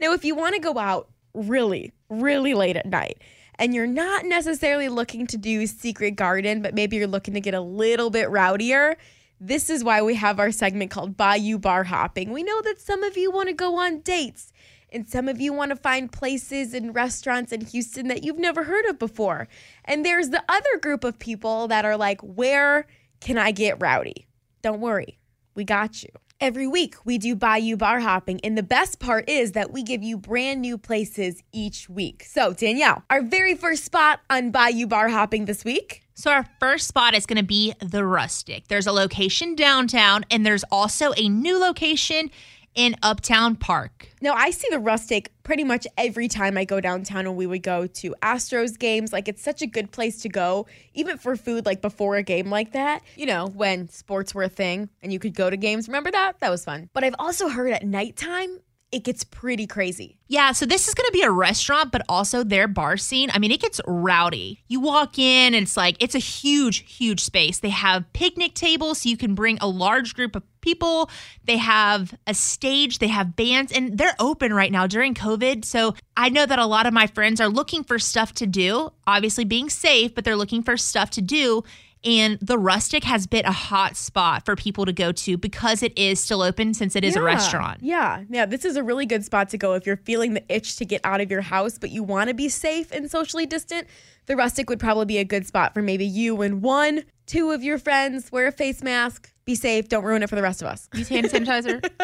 Now, 0.01 0.11
if 0.13 0.25
you 0.25 0.35
want 0.35 0.55
to 0.55 0.59
go 0.59 0.77
out 0.77 1.09
really, 1.33 1.93
really 2.21 2.53
late 2.53 2.77
at 2.77 2.85
night 2.85 3.21
and 3.59 3.73
you're 3.73 3.87
not 3.87 4.25
necessarily 4.25 4.89
looking 4.89 5.27
to 5.27 5.37
do 5.37 5.67
Secret 5.67 6.11
Garden, 6.11 6.61
but 6.61 6.73
maybe 6.73 6.97
you're 6.97 7.07
looking 7.07 7.33
to 7.33 7.41
get 7.41 7.53
a 7.53 7.61
little 7.61 8.09
bit 8.09 8.29
rowdier, 8.29 8.95
this 9.39 9.69
is 9.69 9.83
why 9.83 10.01
we 10.01 10.15
have 10.15 10.39
our 10.39 10.51
segment 10.51 10.91
called 10.91 11.17
Bayou 11.17 11.57
Bar 11.57 11.83
Hopping. 11.83 12.31
We 12.31 12.43
know 12.43 12.61
that 12.61 12.79
some 12.79 13.03
of 13.03 13.17
you 13.17 13.31
want 13.31 13.49
to 13.49 13.53
go 13.53 13.77
on 13.77 13.99
dates 13.99 14.53
and 14.91 15.07
some 15.07 15.27
of 15.27 15.41
you 15.41 15.51
want 15.53 15.69
to 15.69 15.75
find 15.75 16.11
places 16.11 16.73
and 16.73 16.95
restaurants 16.95 17.51
in 17.51 17.61
Houston 17.65 18.07
that 18.07 18.23
you've 18.23 18.39
never 18.39 18.63
heard 18.63 18.85
of 18.85 18.99
before. 18.99 19.47
And 19.85 20.05
there's 20.05 20.29
the 20.29 20.43
other 20.47 20.77
group 20.81 21.03
of 21.03 21.19
people 21.19 21.67
that 21.67 21.83
are 21.83 21.97
like, 21.97 22.21
where 22.21 22.87
can 23.19 23.37
I 23.37 23.51
get 23.51 23.81
rowdy? 23.81 24.27
Don't 24.61 24.81
worry, 24.81 25.19
we 25.55 25.63
got 25.63 26.03
you. 26.03 26.09
Every 26.43 26.67
week, 26.67 26.95
we 27.05 27.19
do 27.19 27.37
Bayou 27.37 27.77
Bar 27.77 28.01
Hopping, 28.01 28.41
and 28.43 28.57
the 28.57 28.63
best 28.63 28.99
part 28.99 29.29
is 29.29 29.53
that 29.53 29.71
we 29.71 29.81
give 29.81 30.03
you 30.03 30.17
brand 30.17 30.59
new 30.61 30.77
places 30.77 31.41
each 31.53 31.87
week. 31.89 32.25
So, 32.25 32.51
Danielle, 32.51 33.01
our 33.09 33.21
very 33.21 33.55
first 33.55 33.85
spot 33.85 34.19
on 34.29 34.51
Bayou 34.51 34.85
Bar 34.85 35.07
Hopping 35.07 35.45
this 35.45 35.63
week. 35.63 36.03
So, 36.15 36.31
our 36.31 36.45
first 36.59 36.89
spot 36.89 37.13
is 37.13 37.25
going 37.25 37.37
to 37.37 37.45
be 37.45 37.73
the 37.79 38.03
Rustic. 38.03 38.67
There's 38.67 38.87
a 38.87 38.91
location 38.91 39.55
downtown, 39.55 40.25
and 40.29 40.45
there's 40.45 40.65
also 40.69 41.13
a 41.15 41.29
new 41.29 41.57
location 41.57 42.29
in 42.75 42.95
Uptown 43.03 43.55
Park. 43.55 44.09
Now, 44.21 44.33
I 44.33 44.51
see 44.51 44.67
the 44.71 44.79
rustic 44.79 45.31
pretty 45.43 45.63
much 45.63 45.85
every 45.97 46.27
time 46.27 46.57
I 46.57 46.65
go 46.65 46.79
downtown 46.79 47.25
and 47.27 47.35
we 47.35 47.45
would 47.45 47.63
go 47.63 47.87
to 47.87 48.15
Astros 48.21 48.77
games. 48.77 49.13
Like, 49.13 49.27
it's 49.27 49.41
such 49.41 49.61
a 49.61 49.67
good 49.67 49.91
place 49.91 50.21
to 50.21 50.29
go, 50.29 50.67
even 50.93 51.17
for 51.17 51.35
food, 51.35 51.65
like 51.65 51.81
before 51.81 52.15
a 52.15 52.23
game 52.23 52.49
like 52.49 52.73
that. 52.73 53.03
You 53.15 53.25
know, 53.25 53.47
when 53.47 53.89
sports 53.89 54.33
were 54.33 54.43
a 54.43 54.49
thing 54.49 54.89
and 55.01 55.11
you 55.11 55.19
could 55.19 55.35
go 55.35 55.49
to 55.49 55.57
games. 55.57 55.87
Remember 55.87 56.11
that? 56.11 56.39
That 56.39 56.49
was 56.49 56.63
fun. 56.65 56.89
But 56.93 57.03
I've 57.03 57.15
also 57.19 57.49
heard 57.49 57.71
at 57.71 57.85
nighttime, 57.85 58.59
it 58.93 59.03
gets 59.03 59.23
pretty 59.23 59.65
crazy. 59.65 60.19
Yeah, 60.27 60.51
so 60.51 60.65
this 60.65 60.87
is 60.87 60.93
going 60.93 61.07
to 61.07 61.11
be 61.11 61.23
a 61.23 61.31
restaurant, 61.31 61.91
but 61.91 62.03
also 62.07 62.43
their 62.43 62.67
bar 62.67 62.95
scene. 62.95 63.29
I 63.33 63.39
mean, 63.39 63.51
it 63.51 63.59
gets 63.59 63.81
rowdy. 63.87 64.63
You 64.67 64.79
walk 64.79 65.17
in, 65.17 65.53
and 65.53 65.63
it's 65.63 65.75
like, 65.75 65.97
it's 65.99 66.15
a 66.15 66.19
huge, 66.19 66.89
huge 66.91 67.19
space. 67.19 67.59
They 67.59 67.69
have 67.69 68.11
picnic 68.13 68.53
tables, 68.53 69.01
so 69.01 69.09
you 69.09 69.17
can 69.17 69.35
bring 69.35 69.57
a 69.59 69.67
large 69.67 70.13
group 70.13 70.35
of 70.35 70.43
people. 70.61 71.09
They 71.45 71.57
have 71.57 72.15
a 72.25 72.33
stage, 72.33 72.99
they 72.99 73.09
have 73.09 73.35
bands, 73.35 73.71
and 73.71 73.97
they're 73.97 74.15
open 74.19 74.53
right 74.53 74.71
now 74.71 74.87
during 74.87 75.13
COVID. 75.13 75.65
So 75.65 75.95
I 76.15 76.29
know 76.29 76.45
that 76.45 76.59
a 76.59 76.65
lot 76.65 76.85
of 76.85 76.93
my 76.93 77.07
friends 77.07 77.41
are 77.41 77.49
looking 77.49 77.83
for 77.83 77.99
stuff 77.99 78.33
to 78.35 78.47
do, 78.47 78.91
obviously 79.05 79.43
being 79.43 79.69
safe, 79.69 80.15
but 80.15 80.23
they're 80.23 80.37
looking 80.37 80.63
for 80.63 80.77
stuff 80.77 81.09
to 81.11 81.21
do. 81.21 81.63
And 82.05 82.37
the 82.41 82.57
Rustic 82.57 83.05
has 83.05 83.27
been 83.27 83.45
a 83.45 83.51
hot 83.51 83.95
spot 83.95 84.45
for 84.45 84.55
people 84.55 84.85
to 84.85 84.91
go 84.91 85.11
to 85.13 85.37
because 85.37 85.81
it 85.81 85.97
is 85.97 86.19
still 86.19 86.41
open 86.41 86.73
since 86.73 86.95
it 86.95 87.03
is 87.03 87.15
yeah, 87.15 87.21
a 87.21 87.23
restaurant. 87.23 87.79
Yeah. 87.81 88.23
Yeah. 88.29 88.45
This 88.45 88.65
is 88.65 88.75
a 88.75 88.83
really 88.83 89.05
good 89.05 89.23
spot 89.23 89.49
to 89.49 89.57
go 89.57 89.73
if 89.73 89.85
you're 89.85 89.97
feeling 89.97 90.33
the 90.33 90.43
itch 90.49 90.75
to 90.77 90.85
get 90.85 91.01
out 91.05 91.21
of 91.21 91.31
your 91.31 91.41
house, 91.41 91.77
but 91.77 91.91
you 91.91 92.03
want 92.03 92.27
to 92.27 92.33
be 92.33 92.49
safe 92.49 92.91
and 92.91 93.09
socially 93.09 93.45
distant. 93.45 93.87
The 94.25 94.35
Rustic 94.35 94.69
would 94.69 94.79
probably 94.79 95.05
be 95.05 95.17
a 95.17 95.25
good 95.25 95.45
spot 95.45 95.73
for 95.73 95.81
maybe 95.81 96.05
you 96.05 96.41
and 96.41 96.61
one, 96.61 97.03
two 97.25 97.51
of 97.51 97.63
your 97.63 97.77
friends. 97.77 98.31
Wear 98.31 98.47
a 98.47 98.51
face 98.51 98.81
mask 98.81 99.33
be 99.45 99.55
safe. 99.55 99.89
Don't 99.89 100.03
ruin 100.03 100.23
it 100.23 100.29
for 100.29 100.35
the 100.35 100.41
rest 100.41 100.61
of 100.61 100.67
us. 100.67 100.87
Use 100.93 101.09
hand 101.09 101.27
sanitizer. 101.27 101.81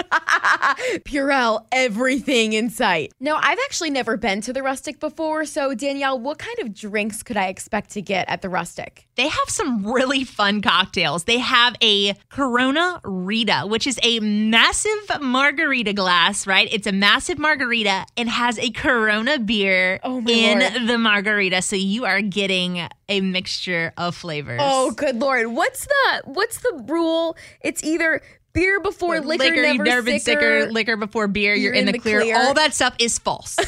Purell, 1.05 1.65
everything 1.71 2.53
in 2.53 2.69
sight. 2.69 3.13
Now, 3.19 3.39
I've 3.41 3.59
actually 3.65 3.91
never 3.91 4.17
been 4.17 4.41
to 4.41 4.53
the 4.53 4.61
Rustic 4.61 4.99
before. 4.99 5.45
So, 5.45 5.73
Danielle, 5.73 6.19
what 6.19 6.37
kind 6.37 6.59
of 6.59 6.73
drinks 6.73 7.23
could 7.23 7.37
I 7.37 7.47
expect 7.47 7.91
to 7.91 8.01
get 8.01 8.27
at 8.29 8.41
the 8.41 8.49
Rustic? 8.49 9.07
They 9.15 9.27
have 9.27 9.49
some 9.49 9.85
really 9.85 10.23
fun 10.23 10.61
cocktails. 10.61 11.25
They 11.25 11.39
have 11.39 11.75
a 11.81 12.13
Corona 12.29 12.99
Rita, 13.03 13.63
which 13.65 13.87
is 13.87 13.99
a 14.03 14.19
massive 14.19 15.21
margarita 15.21 15.93
glass, 15.93 16.45
right? 16.45 16.67
It's 16.71 16.87
a 16.87 16.91
massive 16.91 17.37
margarita 17.37 18.05
and 18.17 18.29
has 18.29 18.59
a 18.59 18.69
Corona 18.71 19.39
beer 19.39 19.99
oh 20.03 20.23
in 20.27 20.59
Lord. 20.59 20.87
the 20.87 20.97
margarita. 20.97 21.61
So, 21.61 21.75
you 21.75 22.05
are 22.05 22.08
getting 22.21 22.87
a 23.07 23.21
mixture 23.21 23.93
of 23.97 24.15
flavors. 24.15 24.59
Oh, 24.61 24.91
good 24.91 25.17
lord! 25.17 25.47
What's 25.47 25.85
the 25.85 26.21
what's 26.25 26.59
the 26.59 26.83
rule? 26.87 27.37
It's 27.61 27.83
either 27.83 28.21
beer 28.53 28.79
before 28.79 29.19
liquor, 29.19 29.43
liquor 29.43 29.55
never, 29.61 29.73
you've 29.73 29.85
never 29.85 30.01
been 30.01 30.19
sicker. 30.19 30.61
sicker. 30.61 30.71
Liquor 30.71 30.97
before 30.97 31.27
beer, 31.27 31.53
you're, 31.53 31.73
in, 31.73 31.85
the, 31.85 31.97
clear. 31.97 32.35
All 32.35 32.53
that 32.55 32.73
stuff 32.73 32.95
is 32.99 33.17
false. 33.17 33.57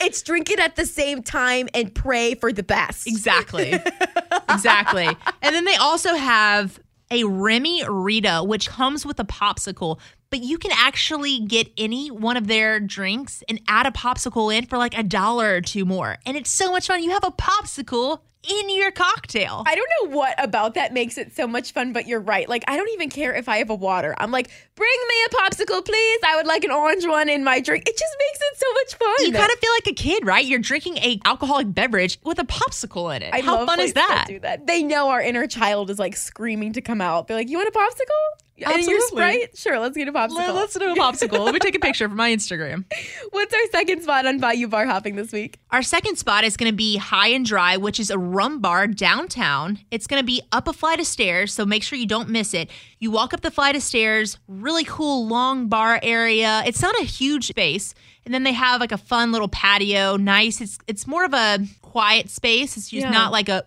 It's 0.00 0.22
drink 0.22 0.50
it 0.50 0.58
at 0.58 0.76
the 0.76 0.86
same 0.86 1.22
time 1.22 1.68
and 1.74 1.94
pray 1.94 2.34
for 2.34 2.52
the 2.52 2.62
best. 2.62 3.06
exactly. 3.06 3.72
exactly. 4.50 5.06
And 5.42 5.54
then 5.54 5.64
they 5.64 5.76
also 5.76 6.14
have 6.14 6.80
a 7.10 7.24
Remy 7.24 7.84
Rita, 7.88 8.42
which 8.44 8.68
comes 8.68 9.06
with 9.06 9.20
a 9.20 9.24
popsicle, 9.24 10.00
but 10.30 10.42
you 10.42 10.58
can 10.58 10.72
actually 10.74 11.40
get 11.40 11.70
any 11.76 12.10
one 12.10 12.36
of 12.36 12.46
their 12.46 12.80
drinks 12.80 13.42
and 13.48 13.60
add 13.68 13.86
a 13.86 13.90
popsicle 13.90 14.56
in 14.56 14.66
for 14.66 14.78
like 14.78 14.96
a 14.96 15.02
dollar 15.02 15.54
or 15.54 15.60
two 15.60 15.84
more. 15.84 16.18
And 16.26 16.36
it's 16.36 16.50
so 16.50 16.70
much 16.70 16.86
fun. 16.86 17.02
You 17.02 17.10
have 17.10 17.24
a 17.24 17.30
popsicle 17.30 18.20
in 18.48 18.70
your 18.70 18.90
cocktail. 18.90 19.64
I 19.66 19.74
don't 19.74 19.88
know 20.02 20.16
what 20.16 20.34
about 20.42 20.74
that 20.74 20.92
makes 20.92 21.18
it 21.18 21.34
so 21.34 21.46
much 21.46 21.72
fun, 21.72 21.92
but 21.92 22.06
you're 22.06 22.20
right. 22.20 22.48
Like, 22.48 22.64
I 22.68 22.76
don't 22.76 22.90
even 22.90 23.10
care 23.10 23.34
if 23.34 23.48
I 23.48 23.58
have 23.58 23.70
a 23.70 23.74
water. 23.74 24.14
I'm 24.18 24.30
like, 24.30 24.50
bring 24.76 24.98
me 25.08 25.14
a 25.26 25.28
popsicle, 25.30 25.84
please. 25.84 26.20
I 26.24 26.36
would 26.36 26.46
like 26.46 26.62
an 26.64 26.70
orange 26.70 27.04
one 27.06 27.28
in 27.28 27.42
my 27.42 27.60
drink. 27.60 27.88
It 27.88 27.96
just 27.98 28.16
makes 28.18 28.38
it 28.40 28.58
so 28.58 28.72
much 28.74 28.94
fun. 28.94 29.26
you 29.26 29.32
kind 29.32 29.50
of 29.52 29.58
feel 29.58 29.72
like 29.72 29.86
a 29.88 29.94
kid, 29.94 30.24
right? 30.26 30.44
You're 30.44 30.58
drinking 30.60 30.98
a 30.98 31.18
alcoholic 31.24 31.72
beverage 31.74 32.18
with 32.24 32.38
a 32.38 32.44
popsicle 32.44 33.14
in 33.16 33.22
it. 33.22 33.34
I 33.34 33.40
How 33.40 33.64
fun 33.66 33.80
is 33.80 33.94
that? 33.94 34.28
That. 34.42 34.66
They 34.66 34.82
know 34.82 35.08
our 35.08 35.20
inner 35.22 35.46
child 35.46 35.90
is 35.90 35.98
like 35.98 36.16
screaming 36.16 36.74
to 36.74 36.80
come 36.80 37.00
out. 37.00 37.26
They're 37.26 37.36
like, 37.36 37.48
"You 37.48 37.58
want 37.58 37.68
a 37.68 37.72
popsicle? 37.78 38.42
And 38.58 38.82
you're 38.86 39.00
Sprite? 39.02 39.56
Sure, 39.58 39.78
let's 39.78 39.96
get 39.96 40.08
a 40.08 40.12
popsicle." 40.12 40.36
Let- 40.36 40.54
Let's 40.54 40.74
do 40.78 40.90
a 40.92 40.96
popsicle. 40.96 41.44
Let 41.44 41.52
me 41.52 41.60
take 41.60 41.74
a 41.74 41.78
picture 41.78 42.08
for 42.08 42.14
my 42.14 42.30
Instagram. 42.30 42.84
What's 43.30 43.52
our 43.52 43.60
second 43.70 44.02
spot 44.02 44.24
on 44.26 44.38
Bayou 44.38 44.66
Bar 44.68 44.86
hopping 44.86 45.14
this 45.16 45.30
week? 45.32 45.58
Our 45.70 45.82
second 45.82 46.16
spot 46.16 46.44
is 46.44 46.56
going 46.56 46.70
to 46.72 46.76
be 46.76 46.96
High 46.96 47.28
and 47.28 47.44
Dry, 47.44 47.76
which 47.76 48.00
is 48.00 48.10
a 48.10 48.18
rum 48.18 48.60
bar 48.60 48.86
downtown. 48.86 49.78
It's 49.90 50.06
going 50.06 50.20
to 50.20 50.26
be 50.26 50.40
up 50.52 50.68
a 50.68 50.72
flight 50.72 50.98
of 51.00 51.06
stairs, 51.06 51.52
so 51.52 51.66
make 51.66 51.82
sure 51.82 51.98
you 51.98 52.06
don't 52.06 52.30
miss 52.30 52.54
it. 52.54 52.70
You 52.98 53.10
walk 53.10 53.34
up 53.34 53.42
the 53.42 53.50
flight 53.50 53.76
of 53.76 53.82
stairs, 53.82 54.38
really 54.48 54.84
cool 54.84 55.26
long 55.26 55.68
bar 55.68 56.00
area. 56.02 56.62
It's 56.66 56.80
not 56.80 56.98
a 56.98 57.04
huge 57.04 57.46
space, 57.48 57.94
and 58.24 58.32
then 58.32 58.42
they 58.42 58.52
have 58.54 58.80
like 58.80 58.92
a 58.92 58.96
fun 58.98 59.32
little 59.32 59.48
patio, 59.48 60.16
nice. 60.16 60.60
It's 60.62 60.78
it's 60.86 61.06
more 61.06 61.24
of 61.24 61.34
a 61.34 61.58
quiet 61.82 62.30
space. 62.30 62.76
It's 62.76 62.88
just 62.88 63.04
Yeah. 63.06 63.10
not 63.10 63.32
like 63.32 63.48
a 63.50 63.62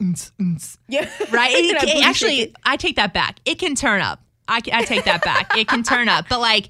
Yeah, 0.87 1.09
right. 1.31 1.51
It, 1.53 1.83
it- 1.83 2.03
actually. 2.05 2.53
I 2.65 2.75
take 2.77 2.95
that 2.95 3.13
back. 3.13 3.39
It 3.45 3.59
can 3.59 3.75
turn 3.75 4.01
up. 4.01 4.19
I, 4.47 4.61
I 4.73 4.83
take 4.83 5.05
that 5.05 5.23
back. 5.23 5.55
It 5.55 5.67
can 5.67 5.83
turn 5.83 6.09
up, 6.09 6.25
but 6.27 6.39
like 6.39 6.69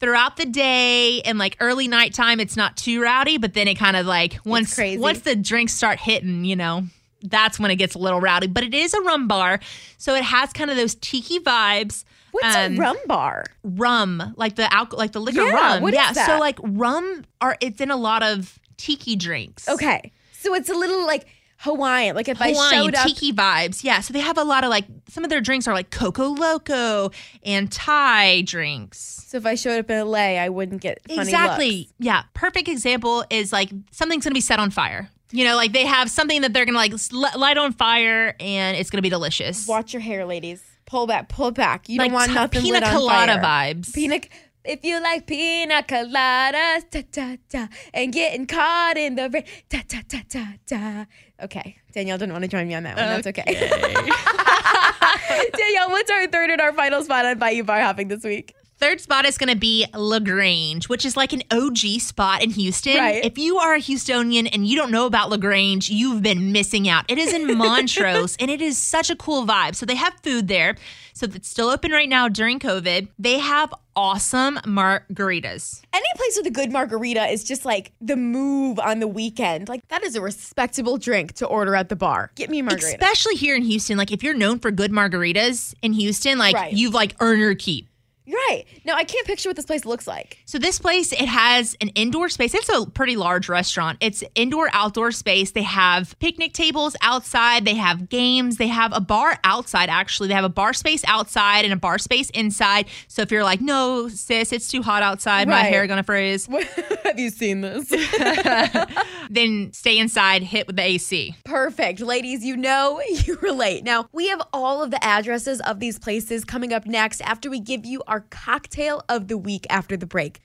throughout 0.00 0.38
the 0.38 0.46
day 0.46 1.20
and 1.22 1.38
like 1.38 1.56
early 1.60 1.88
nighttime, 1.88 2.40
it's 2.40 2.56
not 2.56 2.76
too 2.78 3.02
rowdy. 3.02 3.36
But 3.36 3.52
then 3.52 3.68
it 3.68 3.74
kind 3.74 3.96
of 3.98 4.06
like 4.06 4.38
once 4.46 4.78
once 4.78 5.20
the 5.20 5.36
drinks 5.36 5.74
start 5.74 5.98
hitting, 6.00 6.46
you 6.46 6.56
know, 6.56 6.84
that's 7.22 7.58
when 7.58 7.70
it 7.70 7.76
gets 7.76 7.94
a 7.94 7.98
little 7.98 8.20
rowdy. 8.20 8.46
But 8.46 8.64
it 8.64 8.74
is 8.74 8.94
a 8.94 9.00
rum 9.02 9.28
bar, 9.28 9.60
so 9.96 10.14
it 10.14 10.24
has 10.24 10.52
kind 10.52 10.70
of 10.70 10.76
those 10.76 10.94
tiki 10.96 11.38
vibes. 11.40 12.04
What's 12.30 12.54
Um, 12.56 12.74
a 12.74 12.78
rum 12.78 12.96
bar? 13.06 13.44
Rum, 13.62 14.34
like 14.36 14.56
the 14.56 14.72
alcohol, 14.72 14.98
like 14.98 15.12
the 15.12 15.20
liquor 15.20 15.42
Yeah, 15.46 15.74
rum. 15.74 15.82
what 15.82 15.94
is 15.94 15.98
yeah, 15.98 16.12
that? 16.12 16.26
so 16.26 16.38
like 16.38 16.58
rum 16.62 17.24
are 17.40 17.56
it's 17.60 17.80
in 17.80 17.90
a 17.90 17.96
lot 17.96 18.22
of 18.22 18.58
tiki 18.76 19.16
drinks. 19.16 19.68
Okay, 19.68 20.12
so 20.32 20.54
it's 20.54 20.68
a 20.68 20.74
little 20.74 21.06
like 21.06 21.26
Hawaiian. 21.60 22.14
Like 22.14 22.28
if 22.28 22.40
I 22.40 22.52
Hawaiian 22.52 22.70
showed 22.84 22.94
up, 22.94 23.06
tiki 23.06 23.32
vibes. 23.32 23.82
Yeah, 23.82 24.00
so 24.00 24.12
they 24.12 24.20
have 24.20 24.38
a 24.38 24.44
lot 24.44 24.62
of 24.62 24.70
like 24.70 24.84
some 25.08 25.24
of 25.24 25.30
their 25.30 25.40
drinks 25.40 25.66
are 25.66 25.74
like 25.74 25.90
Coco 25.90 26.28
Loco 26.28 27.10
and 27.42 27.72
Thai 27.72 28.42
drinks. 28.42 29.24
so 29.26 29.38
if 29.38 29.46
I 29.46 29.54
showed 29.56 29.78
up 29.80 29.90
in 29.90 30.06
LA, 30.06 30.36
I 30.38 30.50
wouldn't 30.50 30.80
get 30.82 31.00
funny 31.08 31.20
exactly. 31.20 31.78
looks. 31.78 31.92
Yeah, 31.98 32.22
perfect 32.34 32.68
example 32.68 33.24
is 33.30 33.52
like 33.52 33.70
something's 33.90 34.22
gonna 34.24 34.34
be 34.34 34.40
set 34.40 34.60
on 34.60 34.70
fire. 34.70 35.10
You 35.30 35.44
know, 35.44 35.56
like 35.56 35.72
they 35.72 35.84
have 35.84 36.10
something 36.10 36.40
that 36.42 36.52
they're 36.54 36.64
gonna 36.64 36.78
like 36.78 36.92
light 37.36 37.58
on 37.58 37.72
fire 37.72 38.34
and 38.40 38.76
it's 38.76 38.90
gonna 38.90 39.02
be 39.02 39.10
delicious. 39.10 39.66
Watch 39.68 39.92
your 39.92 40.00
hair, 40.00 40.24
ladies. 40.24 40.62
Pull 40.86 41.06
back, 41.06 41.28
pull 41.28 41.50
back. 41.50 41.88
You 41.88 41.98
like 41.98 42.08
don't 42.08 42.14
want 42.14 42.28
t- 42.30 42.34
nothing 42.34 42.62
pina 42.62 42.72
lit 42.74 42.82
on 42.84 42.92
colada 42.92 43.40
fire. 43.40 43.74
vibes. 43.74 43.92
Pina, 43.94 44.20
if 44.64 44.84
you 44.84 45.00
like 45.02 45.26
pina 45.26 45.82
coladas, 45.86 46.90
ta 46.90 47.02
ta 47.12 47.36
ta, 47.50 47.68
and 47.92 48.12
getting 48.12 48.46
caught 48.46 48.96
in 48.96 49.16
the 49.16 49.28
rain, 49.28 49.44
ta 49.68 49.82
ta 49.86 50.00
ta 50.08 50.22
ta 50.28 50.54
ta. 50.66 51.06
Okay, 51.42 51.76
Danielle 51.92 52.16
didn't 52.18 52.32
want 52.32 52.44
to 52.44 52.48
join 52.48 52.66
me 52.66 52.74
on 52.74 52.84
that 52.84 52.96
one. 52.96 53.06
That's 53.06 53.26
okay. 53.26 53.44
Danielle, 55.56 55.90
what's 55.90 56.10
our 56.10 56.26
third 56.26 56.50
and 56.50 56.60
our 56.60 56.72
final 56.72 57.02
spot 57.02 57.26
on 57.26 57.38
Bayou 57.38 57.64
Bar 57.64 57.80
hopping 57.80 58.08
this 58.08 58.24
week? 58.24 58.54
Third 58.78 59.00
spot 59.00 59.24
is 59.26 59.36
going 59.38 59.50
to 59.50 59.56
be 59.56 59.86
LaGrange, 59.92 60.88
which 60.88 61.04
is 61.04 61.16
like 61.16 61.32
an 61.32 61.42
OG 61.50 62.00
spot 62.00 62.44
in 62.44 62.50
Houston. 62.50 62.96
Right. 62.96 63.24
If 63.24 63.36
you 63.36 63.58
are 63.58 63.74
a 63.74 63.80
Houstonian 63.80 64.48
and 64.52 64.68
you 64.68 64.76
don't 64.76 64.92
know 64.92 65.06
about 65.06 65.30
LaGrange, 65.30 65.90
you've 65.90 66.22
been 66.22 66.52
missing 66.52 66.88
out. 66.88 67.04
It 67.08 67.18
is 67.18 67.32
in 67.34 67.46
Montrose 67.58 68.36
and 68.38 68.48
it 68.50 68.62
is 68.62 68.78
such 68.78 69.10
a 69.10 69.16
cool 69.16 69.44
vibe. 69.44 69.74
So 69.74 69.84
they 69.84 69.96
have 69.96 70.14
food 70.22 70.46
there. 70.46 70.76
So 71.12 71.26
it's 71.26 71.48
still 71.48 71.68
open 71.70 71.90
right 71.90 72.08
now 72.08 72.28
during 72.28 72.60
COVID. 72.60 73.08
They 73.18 73.38
have 73.40 73.74
awesome 73.96 74.58
margaritas. 74.58 75.82
Any 75.92 76.06
place 76.14 76.36
with 76.36 76.46
a 76.46 76.50
good 76.52 76.70
margarita 76.70 77.24
is 77.26 77.42
just 77.42 77.64
like 77.64 77.90
the 78.00 78.14
move 78.14 78.78
on 78.78 79.00
the 79.00 79.08
weekend. 79.08 79.68
Like 79.68 79.88
that 79.88 80.04
is 80.04 80.14
a 80.14 80.20
respectable 80.20 80.98
drink 80.98 81.32
to 81.34 81.46
order 81.46 81.74
at 81.74 81.88
the 81.88 81.96
bar. 81.96 82.30
Get 82.36 82.48
me 82.48 82.60
a 82.60 82.62
margarita. 82.62 82.86
Especially 82.86 83.34
here 83.34 83.56
in 83.56 83.62
Houston. 83.62 83.98
Like 83.98 84.12
if 84.12 84.22
you're 84.22 84.34
known 84.34 84.60
for 84.60 84.70
good 84.70 84.92
margaritas 84.92 85.74
in 85.82 85.94
Houston, 85.94 86.38
like 86.38 86.54
Right. 86.54 86.72
you've 86.72 86.94
like 86.94 87.16
earned 87.18 87.40
your 87.40 87.56
keep. 87.56 87.88
Right. 88.28 88.64
Now 88.84 88.94
I 88.94 89.04
can't 89.04 89.26
picture 89.26 89.48
what 89.48 89.56
this 89.56 89.64
place 89.64 89.84
looks 89.84 90.06
like. 90.06 90.38
So 90.44 90.58
this 90.58 90.78
place, 90.78 91.12
it 91.12 91.28
has 91.28 91.76
an 91.80 91.88
indoor 91.88 92.28
space. 92.28 92.54
It's 92.54 92.68
a 92.68 92.86
pretty 92.86 93.16
large 93.16 93.48
restaurant. 93.48 93.98
It's 94.00 94.22
indoor 94.34 94.68
outdoor 94.72 95.12
space. 95.12 95.52
They 95.52 95.62
have 95.62 96.18
picnic 96.18 96.52
tables 96.52 96.96
outside. 97.02 97.64
They 97.64 97.74
have 97.74 98.08
games. 98.08 98.56
They 98.56 98.68
have 98.68 98.92
a 98.94 99.00
bar 99.00 99.38
outside. 99.44 99.88
Actually, 99.88 100.28
they 100.28 100.34
have 100.34 100.44
a 100.44 100.48
bar 100.48 100.72
space 100.72 101.04
outside 101.06 101.64
and 101.64 101.72
a 101.72 101.76
bar 101.76 101.98
space 101.98 102.30
inside. 102.30 102.86
So 103.08 103.22
if 103.22 103.30
you're 103.30 103.44
like, 103.44 103.60
no, 103.60 104.08
sis, 104.08 104.52
it's 104.52 104.68
too 104.68 104.82
hot 104.82 105.02
outside. 105.02 105.48
My 105.48 105.62
hair 105.62 105.86
gonna 105.86 106.02
freeze. 106.02 106.46
Have 107.04 107.18
you 107.18 107.30
seen 107.30 107.60
this? 107.60 107.92
Then 109.30 109.72
stay 109.72 109.98
inside. 109.98 110.42
Hit 110.42 110.66
with 110.66 110.76
the 110.76 110.82
AC. 110.82 111.34
Perfect. 111.44 112.00
Ladies, 112.00 112.44
you 112.44 112.56
know 112.56 113.00
you 113.26 113.36
relate. 113.42 113.84
Now, 113.84 114.08
we 114.12 114.28
have 114.28 114.42
all 114.52 114.82
of 114.82 114.90
the 114.90 115.04
addresses 115.04 115.60
of 115.60 115.80
these 115.80 115.98
places 115.98 116.44
coming 116.44 116.72
up 116.72 116.86
next 116.86 117.20
after 117.20 117.50
we 117.50 117.60
give 117.60 117.84
you 117.84 118.02
our 118.06 118.17
cocktail 118.20 119.02
of 119.08 119.28
the 119.28 119.38
week 119.38 119.66
after 119.70 119.96
the 119.96 120.06
break. 120.06 120.40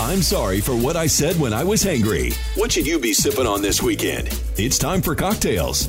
I'm 0.00 0.22
sorry 0.22 0.60
for 0.60 0.76
what 0.76 0.96
I 0.96 1.06
said 1.06 1.38
when 1.40 1.52
I 1.52 1.64
was 1.64 1.82
hangry. 1.82 2.34
What 2.56 2.72
should 2.72 2.86
you 2.86 2.98
be 2.98 3.12
sipping 3.12 3.46
on 3.46 3.62
this 3.62 3.82
weekend? 3.82 4.28
It's 4.56 4.78
time 4.78 5.02
for 5.02 5.14
cocktails. 5.14 5.88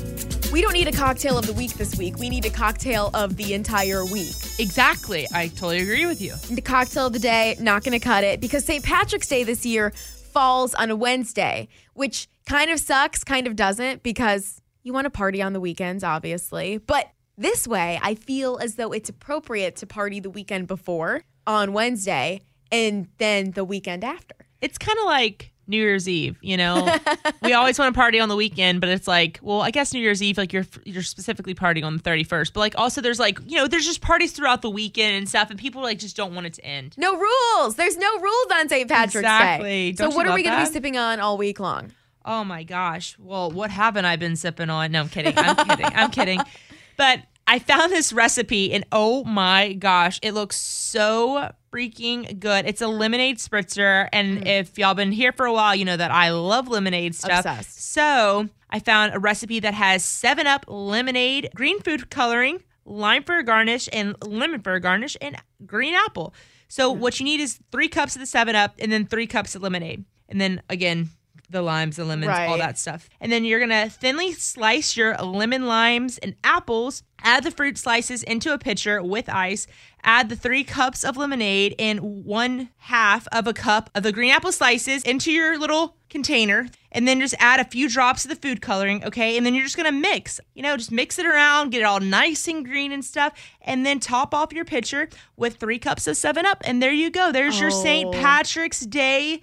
We 0.50 0.62
don't 0.62 0.72
need 0.72 0.88
a 0.88 0.92
cocktail 0.92 1.38
of 1.38 1.46
the 1.46 1.52
week 1.52 1.74
this 1.74 1.96
week. 1.96 2.18
We 2.18 2.28
need 2.28 2.44
a 2.44 2.50
cocktail 2.50 3.10
of 3.14 3.36
the 3.36 3.54
entire 3.54 4.04
week. 4.04 4.34
Exactly. 4.58 5.28
I 5.32 5.46
totally 5.48 5.80
agree 5.80 6.06
with 6.06 6.20
you. 6.20 6.34
The 6.50 6.60
cocktail 6.60 7.06
of 7.06 7.12
the 7.12 7.20
day, 7.20 7.56
not 7.60 7.84
going 7.84 7.92
to 7.92 8.04
cut 8.04 8.24
it 8.24 8.40
because 8.40 8.64
St. 8.64 8.84
Patrick's 8.84 9.28
Day 9.28 9.44
this 9.44 9.64
year 9.64 9.92
falls 10.32 10.74
on 10.74 10.90
a 10.90 10.96
Wednesday, 10.96 11.68
which 11.94 12.28
kind 12.46 12.70
of 12.70 12.80
sucks, 12.80 13.22
kind 13.22 13.46
of 13.46 13.54
doesn't 13.54 14.02
because 14.02 14.60
you 14.82 14.92
want 14.92 15.04
to 15.04 15.10
party 15.10 15.40
on 15.40 15.52
the 15.52 15.60
weekends, 15.60 16.02
obviously. 16.02 16.78
But 16.78 17.10
this 17.38 17.68
way, 17.68 18.00
I 18.02 18.16
feel 18.16 18.58
as 18.60 18.74
though 18.74 18.92
it's 18.92 19.08
appropriate 19.08 19.76
to 19.76 19.86
party 19.86 20.18
the 20.18 20.30
weekend 20.30 20.66
before 20.66 21.22
on 21.46 21.72
Wednesday 21.72 22.42
and 22.72 23.08
then 23.18 23.52
the 23.52 23.64
weekend 23.64 24.04
after. 24.04 24.34
it's 24.60 24.78
kind 24.78 24.98
of 24.98 25.04
like 25.06 25.52
New 25.66 25.76
Year's 25.76 26.08
Eve, 26.08 26.36
you 26.42 26.56
know. 26.56 26.96
we 27.42 27.52
always 27.52 27.78
want 27.78 27.94
to 27.94 27.98
party 27.98 28.18
on 28.18 28.28
the 28.28 28.34
weekend, 28.34 28.80
but 28.80 28.88
it's 28.90 29.06
like, 29.06 29.38
well, 29.40 29.60
I 29.60 29.70
guess 29.70 29.92
New 29.94 30.00
Year's 30.00 30.20
Eve, 30.20 30.36
like 30.36 30.52
you're 30.52 30.66
you're 30.84 31.04
specifically 31.04 31.54
partying 31.54 31.84
on 31.84 31.96
the 31.96 32.02
31st, 32.02 32.52
but 32.52 32.58
like 32.60 32.74
also 32.76 33.00
there's 33.00 33.20
like, 33.20 33.38
you 33.46 33.56
know, 33.56 33.68
there's 33.68 33.86
just 33.86 34.00
parties 34.00 34.32
throughout 34.32 34.62
the 34.62 34.70
weekend 34.70 35.16
and 35.16 35.28
stuff, 35.28 35.48
and 35.48 35.58
people 35.60 35.80
like 35.80 35.98
just 35.98 36.16
don't 36.16 36.34
want 36.34 36.46
it 36.48 36.54
to 36.54 36.64
end. 36.64 36.94
No 36.98 37.16
rules. 37.16 37.76
There's 37.76 37.96
no 37.96 38.18
rules 38.18 38.46
on 38.52 38.68
St. 38.68 38.88
Patrick's 38.88 39.14
Exactly. 39.16 39.92
Day. 39.92 39.92
Don't 39.92 40.10
so 40.10 40.16
what 40.16 40.26
are 40.26 40.34
we 40.34 40.42
going 40.42 40.58
to 40.58 40.64
be 40.64 40.72
sipping 40.72 40.96
on 40.96 41.20
all 41.20 41.36
week 41.38 41.60
long? 41.60 41.92
Oh 42.24 42.42
my 42.42 42.64
gosh. 42.64 43.16
Well, 43.18 43.50
what 43.52 43.70
haven't 43.70 44.04
I 44.04 44.16
been 44.16 44.34
sipping 44.36 44.70
on? 44.70 44.90
No, 44.92 45.02
I'm 45.02 45.08
kidding. 45.08 45.34
I'm 45.36 45.56
kidding. 45.68 45.86
I'm 45.86 46.10
kidding. 46.10 46.40
But 46.96 47.20
I 47.50 47.58
found 47.58 47.90
this 47.90 48.12
recipe 48.12 48.72
and 48.72 48.84
oh 48.92 49.24
my 49.24 49.72
gosh, 49.72 50.20
it 50.22 50.34
looks 50.34 50.56
so 50.56 51.50
freaking 51.72 52.38
good. 52.38 52.64
It's 52.64 52.80
a 52.80 52.86
lemonade 52.86 53.38
spritzer. 53.38 54.08
And 54.12 54.42
mm. 54.42 54.46
if 54.46 54.78
y'all 54.78 54.94
been 54.94 55.10
here 55.10 55.32
for 55.32 55.46
a 55.46 55.52
while, 55.52 55.74
you 55.74 55.84
know 55.84 55.96
that 55.96 56.12
I 56.12 56.30
love 56.30 56.68
lemonade 56.68 57.16
stuff. 57.16 57.44
Obsessed. 57.44 57.90
So 57.90 58.48
I 58.70 58.78
found 58.78 59.16
a 59.16 59.18
recipe 59.18 59.58
that 59.58 59.74
has 59.74 60.04
7 60.04 60.46
Up 60.46 60.64
lemonade, 60.68 61.50
green 61.52 61.80
food 61.80 62.08
coloring, 62.08 62.62
lime 62.84 63.24
for 63.24 63.38
a 63.38 63.42
garnish, 63.42 63.88
and 63.92 64.14
lemon 64.24 64.62
for 64.62 64.74
a 64.74 64.80
garnish, 64.80 65.16
and 65.20 65.34
green 65.66 65.94
apple. 65.94 66.32
So 66.68 66.94
mm. 66.94 66.98
what 66.98 67.18
you 67.18 67.24
need 67.24 67.40
is 67.40 67.58
three 67.72 67.88
cups 67.88 68.14
of 68.14 68.20
the 68.20 68.26
7 68.26 68.54
Up 68.54 68.76
and 68.78 68.92
then 68.92 69.06
three 69.06 69.26
cups 69.26 69.56
of 69.56 69.62
lemonade. 69.62 70.04
And 70.28 70.40
then 70.40 70.62
again, 70.70 71.10
the 71.50 71.62
limes, 71.62 71.96
the 71.96 72.04
lemons, 72.04 72.30
all 72.30 72.58
that 72.58 72.78
stuff. 72.78 73.08
And 73.20 73.30
then 73.30 73.44
you're 73.44 73.60
gonna 73.60 73.88
thinly 73.90 74.32
slice 74.32 74.96
your 74.96 75.16
lemon, 75.16 75.66
limes, 75.66 76.18
and 76.18 76.36
apples. 76.44 77.02
Add 77.22 77.44
the 77.44 77.50
fruit 77.50 77.76
slices 77.76 78.22
into 78.22 78.54
a 78.54 78.58
pitcher 78.58 79.02
with 79.02 79.28
ice. 79.28 79.66
Add 80.02 80.30
the 80.30 80.36
three 80.36 80.64
cups 80.64 81.04
of 81.04 81.18
lemonade 81.18 81.74
and 81.78 82.24
one 82.24 82.70
half 82.78 83.28
of 83.28 83.46
a 83.46 83.52
cup 83.52 83.90
of 83.94 84.02
the 84.02 84.12
green 84.12 84.30
apple 84.30 84.52
slices 84.52 85.02
into 85.02 85.30
your 85.30 85.58
little 85.58 85.96
container. 86.08 86.68
And 86.92 87.06
then 87.06 87.20
just 87.20 87.34
add 87.38 87.60
a 87.60 87.64
few 87.64 87.88
drops 87.88 88.24
of 88.24 88.30
the 88.30 88.36
food 88.36 88.62
coloring, 88.62 89.04
okay? 89.04 89.36
And 89.36 89.44
then 89.44 89.54
you're 89.54 89.64
just 89.64 89.76
gonna 89.76 89.92
mix, 89.92 90.40
you 90.54 90.62
know, 90.62 90.76
just 90.76 90.90
mix 90.90 91.18
it 91.18 91.26
around, 91.26 91.70
get 91.70 91.82
it 91.82 91.84
all 91.84 92.00
nice 92.00 92.48
and 92.48 92.64
green 92.64 92.92
and 92.92 93.04
stuff. 93.04 93.34
And 93.60 93.84
then 93.84 94.00
top 94.00 94.32
off 94.32 94.52
your 94.52 94.64
pitcher 94.64 95.08
with 95.36 95.56
three 95.56 95.78
cups 95.78 96.06
of 96.06 96.16
7 96.16 96.46
Up. 96.46 96.62
And 96.64 96.82
there 96.82 96.92
you 96.92 97.10
go. 97.10 97.32
There's 97.32 97.60
your 97.60 97.70
St. 97.70 98.08
Oh. 98.08 98.12
Patrick's 98.12 98.80
Day 98.80 99.42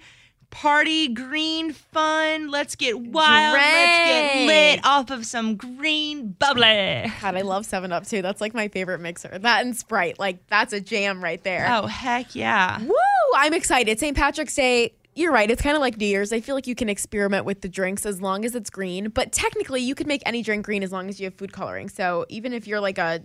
party 0.50 1.08
green 1.08 1.72
fun. 1.72 2.50
Let's 2.50 2.74
get 2.74 2.98
wild. 2.98 3.54
Let's 3.54 4.36
get 4.36 4.46
lit 4.46 4.80
off 4.84 5.10
of 5.10 5.24
some 5.26 5.56
green 5.56 6.30
bubbly. 6.38 7.12
God, 7.20 7.36
I 7.36 7.42
love 7.42 7.66
7 7.66 7.92
Up 7.92 8.06
too. 8.06 8.22
That's 8.22 8.40
like 8.40 8.54
my 8.54 8.68
favorite 8.68 9.00
mixer. 9.00 9.38
That 9.38 9.64
and 9.64 9.76
Sprite. 9.76 10.18
Like, 10.18 10.46
that's 10.48 10.72
a 10.72 10.80
jam 10.80 11.22
right 11.22 11.42
there. 11.44 11.66
Oh, 11.70 11.86
heck 11.86 12.34
yeah. 12.34 12.80
Woo! 12.82 12.94
I'm 13.36 13.52
excited. 13.54 13.98
St. 13.98 14.16
Patrick's 14.16 14.54
Day. 14.54 14.94
You're 15.14 15.32
right. 15.32 15.50
It's 15.50 15.60
kind 15.60 15.74
of 15.76 15.80
like 15.80 15.96
New 15.98 16.06
Year's. 16.06 16.32
I 16.32 16.40
feel 16.40 16.54
like 16.54 16.66
you 16.68 16.74
can 16.76 16.88
experiment 16.88 17.44
with 17.44 17.60
the 17.60 17.68
drinks 17.68 18.06
as 18.06 18.20
long 18.22 18.44
as 18.44 18.54
it's 18.54 18.70
green. 18.70 19.08
But 19.08 19.32
technically, 19.32 19.80
you 19.82 19.94
could 19.96 20.06
make 20.06 20.22
any 20.24 20.42
drink 20.42 20.64
green 20.64 20.82
as 20.84 20.92
long 20.92 21.08
as 21.08 21.18
you 21.18 21.24
have 21.24 21.34
food 21.34 21.52
coloring. 21.52 21.88
So 21.88 22.24
even 22.28 22.52
if 22.52 22.66
you're 22.68 22.80
like 22.80 22.98
a 22.98 23.22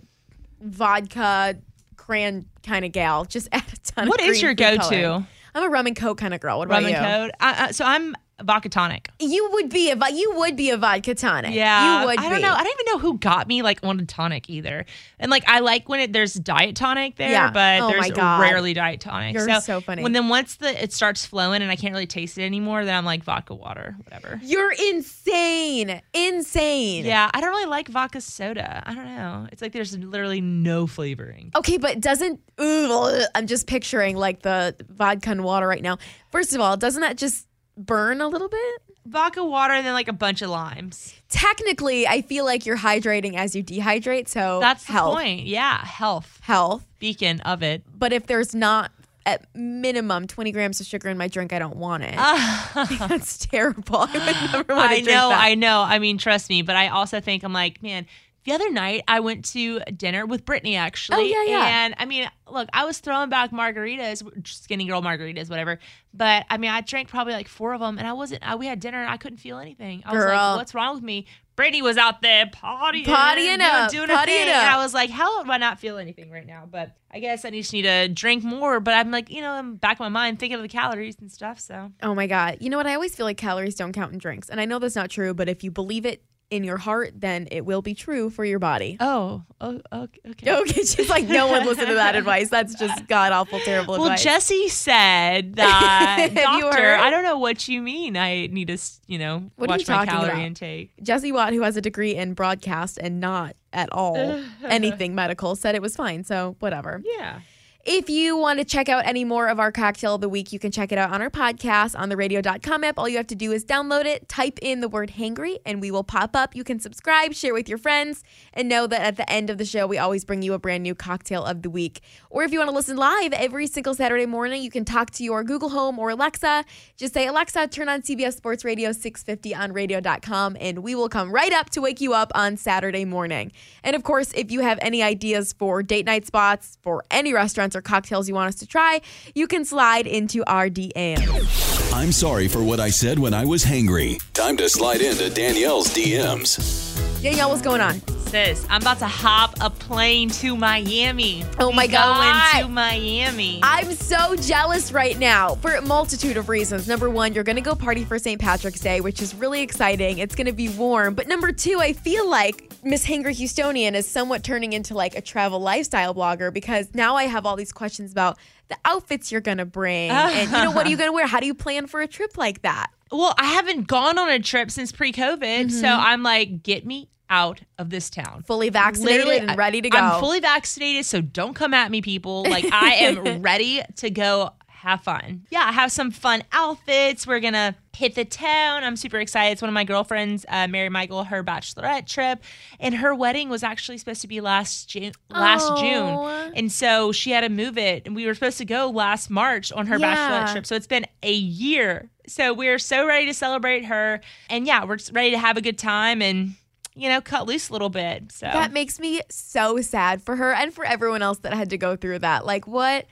vodka 0.60 1.56
cran 1.96 2.46
kind 2.62 2.84
of 2.84 2.92
gal, 2.92 3.24
just 3.24 3.48
add 3.52 3.64
a 3.72 3.76
ton 3.92 4.08
What 4.08 4.20
is 4.20 4.42
your 4.42 4.54
go-to? 4.54 4.78
coloring. 4.80 5.26
I'm 5.54 5.64
a 5.64 5.68
rum 5.68 5.86
and 5.86 5.96
coke 5.96 6.18
kind 6.18 6.34
of 6.34 6.40
girl. 6.40 6.58
What 6.58 6.66
about 6.66 6.82
Rum 6.82 6.90
you? 6.90 6.96
and 6.96 7.04
code. 7.04 7.30
Uh, 7.40 7.54
uh, 7.58 7.72
so 7.72 7.84
I'm 7.84 8.16
vodka 8.42 8.68
tonic. 8.68 9.08
You 9.20 9.48
would 9.52 9.70
be 9.70 9.90
a 9.90 9.96
you 10.10 10.32
would 10.36 10.56
be 10.56 10.70
a 10.70 10.76
vodka 10.76 11.14
tonic. 11.14 11.54
Yeah, 11.54 12.00
you 12.00 12.06
would. 12.06 12.18
I 12.18 12.28
don't 12.28 12.36
be. 12.38 12.42
know. 12.42 12.52
I 12.52 12.62
don't 12.64 12.72
even 12.80 12.92
know 12.92 12.98
who 12.98 13.18
got 13.18 13.46
me 13.46 13.62
like 13.62 13.78
on 13.82 14.00
a 14.00 14.04
tonic 14.04 14.50
either. 14.50 14.84
And 15.18 15.30
like 15.30 15.44
I 15.48 15.60
like 15.60 15.88
when 15.88 16.00
it 16.00 16.12
there's 16.12 16.34
diet 16.34 16.76
tonic 16.76 17.16
there, 17.16 17.30
Yeah. 17.30 17.50
but 17.50 17.80
Oh 17.82 17.88
there's 17.88 18.10
rarely 18.12 18.74
diet 18.74 19.00
tonic. 19.00 19.34
You're 19.34 19.60
so 19.60 19.80
funny. 19.80 20.02
When 20.02 20.12
then 20.12 20.28
once 20.28 20.56
the 20.56 20.82
it 20.82 20.92
starts 20.92 21.24
flowing 21.24 21.62
and 21.62 21.70
I 21.70 21.76
can't 21.76 21.92
really 21.92 22.06
taste 22.06 22.36
it 22.38 22.42
anymore, 22.44 22.84
then 22.84 22.94
I'm 22.94 23.04
like 23.04 23.22
vodka 23.22 23.54
water, 23.54 23.96
whatever. 24.04 24.40
You're 24.42 24.72
insane, 24.72 26.00
insane. 26.12 27.04
Yeah, 27.04 27.30
I 27.32 27.40
don't 27.40 27.50
really 27.50 27.66
like 27.66 27.88
vodka 27.88 28.20
soda. 28.20 28.82
I 28.84 28.94
don't 28.94 29.06
know. 29.06 29.46
It's 29.52 29.62
like 29.62 29.72
there's 29.72 29.96
literally 29.96 30.40
no 30.40 30.86
flavoring. 30.86 31.50
Okay, 31.54 31.78
but 31.78 32.00
doesn't 32.00 32.40
ooh, 32.60 33.24
I'm 33.34 33.46
just 33.46 33.66
picturing 33.66 34.16
like 34.16 34.42
the 34.42 34.74
vodka 34.88 35.30
and 35.30 35.44
water 35.44 35.66
right 35.66 35.82
now. 35.82 35.98
First 36.30 36.54
of 36.54 36.60
all, 36.60 36.76
doesn't 36.76 37.00
that 37.00 37.16
just 37.16 37.46
burn 37.76 38.20
a 38.20 38.28
little 38.28 38.48
bit? 38.48 38.82
Vodka 39.06 39.44
water 39.44 39.74
and 39.74 39.86
then 39.86 39.92
like 39.92 40.08
a 40.08 40.12
bunch 40.14 40.40
of 40.40 40.48
limes. 40.50 41.14
Technically, 41.28 42.06
I 42.06 42.22
feel 42.22 42.44
like 42.44 42.64
you're 42.64 42.78
hydrating 42.78 43.34
as 43.34 43.54
you 43.54 43.62
dehydrate, 43.62 44.28
so 44.28 44.60
That's 44.60 44.84
the 44.86 44.94
point. 44.94 45.46
Yeah, 45.46 45.84
health 45.84 46.40
health. 46.42 46.86
beacon 46.98 47.40
of 47.40 47.62
it. 47.62 47.82
But 47.98 48.12
if 48.12 48.26
there's 48.26 48.54
not 48.54 48.92
at 49.26 49.46
minimum 49.54 50.26
20 50.26 50.52
grams 50.52 50.80
of 50.80 50.86
sugar 50.86 51.08
in 51.08 51.18
my 51.18 51.28
drink, 51.28 51.52
I 51.52 51.58
don't 51.58 51.76
want 51.76 52.02
it. 52.04 52.14
That's 53.08 53.46
terrible. 53.46 53.96
I 54.00 54.12
would 54.12 54.52
never 54.52 54.74
want 54.74 54.90
to 54.90 54.96
I 54.96 55.00
drink 55.00 55.06
know, 55.06 55.28
that. 55.30 55.40
I 55.40 55.54
know. 55.54 55.80
I 55.80 55.98
mean, 55.98 56.18
trust 56.18 56.48
me, 56.48 56.62
but 56.62 56.76
I 56.76 56.88
also 56.88 57.20
think 57.20 57.42
I'm 57.42 57.52
like, 57.52 57.82
man, 57.82 58.06
the 58.44 58.52
other 58.52 58.70
night 58.70 59.02
I 59.08 59.20
went 59.20 59.44
to 59.52 59.80
dinner 59.96 60.26
with 60.26 60.44
Brittany 60.44 60.76
actually. 60.76 61.16
Oh, 61.16 61.42
yeah, 61.42 61.44
yeah. 61.50 61.84
And 61.84 61.94
I 61.98 62.04
mean, 62.04 62.28
look, 62.50 62.68
I 62.72 62.84
was 62.84 62.98
throwing 62.98 63.30
back 63.30 63.50
margaritas, 63.50 64.46
skinny 64.46 64.84
girl 64.86 65.02
margaritas, 65.02 65.48
whatever. 65.50 65.78
But 66.12 66.44
I 66.50 66.58
mean, 66.58 66.70
I 66.70 66.80
drank 66.82 67.08
probably 67.08 67.32
like 67.32 67.48
four 67.48 67.72
of 67.74 67.80
them 67.80 67.98
and 67.98 68.06
I 68.06 68.12
wasn't, 68.12 68.46
I, 68.46 68.54
we 68.56 68.66
had 68.66 68.80
dinner 68.80 69.00
and 69.02 69.10
I 69.10 69.16
couldn't 69.16 69.38
feel 69.38 69.58
anything. 69.58 70.02
I 70.06 70.12
was 70.12 70.24
Girl. 70.24 70.36
like, 70.36 70.56
what's 70.58 70.74
wrong 70.74 70.94
with 70.94 71.02
me? 71.04 71.26
Brittany 71.56 71.82
was 71.82 71.96
out 71.96 72.20
there 72.20 72.46
partying, 72.46 73.04
Partying 73.04 73.60
up, 73.60 73.88
doing 73.90 74.08
her 74.08 74.24
thing. 74.24 74.48
up. 74.48 74.54
And 74.56 74.68
I 74.70 74.76
was 74.82 74.92
like, 74.92 75.08
how 75.08 75.44
do 75.44 75.50
I 75.52 75.56
not 75.58 75.78
feel 75.78 75.98
anything 75.98 76.28
right 76.30 76.46
now? 76.46 76.66
But 76.68 76.96
I 77.12 77.20
guess 77.20 77.44
I 77.44 77.50
just 77.50 77.72
need 77.72 77.82
to 77.82 78.08
drink 78.08 78.42
more. 78.42 78.80
But 78.80 78.94
I'm 78.94 79.12
like, 79.12 79.30
you 79.30 79.40
know, 79.40 79.52
I'm 79.52 79.76
back 79.76 80.00
in 80.00 80.04
my 80.04 80.08
mind 80.08 80.40
thinking 80.40 80.56
of 80.56 80.62
the 80.62 80.68
calories 80.68 81.16
and 81.20 81.30
stuff. 81.30 81.60
So 81.60 81.92
Oh 82.02 82.12
my 82.14 82.26
God. 82.26 82.58
You 82.60 82.70
know 82.70 82.76
what? 82.76 82.88
I 82.88 82.94
always 82.94 83.14
feel 83.14 83.24
like 83.24 83.36
calories 83.36 83.76
don't 83.76 83.92
count 83.92 84.12
in 84.12 84.18
drinks. 84.18 84.48
And 84.48 84.60
I 84.60 84.64
know 84.64 84.80
that's 84.80 84.96
not 84.96 85.10
true, 85.10 85.32
but 85.32 85.48
if 85.48 85.62
you 85.62 85.70
believe 85.70 86.04
it 86.04 86.24
in 86.54 86.62
your 86.64 86.76
heart, 86.76 87.12
then 87.16 87.48
it 87.50 87.64
will 87.64 87.82
be 87.82 87.94
true 87.94 88.30
for 88.30 88.44
your 88.44 88.58
body. 88.58 88.96
Oh, 89.00 89.42
oh, 89.60 89.80
okay. 89.92 90.20
okay. 90.26 90.64
She's 90.84 91.08
like, 91.08 91.26
no 91.26 91.48
one 91.48 91.66
listen 91.66 91.86
to 91.88 91.94
that 91.94 92.14
advice. 92.20 92.48
That's 92.48 92.74
just 92.74 93.08
god 93.08 93.32
awful, 93.32 93.58
terrible 93.60 93.94
Well, 93.94 94.04
advice. 94.04 94.22
Jessie 94.22 94.68
said 94.68 95.54
that 95.56 96.30
doctor. 96.34 96.94
I 96.94 97.10
don't 97.10 97.24
know 97.24 97.38
what 97.38 97.66
you 97.66 97.82
mean. 97.82 98.16
I 98.16 98.46
need 98.46 98.68
to, 98.68 98.78
you 99.06 99.18
know, 99.18 99.50
What 99.56 99.68
watch 99.70 99.88
my 99.88 100.04
calorie 100.06 100.30
about? 100.30 100.42
intake. 100.42 100.92
Jessie 101.02 101.32
Watt, 101.32 101.52
who 101.52 101.62
has 101.62 101.76
a 101.76 101.80
degree 101.80 102.14
in 102.14 102.34
broadcast 102.34 102.98
and 102.98 103.20
not 103.20 103.56
at 103.72 103.92
all 103.92 104.40
anything 104.64 105.14
medical, 105.14 105.56
said 105.56 105.74
it 105.74 105.82
was 105.82 105.96
fine. 105.96 106.22
So 106.24 106.56
whatever. 106.60 107.02
Yeah. 107.04 107.40
If 107.86 108.08
you 108.08 108.38
want 108.38 108.60
to 108.60 108.64
check 108.64 108.88
out 108.88 109.04
any 109.04 109.26
more 109.26 109.46
of 109.46 109.60
our 109.60 109.70
cocktail 109.70 110.14
of 110.14 110.22
the 110.22 110.28
week, 110.30 110.54
you 110.54 110.58
can 110.58 110.70
check 110.72 110.90
it 110.90 110.96
out 110.96 111.10
on 111.10 111.20
our 111.20 111.28
podcast 111.28 111.98
on 111.98 112.08
the 112.08 112.16
radio.com 112.16 112.82
app. 112.82 112.98
All 112.98 113.10
you 113.10 113.18
have 113.18 113.26
to 113.26 113.34
do 113.34 113.52
is 113.52 113.62
download 113.62 114.06
it, 114.06 114.26
type 114.26 114.58
in 114.62 114.80
the 114.80 114.88
word 114.88 115.10
hangry, 115.18 115.58
and 115.66 115.82
we 115.82 115.90
will 115.90 116.02
pop 116.02 116.34
up. 116.34 116.56
You 116.56 116.64
can 116.64 116.80
subscribe, 116.80 117.34
share 117.34 117.52
with 117.52 117.68
your 117.68 117.76
friends, 117.76 118.24
and 118.54 118.70
know 118.70 118.86
that 118.86 119.02
at 119.02 119.16
the 119.18 119.30
end 119.30 119.50
of 119.50 119.58
the 119.58 119.66
show, 119.66 119.86
we 119.86 119.98
always 119.98 120.24
bring 120.24 120.40
you 120.40 120.54
a 120.54 120.58
brand 120.58 120.82
new 120.82 120.94
cocktail 120.94 121.44
of 121.44 121.60
the 121.60 121.68
week. 121.68 122.00
Or 122.30 122.42
if 122.42 122.52
you 122.52 122.58
want 122.58 122.70
to 122.70 122.74
listen 122.74 122.96
live 122.96 123.34
every 123.34 123.66
single 123.66 123.92
Saturday 123.92 124.24
morning, 124.24 124.62
you 124.62 124.70
can 124.70 124.86
talk 124.86 125.10
to 125.10 125.22
your 125.22 125.44
Google 125.44 125.68
Home 125.68 125.98
or 125.98 126.08
Alexa. 126.08 126.64
Just 126.96 127.12
say, 127.12 127.26
Alexa, 127.26 127.68
turn 127.68 127.90
on 127.90 128.00
CBS 128.00 128.34
Sports 128.34 128.64
Radio 128.64 128.92
650 128.92 129.54
on 129.54 129.74
radio.com, 129.74 130.56
and 130.58 130.78
we 130.78 130.94
will 130.94 131.10
come 131.10 131.30
right 131.30 131.52
up 131.52 131.68
to 131.68 131.82
wake 131.82 132.00
you 132.00 132.14
up 132.14 132.32
on 132.34 132.56
Saturday 132.56 133.04
morning. 133.04 133.52
And 133.82 133.94
of 133.94 134.04
course, 134.04 134.32
if 134.32 134.50
you 134.50 134.60
have 134.60 134.78
any 134.80 135.02
ideas 135.02 135.52
for 135.52 135.82
date 135.82 136.06
night 136.06 136.24
spots, 136.24 136.78
for 136.80 137.04
any 137.10 137.34
restaurants 137.74 137.76
or 137.76 137.82
cocktails 137.82 138.28
you 138.28 138.34
want 138.34 138.48
us 138.48 138.54
to 138.56 138.66
try, 138.66 139.00
you 139.34 139.46
can 139.46 139.64
slide 139.64 140.06
into 140.06 140.44
our 140.46 140.68
DMs. 140.68 141.92
I'm 141.92 142.12
sorry 142.12 142.48
for 142.48 142.62
what 142.62 142.80
I 142.80 142.90
said 142.90 143.18
when 143.18 143.34
I 143.34 143.44
was 143.44 143.64
hangry. 143.64 144.18
Time 144.32 144.56
to 144.56 144.68
slide 144.68 145.00
into 145.00 145.30
Danielle's 145.30 145.88
DMs. 145.88 147.13
Danielle, 147.24 147.48
what's 147.48 147.62
going 147.62 147.80
on? 147.80 148.06
Sis, 148.26 148.66
I'm 148.68 148.82
about 148.82 148.98
to 148.98 149.06
hop 149.06 149.54
a 149.62 149.70
plane 149.70 150.28
to 150.28 150.54
Miami. 150.54 151.42
Oh 151.58 151.72
my 151.72 151.84
We 151.84 151.88
God. 151.88 152.52
Going 152.52 152.66
to 152.66 152.70
Miami. 152.70 153.60
I'm 153.62 153.94
so 153.94 154.36
jealous 154.36 154.92
right 154.92 155.18
now 155.18 155.54
for 155.54 155.72
a 155.74 155.80
multitude 155.80 156.36
of 156.36 156.50
reasons. 156.50 156.86
Number 156.86 157.08
one, 157.08 157.32
you're 157.32 157.42
going 157.42 157.56
to 157.56 157.62
go 157.62 157.74
party 157.74 158.04
for 158.04 158.18
St. 158.18 158.38
Patrick's 158.38 158.80
Day, 158.80 159.00
which 159.00 159.22
is 159.22 159.34
really 159.34 159.62
exciting. 159.62 160.18
It's 160.18 160.34
going 160.34 160.48
to 160.48 160.52
be 160.52 160.68
warm. 160.68 161.14
But 161.14 161.26
number 161.26 161.50
two, 161.50 161.80
I 161.80 161.94
feel 161.94 162.28
like 162.28 162.70
Miss 162.84 163.06
Hangry 163.06 163.34
Houstonian 163.34 163.94
is 163.94 164.06
somewhat 164.06 164.44
turning 164.44 164.74
into 164.74 164.92
like 164.92 165.16
a 165.16 165.22
travel 165.22 165.60
lifestyle 165.60 166.14
blogger 166.14 166.52
because 166.52 166.94
now 166.94 167.16
I 167.16 167.24
have 167.24 167.46
all 167.46 167.56
these 167.56 167.72
questions 167.72 168.12
about 168.12 168.36
the 168.68 168.76
outfits 168.84 169.32
you're 169.32 169.40
going 169.40 169.58
to 169.58 169.64
bring. 169.64 170.10
and, 170.10 170.50
you 170.50 170.62
know, 170.62 170.72
what 170.72 170.86
are 170.86 170.90
you 170.90 170.98
going 170.98 171.08
to 171.08 171.14
wear? 171.14 171.26
How 171.26 171.40
do 171.40 171.46
you 171.46 171.54
plan 171.54 171.86
for 171.86 172.02
a 172.02 172.06
trip 172.06 172.36
like 172.36 172.60
that? 172.62 172.90
well, 173.12 173.34
I 173.38 173.44
haven't 173.44 173.86
gone 173.86 174.18
on 174.18 174.28
a 174.28 174.40
trip 174.40 174.70
since 174.72 174.90
pre-COVID, 174.90 175.38
Mm-hmm. 175.40 175.68
so 175.68 175.86
I'm 175.86 176.22
like, 176.24 176.64
get 176.64 176.84
me 176.84 177.08
out 177.30 177.60
of 177.78 177.90
this 177.90 178.10
town. 178.10 178.44
Fully 178.46 178.68
vaccinated 178.70 179.26
Literally, 179.26 179.48
and 179.48 179.58
ready 179.58 179.80
to 179.80 179.90
go. 179.90 179.98
I'm 179.98 180.20
fully 180.20 180.40
vaccinated, 180.40 181.04
so 181.06 181.20
don't 181.20 181.54
come 181.54 181.74
at 181.74 181.90
me, 181.90 182.02
people. 182.02 182.44
Like 182.54 182.66
I 182.72 182.94
am 182.94 183.42
ready 183.42 183.82
to 183.96 184.10
go 184.10 184.50
have 184.68 185.00
fun. 185.00 185.44
Yeah, 185.50 185.62
I 185.64 185.72
have 185.72 185.90
some 185.90 186.10
fun 186.10 186.44
outfits. 186.52 187.26
We're 187.26 187.40
gonna 187.40 187.74
hit 187.96 188.14
the 188.14 188.24
town. 188.26 188.84
I'm 188.84 188.96
super 188.96 189.18
excited. 189.18 189.52
It's 189.52 189.62
one 189.62 189.70
of 189.70 189.74
my 189.74 189.82
girlfriends, 189.84 190.44
uh, 190.48 190.68
Mary 190.68 190.90
Michael, 190.90 191.24
her 191.24 191.42
bachelorette 191.42 192.06
trip, 192.06 192.44
and 192.78 192.94
her 192.96 193.14
wedding 193.14 193.48
was 193.48 193.62
actually 193.62 193.96
supposed 193.98 194.20
to 194.20 194.28
be 194.28 194.40
last 194.42 194.88
June. 194.90 195.12
Last. 195.30 195.80
June, 195.80 196.52
and 196.54 196.70
so 196.70 197.12
she 197.12 197.30
had 197.30 197.40
to 197.40 197.48
move 197.48 197.78
it, 197.78 198.02
and 198.04 198.14
we 198.14 198.26
were 198.26 198.34
supposed 198.34 198.58
to 198.58 198.66
go 198.66 198.90
last 198.90 199.30
March 199.30 199.72
on 199.72 199.86
her 199.86 199.96
Yeah. 199.98 200.14
bachelorette 200.16 200.52
trip. 200.52 200.66
So 200.66 200.74
it's 200.76 200.86
been 200.86 201.06
a 201.22 201.32
year. 201.32 202.10
So 202.28 202.52
we're 202.52 202.78
so 202.78 203.06
ready 203.06 203.26
to 203.26 203.34
celebrate 203.34 203.86
her, 203.86 204.20
and 204.50 204.66
yeah, 204.66 204.84
we're 204.84 204.98
ready 205.12 205.30
to 205.30 205.38
have 205.38 205.56
a 205.56 205.62
good 205.62 205.78
time 205.78 206.20
and 206.20 206.54
you 206.94 207.08
know 207.08 207.20
cut 207.20 207.46
loose 207.46 207.68
a 207.68 207.72
little 207.72 207.88
bit. 207.90 208.30
So 208.32 208.46
That 208.46 208.72
makes 208.72 208.98
me 209.00 209.20
so 209.30 209.80
sad 209.80 210.22
for 210.22 210.36
her 210.36 210.52
and 210.52 210.72
for 210.72 210.84
everyone 210.84 211.22
else 211.22 211.38
that 211.38 211.52
had 211.54 211.70
to 211.70 211.78
go 211.78 211.96
through 211.96 212.20
that. 212.20 212.46
Like, 212.46 212.66
what 212.66 213.06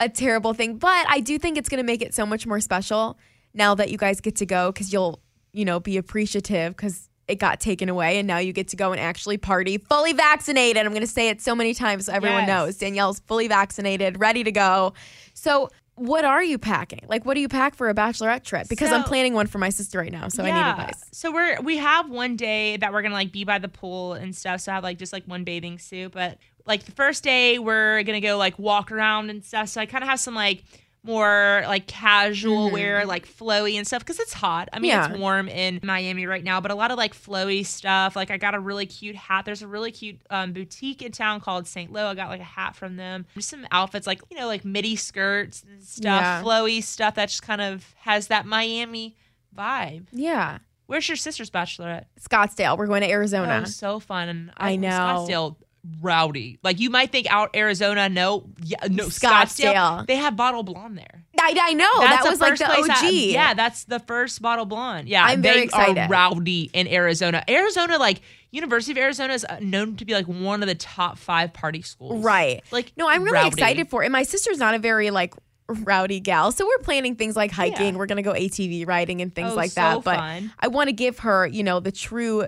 a 0.00 0.08
terrible 0.08 0.54
thing. 0.54 0.78
But 0.78 1.06
I 1.08 1.20
do 1.20 1.38
think 1.38 1.58
it's 1.58 1.68
going 1.68 1.82
to 1.82 1.86
make 1.86 2.00
it 2.02 2.14
so 2.14 2.24
much 2.24 2.46
more 2.46 2.60
special 2.60 3.18
now 3.54 3.74
that 3.74 3.90
you 3.90 3.98
guys 3.98 4.20
get 4.20 4.36
to 4.36 4.46
go 4.46 4.72
because 4.72 4.92
you'll, 4.92 5.20
you 5.52 5.64
know, 5.66 5.78
be 5.78 5.98
appreciative 5.98 6.74
because 6.74 7.08
it 7.28 7.36
got 7.36 7.60
taken 7.60 7.88
away 7.88 8.18
and 8.18 8.26
now 8.26 8.38
you 8.38 8.52
get 8.52 8.68
to 8.68 8.76
go 8.76 8.92
and 8.92 9.00
actually 9.00 9.36
party 9.36 9.76
fully 9.78 10.12
vaccinated. 10.12 10.84
I'm 10.84 10.92
going 10.92 11.02
to 11.02 11.06
say 11.06 11.28
it 11.28 11.40
so 11.42 11.54
many 11.54 11.74
times 11.74 12.06
so 12.06 12.12
everyone 12.12 12.44
Yes. 12.44 12.48
knows. 12.48 12.76
Danielle's 12.78 13.20
fully 13.20 13.46
vaccinated, 13.46 14.18
ready 14.18 14.42
to 14.42 14.52
go. 14.52 14.94
So, 15.34 15.70
what 16.02 16.24
are 16.24 16.42
you 16.42 16.58
packing? 16.58 17.00
Like, 17.08 17.24
what 17.24 17.34
do 17.34 17.40
you 17.40 17.48
pack 17.48 17.76
for 17.76 17.88
a 17.88 17.94
bachelorette 17.94 18.42
trip? 18.42 18.68
Because 18.68 18.90
I'm 18.90 19.04
planning 19.04 19.34
one 19.34 19.46
for 19.46 19.58
my 19.58 19.68
sister 19.68 19.98
right 19.98 20.10
now, 20.10 20.28
so 20.28 20.42
I 20.42 20.46
need 20.46 20.60
advice. 20.60 21.04
So 21.12 21.32
we're 21.32 21.60
we 21.60 21.76
have 21.76 22.10
one 22.10 22.36
day 22.36 22.76
that 22.78 22.92
we're 22.92 23.02
gonna 23.02 23.14
like 23.14 23.30
be 23.30 23.44
by 23.44 23.58
the 23.58 23.68
pool 23.68 24.14
and 24.14 24.34
stuff. 24.34 24.62
So 24.62 24.72
I 24.72 24.74
have 24.74 24.84
like 24.84 24.98
just 24.98 25.12
like 25.12 25.24
one 25.26 25.44
bathing 25.44 25.78
suit. 25.78 26.12
But 26.12 26.38
like 26.66 26.84
the 26.84 26.92
first 26.92 27.22
day 27.22 27.60
we're 27.60 28.02
gonna 28.02 28.20
go 28.20 28.36
like 28.36 28.58
walk 28.58 28.90
around 28.90 29.30
and 29.30 29.44
stuff. 29.44 29.68
So 29.68 29.80
I 29.80 29.86
kind 29.86 30.02
of 30.02 30.10
have 30.10 30.18
some 30.18 30.34
like 30.34 30.64
more 31.04 31.64
like 31.66 31.86
casual 31.88 32.70
wear, 32.70 33.04
like 33.06 33.26
flowy 33.26 33.74
and 33.76 33.86
stuff 33.86 34.00
because 34.02 34.20
it's 34.20 34.32
hot. 34.32 34.68
I 34.72 34.78
mean, 34.78 34.92
Mm-hmm. 34.92 35.00
Yeah. 35.10 35.10
it's 35.12 35.18
warm 35.20 35.48
in 35.48 35.80
Miami 35.82 36.26
right 36.26 36.44
now, 36.44 36.60
but 36.60 36.70
a 36.70 36.74
lot 36.74 36.90
of 36.90 36.96
like 36.98 37.14
flowy 37.14 37.64
stuff. 37.66 38.14
Like 38.14 38.30
I 38.30 38.36
got 38.36 38.54
a 38.54 38.60
really 38.60 38.86
cute 38.86 39.16
hat. 39.16 39.44
There's 39.44 39.62
a 39.62 39.66
really 39.66 39.90
cute 39.90 40.20
um, 40.30 40.52
boutique 40.52 41.02
in 41.02 41.10
town 41.12 41.40
called 41.40 41.66
St. 41.66 41.92
Lo. 41.92 42.06
I 42.08 42.14
got 42.14 42.28
like 42.28 42.40
a 42.40 42.44
hat 42.44 42.76
from 42.76 42.96
them. 42.96 43.26
Just 43.34 43.48
some 43.48 43.66
outfits 43.72 44.06
like 44.06 44.20
you 44.30 44.36
know 44.36 44.46
like 44.46 44.64
midi 44.64 44.94
skirts 44.96 45.64
and 45.68 45.82
stuff, 45.82 46.04
Yeah. 46.04 46.42
flowy 46.42 46.82
stuff 46.82 47.14
that 47.16 47.30
just 47.30 47.42
kind 47.42 47.60
of 47.60 47.94
has 48.00 48.28
that 48.28 48.46
Miami 48.46 49.16
vibe. 49.56 50.06
Yeah. 50.12 50.58
Where's 50.86 51.08
your 51.08 51.16
sister's 51.16 51.50
bachelorette? 51.50 52.04
Scottsdale. 52.20 52.76
We're 52.76 52.86
going 52.86 53.00
to 53.00 53.10
Arizona. 53.10 53.62
Oh, 53.62 53.64
so 53.68 53.98
fun. 53.98 54.28
And 54.28 54.52
I 54.56 54.76
know. 54.76 54.88
Scottsdale 54.90 55.56
rowdy. 56.00 56.58
Like 56.62 56.80
you 56.80 56.90
might 56.90 57.10
think 57.10 57.26
out 57.30 57.50
Arizona, 57.56 58.08
no, 58.08 58.44
yeah, 58.62 58.78
no 58.90 59.06
Scottsdale. 59.06 59.74
Scottsdale. 59.74 60.06
They 60.06 60.16
have 60.16 60.36
bottle 60.36 60.62
blonde 60.62 60.98
there. 60.98 61.24
I, 61.40 61.56
I 61.60 61.72
know. 61.72 61.88
That's 61.98 62.22
that 62.24 62.30
was 62.30 62.40
like 62.40 62.56
the 62.58 62.70
OG. 62.70 62.90
I- 62.90 63.10
yeah, 63.10 63.54
that's 63.54 63.84
the 63.84 63.98
first 63.98 64.40
bottle 64.40 64.64
blonde. 64.64 65.08
Yeah, 65.08 65.24
I'm 65.24 65.42
very 65.42 65.56
they 65.58 65.62
excited. 65.64 65.98
are 65.98 66.08
rowdy 66.08 66.70
in 66.72 66.86
Arizona. 66.86 67.42
Arizona, 67.48 67.98
like 67.98 68.20
University 68.52 68.92
of 68.92 68.98
Arizona, 68.98 69.32
is 69.32 69.44
uh, 69.44 69.58
known 69.60 69.96
to 69.96 70.04
be 70.04 70.14
like 70.14 70.26
one 70.28 70.62
of 70.62 70.68
the 70.68 70.76
top 70.76 71.18
five 71.18 71.52
party 71.52 71.82
schools. 71.82 72.22
Right. 72.24 72.62
Like 72.70 72.92
No, 72.96 73.08
I'm 73.08 73.22
really 73.24 73.34
rowdy. 73.34 73.48
excited 73.48 73.88
for 73.90 74.02
it. 74.02 74.06
And 74.06 74.12
my 74.12 74.22
sister's 74.22 74.58
not 74.58 74.74
a 74.74 74.78
very 74.78 75.10
like 75.10 75.34
rowdy 75.68 76.20
gal. 76.20 76.52
So 76.52 76.64
we're 76.66 76.78
planning 76.84 77.16
things 77.16 77.34
like 77.34 77.50
hiking. 77.50 77.94
Yeah. 77.94 77.98
We're 77.98 78.06
gonna 78.06 78.22
go 78.22 78.34
ATV 78.34 78.86
riding 78.86 79.20
and 79.20 79.34
things 79.34 79.52
Oh, 79.52 79.56
like 79.56 79.70
so 79.70 79.80
that. 79.80 80.04
But 80.04 80.16
fun. 80.18 80.52
I 80.60 80.68
want 80.68 80.88
to 80.88 80.92
give 80.92 81.20
her, 81.20 81.46
you 81.46 81.64
know, 81.64 81.80
the 81.80 81.90
true 81.92 82.46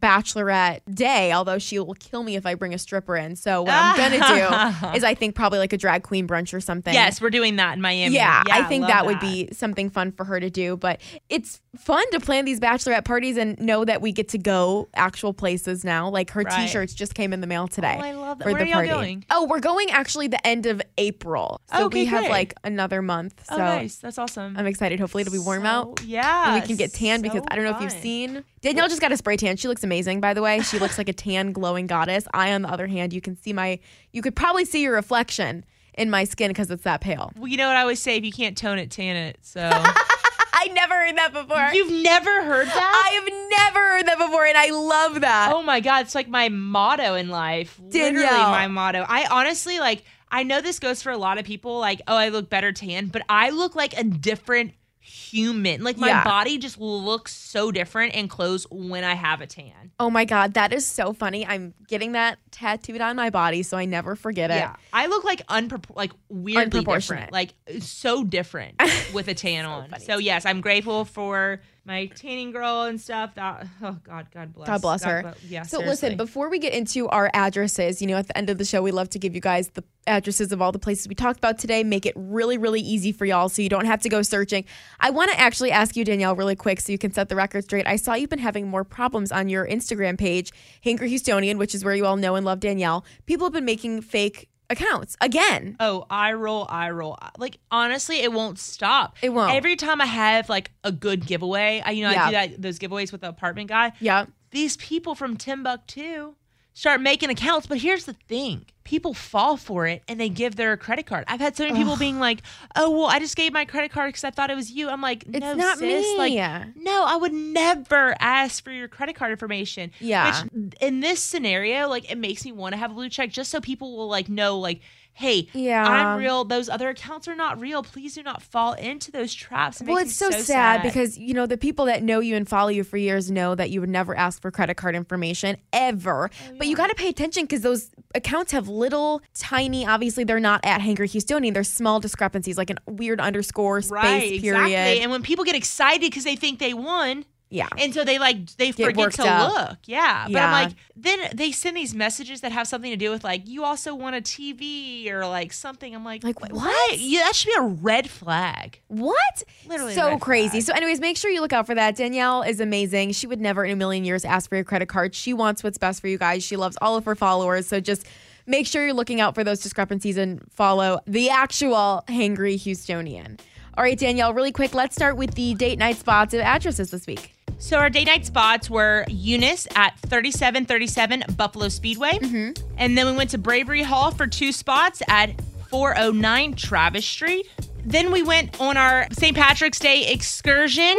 bachelorette 0.00 0.80
day, 0.92 1.32
although 1.32 1.58
she 1.58 1.78
will 1.78 1.94
kill 1.94 2.22
me 2.22 2.36
if 2.36 2.46
I 2.46 2.54
bring 2.54 2.74
a 2.74 2.78
stripper 2.78 3.16
in. 3.16 3.36
So 3.36 3.62
what 3.62 3.72
I'm 3.74 3.96
gonna 3.96 4.80
do 4.82 4.88
is 4.96 5.04
I 5.04 5.14
think 5.14 5.34
probably 5.34 5.58
like 5.58 5.72
a 5.72 5.78
drag 5.78 6.02
queen 6.02 6.26
brunch 6.28 6.52
or 6.54 6.60
something. 6.60 6.92
Yes, 6.94 7.20
we're 7.20 7.30
doing 7.30 7.56
that 7.56 7.74
in 7.74 7.80
Miami. 7.80 8.14
Yeah, 8.14 8.42
I 8.50 8.64
think 8.64 8.82
love 8.82 8.90
that, 8.90 9.06
would 9.06 9.20
be 9.20 9.48
something 9.52 9.90
fun 9.90 10.12
for 10.12 10.24
her 10.24 10.38
to 10.40 10.50
do. 10.50 10.76
But 10.76 11.00
it's 11.28 11.60
fun 11.76 12.08
to 12.12 12.20
plan 12.20 12.44
these 12.44 12.60
bachelorette 12.60 13.04
parties 13.04 13.36
and 13.36 13.58
know 13.58 13.84
that 13.84 14.00
we 14.00 14.12
get 14.12 14.28
to 14.30 14.38
go 14.38 14.88
actual 14.94 15.32
places 15.32 15.84
now. 15.84 16.08
Like 16.08 16.30
her 16.30 16.42
Right. 16.42 16.66
t-shirts 16.66 16.94
just 16.94 17.14
came 17.14 17.32
in 17.32 17.40
the 17.40 17.46
mail 17.46 17.66
today. 17.68 17.96
Oh, 17.98 18.02
I 18.04 18.12
love 18.12 18.38
that. 18.38 18.44
For 18.44 18.52
Where 18.52 18.64
the 18.64 18.72
are 18.72 18.84
y'all 18.84 18.88
party. 18.94 19.06
going? 19.06 19.24
Oh, 19.30 19.46
we're 19.46 19.60
going 19.60 19.90
actually 19.90 20.28
the 20.28 20.44
end 20.46 20.66
of 20.66 20.80
April. 20.98 21.60
So 21.72 21.78
oh, 21.78 21.84
Okay, 21.86 22.00
we 22.00 22.04
have 22.06 22.20
great. 22.24 22.30
like 22.30 22.54
another 22.64 23.02
month. 23.02 23.42
Oh, 23.50 23.56
so 23.56 23.62
Oh, 23.62 23.66
nice. 23.66 23.96
That's 23.96 24.18
awesome. 24.18 24.56
I'm 24.56 24.66
excited. 24.66 25.00
Hopefully 25.00 25.22
it'll 25.22 25.32
be 25.32 25.38
warm 25.38 25.62
So- 25.62 25.68
out. 25.68 26.00
Yeah, 26.04 26.52
And 26.54 26.60
we 26.62 26.66
can 26.66 26.76
get 26.76 26.92
tan 26.92 27.22
because 27.22 27.42
I 27.50 27.56
don't 27.56 27.64
know 27.64 27.74
if 27.76 27.80
you've 27.80 27.92
seen 27.92 28.44
Danielle 28.60 28.88
just 28.88 29.00
got 29.00 29.12
a 29.12 29.16
spray 29.16 29.36
tan. 29.36 29.56
She 29.56 29.68
looks 29.68 29.83
amazing, 29.84 30.20
by 30.20 30.34
the 30.34 30.42
way. 30.42 30.60
She 30.60 30.78
looks 30.78 30.98
like 30.98 31.08
a 31.08 31.12
tan, 31.12 31.52
glowing 31.52 31.86
goddess. 31.86 32.26
I, 32.34 32.52
on 32.52 32.62
the 32.62 32.70
other 32.70 32.86
hand, 32.86 33.12
you 33.12 33.20
can 33.20 33.36
see 33.36 33.52
my, 33.52 33.78
you 34.12 34.22
could 34.22 34.34
probably 34.34 34.64
see 34.64 34.82
your 34.82 34.94
reflection 34.94 35.64
in 35.96 36.10
my 36.10 36.24
skin 36.24 36.48
because 36.48 36.70
it's 36.70 36.84
that 36.84 37.00
pale. 37.00 37.32
Well, 37.36 37.48
you 37.48 37.56
know 37.56 37.68
what 37.68 37.76
I 37.76 37.82
always 37.82 38.00
say: 38.00 38.16
if 38.16 38.24
you 38.24 38.32
can't 38.32 38.56
tone 38.56 38.78
it, 38.78 38.90
tan 38.90 39.16
it. 39.16 39.38
So 39.42 39.60
I 39.72 40.68
never 40.72 40.94
heard 40.94 41.16
that 41.16 41.32
before. 41.32 41.70
you've 41.72 42.02
never 42.02 42.44
heard 42.44 42.66
that? 42.66 43.04
I 43.06 43.10
have 43.14 43.74
never 43.74 43.80
heard 43.80 44.06
that 44.06 44.18
before, 44.18 44.44
and 44.44 44.56
I 44.56 44.70
love 44.70 45.20
that. 45.20 45.52
Oh 45.54 45.62
my 45.62 45.80
god, 45.80 46.06
it's 46.06 46.14
like 46.14 46.28
my 46.28 46.48
motto 46.48 47.14
in 47.14 47.28
life. 47.28 47.80
Literally 47.82 48.26
my 48.26 48.66
motto. 48.68 49.04
I 49.08 49.26
honestly 49.30 49.78
like 49.78 50.04
I 50.30 50.42
know 50.42 50.60
this 50.60 50.80
goes 50.80 51.00
for 51.02 51.12
a 51.12 51.18
lot 51.18 51.38
of 51.38 51.44
people 51.44 51.78
like, 51.78 52.02
oh, 52.08 52.16
I 52.16 52.30
look 52.30 52.50
better 52.50 52.72
tan, 52.72 53.06
but 53.06 53.22
I 53.28 53.50
look 53.50 53.76
like 53.76 53.96
a 53.96 54.02
different 54.02 54.72
human. 55.06 55.84
Like 55.84 55.98
my 55.98 56.08
Yeah. 56.08 56.24
body 56.24 56.56
just 56.56 56.80
looks 56.80 57.34
so 57.34 57.70
different 57.70 58.14
in 58.14 58.26
clothes 58.26 58.66
when 58.70 59.04
I 59.04 59.14
have 59.14 59.42
a 59.42 59.46
tan. 59.46 59.90
Oh 60.00 60.08
my 60.08 60.24
god, 60.24 60.54
that 60.54 60.72
is 60.72 60.86
so 60.86 61.12
funny. 61.12 61.46
I'm 61.46 61.74
getting 61.86 62.12
that 62.12 62.38
tattooed 62.50 63.02
on 63.02 63.14
my 63.14 63.28
body 63.28 63.62
so 63.62 63.76
I 63.76 63.84
never 63.84 64.16
forget 64.16 64.50
it. 64.50 64.54
Yeah. 64.54 64.76
I 64.94 65.06
look 65.06 65.22
like 65.22 65.46
unpropor- 65.48 65.94
like 65.94 66.12
weirdly 66.30 66.84
different. 66.84 67.32
Like 67.32 67.52
so 67.80 68.24
different 68.24 68.80
with 69.12 69.28
a 69.28 69.34
tan 69.34 69.66
on. 69.66 70.00
So 70.00 70.16
yes, 70.18 70.46
I'm 70.46 70.60
grateful 70.62 71.04
for 71.04 71.60
my 71.84 72.06
tanning 72.06 72.50
girl 72.50 72.82
and 72.82 73.00
stuff. 73.00 73.34
That 73.34 73.66
oh 73.82 73.98
god, 74.02 74.28
God 74.32 74.54
bless. 74.54 74.66
God 74.66 74.82
bless 74.82 75.04
her. 75.04 75.22
bl- 75.22 75.46
yeah. 75.48 75.62
So 75.62 75.78
seriously. 75.78 76.08
listen, 76.08 76.16
before 76.16 76.48
we 76.48 76.58
get 76.58 76.72
into 76.72 77.08
our 77.08 77.30
addresses, 77.34 78.00
you 78.00 78.08
know, 78.08 78.16
at 78.16 78.26
the 78.26 78.36
end 78.36 78.50
of 78.50 78.58
the 78.58 78.64
show, 78.64 78.82
we 78.82 78.90
love 78.90 79.10
to 79.10 79.18
give 79.18 79.34
you 79.34 79.40
guys 79.40 79.68
the 79.68 79.84
addresses 80.06 80.52
of 80.52 80.60
all 80.60 80.72
the 80.72 80.78
places 80.78 81.08
we 81.08 81.14
talked 81.14 81.38
about 81.38 81.58
today. 81.58 81.84
Make 81.84 82.06
it 82.06 82.14
really, 82.16 82.58
really 82.58 82.80
easy 82.80 83.12
for 83.12 83.26
y'all, 83.26 83.48
so 83.48 83.62
you 83.62 83.68
don't 83.68 83.86
have 83.86 84.00
to 84.02 84.08
go 84.08 84.22
searching. 84.22 84.64
I 85.00 85.10
want 85.10 85.30
to 85.32 85.38
actually 85.38 85.72
ask 85.72 85.96
you, 85.96 86.04
Danielle, 86.04 86.36
really 86.36 86.56
quick, 86.56 86.80
so 86.80 86.92
you 86.92 86.98
can 86.98 87.12
set 87.12 87.28
the 87.28 87.36
record 87.36 87.64
straight. 87.64 87.86
I 87.86 87.96
saw 87.96 88.14
you've 88.14 88.30
been 88.30 88.38
having 88.38 88.68
more 88.68 88.84
problems 88.84 89.30
on 89.30 89.48
your 89.48 89.66
Instagram 89.66 90.18
page, 90.18 90.52
Hangry 90.84 91.12
Houstonian, 91.12 91.58
which 91.58 91.74
is 91.74 91.84
where 91.84 91.94
you 91.94 92.06
all 92.06 92.16
know 92.16 92.34
and 92.34 92.46
love 92.46 92.60
Danielle. 92.60 93.04
People 93.26 93.46
have 93.46 93.52
been 93.52 93.64
making 93.64 94.02
fake 94.02 94.48
accounts 94.74 95.16
again. 95.20 95.76
Oh, 95.80 96.04
I 96.10 96.32
roll, 96.34 96.66
I 96.68 96.90
roll. 96.90 97.18
Like 97.38 97.58
honestly, 97.70 98.20
it 98.20 98.32
won't 98.32 98.58
stop. 98.58 99.16
It 99.22 99.30
won't. 99.30 99.54
Every 99.54 99.76
time 99.76 100.00
I 100.00 100.06
have 100.06 100.48
like 100.48 100.70
a 100.84 100.92
good 100.92 101.26
giveaway, 101.26 101.82
I 101.84 101.90
you 101.92 102.04
know 102.04 102.10
Yeah. 102.10 102.24
I 102.24 102.26
do 102.26 102.32
that 102.52 102.62
those 102.62 102.78
giveaways 102.78 103.12
with 103.12 103.22
the 103.22 103.28
apartment 103.28 103.68
guy. 103.68 103.92
Yeah. 104.00 104.26
These 104.50 104.76
people 104.76 105.14
from 105.14 105.36
Timbuktu 105.36 106.34
start 106.74 107.00
making 107.00 107.30
accounts, 107.30 107.66
but 107.66 107.78
here's 107.78 108.04
the 108.04 108.12
thing: 108.12 108.66
people 108.84 109.14
fall 109.14 109.56
for 109.56 109.86
it 109.86 110.02
and 110.06 110.20
they 110.20 110.28
give 110.28 110.56
their 110.56 110.76
credit 110.76 111.06
card. 111.06 111.24
I've 111.26 111.40
had 111.40 111.56
so 111.56 111.64
many 111.64 111.76
people 111.78 111.96
being 111.96 112.18
like, 112.18 112.40
"Oh, 112.76 112.90
well, 112.90 113.06
I 113.06 113.18
just 113.18 113.36
gave 113.36 113.52
my 113.52 113.64
credit 113.64 113.90
card 113.90 114.08
because 114.08 114.24
I 114.24 114.30
thought 114.30 114.50
it 114.50 114.56
was 114.56 114.70
you." 114.70 114.88
I'm 114.90 115.00
like, 115.00 115.24
It's 115.26 115.40
"No, 115.40 115.54
not 115.54 115.78
sis. 115.78 116.02
me. 116.04 116.18
Like, 116.18 116.32
no, 116.76 117.04
I 117.04 117.16
would 117.16 117.32
never 117.32 118.14
ask 118.20 118.62
for 118.62 118.70
your 118.72 118.88
credit 118.88 119.16
card 119.16 119.30
information." 119.30 119.90
Yeah. 120.00 120.42
Which 120.42 120.72
in 120.80 121.00
this 121.00 121.20
scenario, 121.20 121.88
like, 121.88 122.10
it 122.10 122.18
makes 122.18 122.44
me 122.44 122.52
want 122.52 122.72
to 122.74 122.76
have 122.76 122.90
a 122.90 122.94
blue 122.94 123.08
check 123.08 123.30
just 123.30 123.50
so 123.50 123.60
people 123.60 123.96
will 123.96 124.08
like 124.08 124.28
know, 124.28 124.58
like, 124.58 124.80
hey, 125.14 125.48
Yeah. 125.52 125.84
I'm 125.84 126.18
real. 126.18 126.44
Those 126.44 126.68
other 126.68 126.88
accounts 126.88 127.28
are 127.28 127.36
not 127.36 127.60
real. 127.60 127.82
Please 127.82 128.14
do 128.14 128.22
not 128.22 128.42
fall 128.42 128.72
into 128.74 129.10
those 129.12 129.32
traps. 129.32 129.80
It 129.80 129.86
Well, 129.86 129.98
it's 129.98 130.14
so, 130.14 130.30
so 130.30 130.40
sad, 130.40 130.82
because 130.82 131.16
you 131.16 131.32
know 131.34 131.46
the 131.46 131.56
people 131.56 131.84
that 131.86 132.02
know 132.02 132.20
you 132.20 132.34
and 132.36 132.48
follow 132.48 132.68
you 132.68 132.82
for 132.84 132.96
years 132.96 133.30
know 133.30 133.54
that 133.54 133.70
you 133.70 133.80
would 133.80 133.88
never 133.90 134.16
ask 134.16 134.42
for 134.42 134.50
credit 134.50 134.76
card 134.76 134.94
information 134.96 135.56
ever. 135.72 136.30
Oh, 136.50 136.54
But 136.58 136.66
you 136.66 136.76
got 136.76 136.88
to 136.88 136.94
pay 136.94 137.08
attention 137.08 137.44
because 137.44 137.62
those 137.62 137.90
accounts 138.14 138.52
have 138.52 138.68
little, 138.68 139.22
tiny. 139.34 139.86
Obviously, 139.86 140.24
they're 140.24 140.40
not 140.40 140.60
at 140.64 140.80
Hangry 140.80 141.08
Houstonian. 141.10 141.54
There's 141.54 141.68
small 141.72 142.00
discrepancies, 142.00 142.58
like 142.58 142.70
a 142.70 142.76
weird 142.86 143.20
underscore 143.20 143.80
space 143.82 143.92
right, 143.92 144.40
period. 144.40 144.64
exactly. 144.66 145.00
And 145.00 145.10
when 145.10 145.22
people 145.22 145.44
get 145.44 145.54
excited 145.54 146.00
because 146.00 146.24
they 146.24 146.36
think 146.36 146.58
they 146.58 146.74
won, 146.74 147.24
yeah, 147.50 147.68
and 147.78 147.94
so 147.94 148.02
they 148.04 148.18
like 148.18 148.50
they 148.56 148.72
Get 148.72 148.86
forget 148.86 149.12
to 149.12 149.26
up. 149.28 149.52
look. 149.52 149.78
Yeah. 149.86 150.24
But 150.24 150.32
Yeah. 150.32 150.46
I'm 150.46 150.66
like, 150.68 150.76
then 150.96 151.18
they 151.34 151.52
send 151.52 151.76
these 151.76 151.94
messages 151.94 152.40
that 152.40 152.50
have 152.52 152.66
something 152.66 152.90
to 152.90 152.96
do 152.96 153.10
with 153.10 153.22
like 153.22 153.46
you 153.48 153.64
also 153.64 153.94
want 153.94 154.16
a 154.16 154.20
TV 154.20 155.08
or 155.10 155.26
like 155.26 155.52
something. 155.52 155.94
I'm 155.94 156.04
like, 156.04 156.24
Like, 156.24 156.38
"Wh- 156.40 156.52
what? 156.54 156.98
Yeah, 156.98 157.20
that 157.24 157.36
should 157.36 157.48
be 157.48 157.54
a 157.58 157.62
red 157.62 158.10
flag. 158.10 158.80
What? 158.88 159.42
Literally 159.66 159.94
so 159.94 160.18
crazy. 160.18 160.48
flag. 160.50 160.62
So, 160.64 160.72
anyways, 160.74 161.00
make 161.00 161.16
sure 161.16 161.30
you 161.30 161.40
look 161.40 161.52
out 161.52 161.66
for 161.66 161.74
that. 161.76 161.96
Danielle 161.96 162.42
is 162.42 162.58
amazing. 162.60 163.12
She 163.12 163.26
would 163.26 163.40
never 163.40 163.64
in 163.64 163.70
a 163.72 163.76
million 163.76 164.04
years 164.04 164.24
ask 164.24 164.48
for 164.48 164.56
your 164.56 164.64
credit 164.64 164.88
card. 164.88 165.14
She 165.14 165.32
wants 165.32 165.62
what's 165.62 165.78
best 165.78 166.00
for 166.00 166.08
you 166.08 166.18
guys. 166.18 166.42
She 166.42 166.56
loves 166.56 166.76
all 166.82 166.96
of 166.96 167.04
her 167.04 167.14
followers. 167.14 167.66
So, 167.68 167.78
just 167.78 168.06
make 168.46 168.66
sure 168.66 168.84
you're 168.84 168.94
looking 168.94 169.20
out 169.20 169.34
for 169.34 169.44
those 169.44 169.60
discrepancies 169.60 170.16
and 170.16 170.42
follow 170.50 170.98
the 171.06 171.30
actual 171.30 172.02
Hangry 172.08 172.56
Houstonian. 172.56 173.38
All 173.76 173.82
right, 173.82 173.98
Danielle, 173.98 174.32
really 174.34 174.52
quick, 174.52 174.72
let's 174.74 174.94
start 174.94 175.16
with 175.16 175.34
the 175.34 175.54
date 175.54 175.78
night 175.80 175.96
spots 175.96 176.32
of 176.34 176.40
addresses 176.40 176.90
this 176.90 177.06
week. 177.06 177.33
So 177.58 177.78
our 177.78 177.88
day 177.88 178.04
night 178.04 178.26
spots 178.26 178.68
were 178.68 179.06
Eunice 179.08 179.66
at 179.74 179.98
3737 180.00 181.24
Buffalo 181.36 181.68
Speedway. 181.68 182.12
Mm-hmm. 182.12 182.62
And 182.76 182.98
then 182.98 183.06
we 183.06 183.12
went 183.12 183.30
to 183.30 183.38
Bravery 183.38 183.82
Hall 183.82 184.10
for 184.10 184.26
two 184.26 184.52
spots 184.52 185.02
at 185.08 185.40
409 185.70 186.56
Travis 186.56 187.06
Street. 187.06 187.48
Then 187.86 188.10
we 188.12 188.22
went 188.22 188.60
on 188.60 188.76
our 188.76 189.06
St. 189.12 189.36
Patrick's 189.36 189.78
Day 189.78 190.12
excursion. 190.12 190.96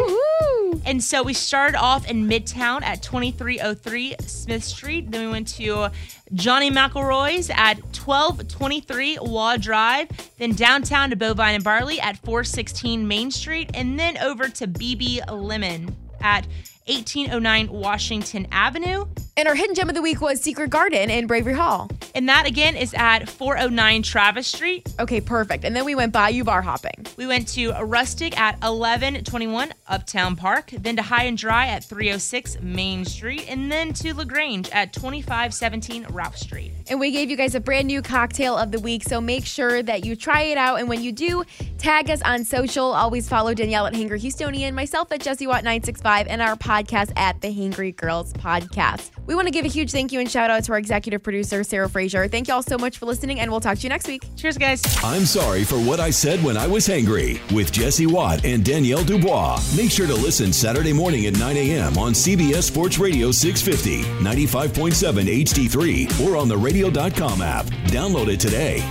And 0.86 1.04
so 1.04 1.24
we 1.24 1.34
started 1.34 1.78
off 1.78 2.10
in 2.10 2.28
Midtown 2.28 2.84
at 2.84 3.02
2303 3.02 4.16
Smith 4.20 4.64
Street. 4.64 5.10
Then 5.10 5.26
we 5.26 5.32
went 5.32 5.48
to 5.56 5.90
Johnny 6.34 6.70
McElroy's 6.70 7.50
at 7.50 7.78
1223 7.96 9.20
Waugh 9.22 9.58
Drive. 9.58 10.10
Then 10.38 10.52
downtown 10.52 11.10
to 11.10 11.16
Bovine 11.16 11.56
and 11.56 11.64
Barley 11.64 12.00
at 12.00 12.18
416 12.18 13.08
Main 13.08 13.32
Street. 13.32 13.72
And 13.74 14.00
then 14.00 14.18
over 14.20 14.48
to 14.50 14.68
BB 14.68 15.32
Lemon 15.32 15.96
at 16.26 16.48
1809 16.88 17.70
Washington 17.72 18.48
Avenue. 18.52 19.06
And 19.38 19.50
our 19.50 19.56
hidden 19.56 19.76
gem 19.76 19.90
of 19.90 19.96
the 19.96 20.02
week 20.02 20.22
was 20.22 20.40
Secret 20.40 20.70
Garden 20.70 21.10
in 21.10 21.28
Bravery 21.28 21.56
Hall. 21.56 21.90
And 22.14 22.30
that 22.30 22.46
again 22.46 22.78
is 22.78 22.94
at 22.94 23.28
409 23.28 24.04
Travis 24.04 24.48
Street. 24.48 24.94
Okay, 24.98 25.20
perfect. 25.20 25.66
And 25.66 25.76
then 25.76 25.84
we 25.84 25.94
went 25.94 26.14
Bayou 26.14 26.46
Bar 26.46 26.62
hopping. 26.62 27.06
We 27.18 27.28
went 27.28 27.50
to 27.50 27.74
Rustic 27.74 28.40
at 28.40 28.54
1121 28.62 29.74
Uptown 29.88 30.38
Park, 30.38 30.72
then 30.72 30.96
to 30.96 31.02
High 31.02 31.24
and 31.24 31.38
Dry 31.38 31.68
at 31.68 31.84
306 31.84 32.62
Main 32.62 33.04
Street, 33.04 33.46
and 33.50 33.70
then 33.70 33.92
to 33.94 34.14
LaGrange 34.14 34.70
at 34.70 34.94
2517 34.94 36.06
Ralph 36.12 36.38
Street. 36.38 36.72
And 36.88 37.00
we 37.00 37.12
gave 37.12 37.30
you 37.30 37.36
guys 37.36 37.56
a 37.56 37.60
brand 37.60 37.88
new 37.88 38.02
cocktail 38.02 38.56
of 38.56 38.72
the 38.72 38.80
week. 38.80 39.04
So 39.04 39.20
make 39.20 39.46
sure 39.46 39.84
that 39.84 40.06
you 40.06 40.16
try 40.16 40.44
it 40.44 40.58
out. 40.58 40.80
And 40.80 40.88
when 40.88 41.02
you 41.02 41.12
do, 41.12 41.44
tag 41.78 42.10
us 42.10 42.22
on 42.22 42.46
social. 42.46 42.86
Always 42.86 43.28
follow 43.28 43.54
Danielle 43.54 43.88
at 43.88 43.94
Hangry 43.94 44.22
Houstonian, 44.22 44.74
myself 44.74 45.12
at 45.12 45.20
Jessie 45.20 45.48
Watt 45.48 45.64
965, 45.64 46.28
and 46.28 46.42
our 46.42 46.56
podcast 46.56 46.75
at 47.16 47.42
the 47.42 47.50
Hangry 47.50 47.96
Girls 47.96 48.32
Podcast. 48.34 49.12
We 49.28 49.36
want 49.36 49.48
to 49.48 49.52
give 49.52 49.66
a 49.66 49.70
huge 49.70 49.92
thank 49.92 50.12
you 50.12 50.20
and 50.20 50.30
shout 50.30 50.50
out 50.50 50.64
to 50.66 50.72
our 50.72 50.78
executive 50.78 51.22
producer, 51.24 51.64
Sarah 51.64 51.90
Fraser. 51.90 52.06
Frazier. 52.06 52.28
Thank 52.28 52.48
y'all 52.48 52.62
so 52.62 52.78
much 52.78 52.98
for 52.98 53.06
listening, 53.06 53.40
and 53.40 53.50
we'll 53.50 53.60
talk 53.60 53.78
to 53.78 53.84
you 53.84 53.90
next 53.90 54.08
week. 54.08 54.24
Cheers, 54.36 54.58
guys. 54.58 54.84
I'm 55.04 55.26
sorry 55.26 55.64
for 55.64 55.78
what 55.78 56.00
I 56.00 56.10
said 56.10 56.44
when 56.44 56.58
I 56.58 56.68
was 56.68 56.88
hangry 56.88 57.40
with 57.54 57.72
Jessie 57.72 58.06
Watt 58.06 58.46
and 58.46 58.64
Danielle 58.64 59.04
Dubois. 59.04 59.60
Make 59.76 59.92
sure 59.92 60.08
to 60.08 60.14
listen 60.14 60.54
Saturday 60.54 60.94
morning 60.94 61.26
at 61.26 61.38
9 61.38 61.58
a.m. 61.58 61.98
on 61.98 62.14
CBS 62.14 62.64
Sports 62.64 63.00
Radio 63.00 63.32
650, 63.32 64.04
95.7 64.24 65.44
HD3, 65.44 66.28
or 66.28 66.38
on 66.38 66.48
the 66.48 66.58
radio.com 66.58 67.42
app. 67.42 67.66
Download 67.88 68.28
it 68.28 68.40
today. 68.40 68.82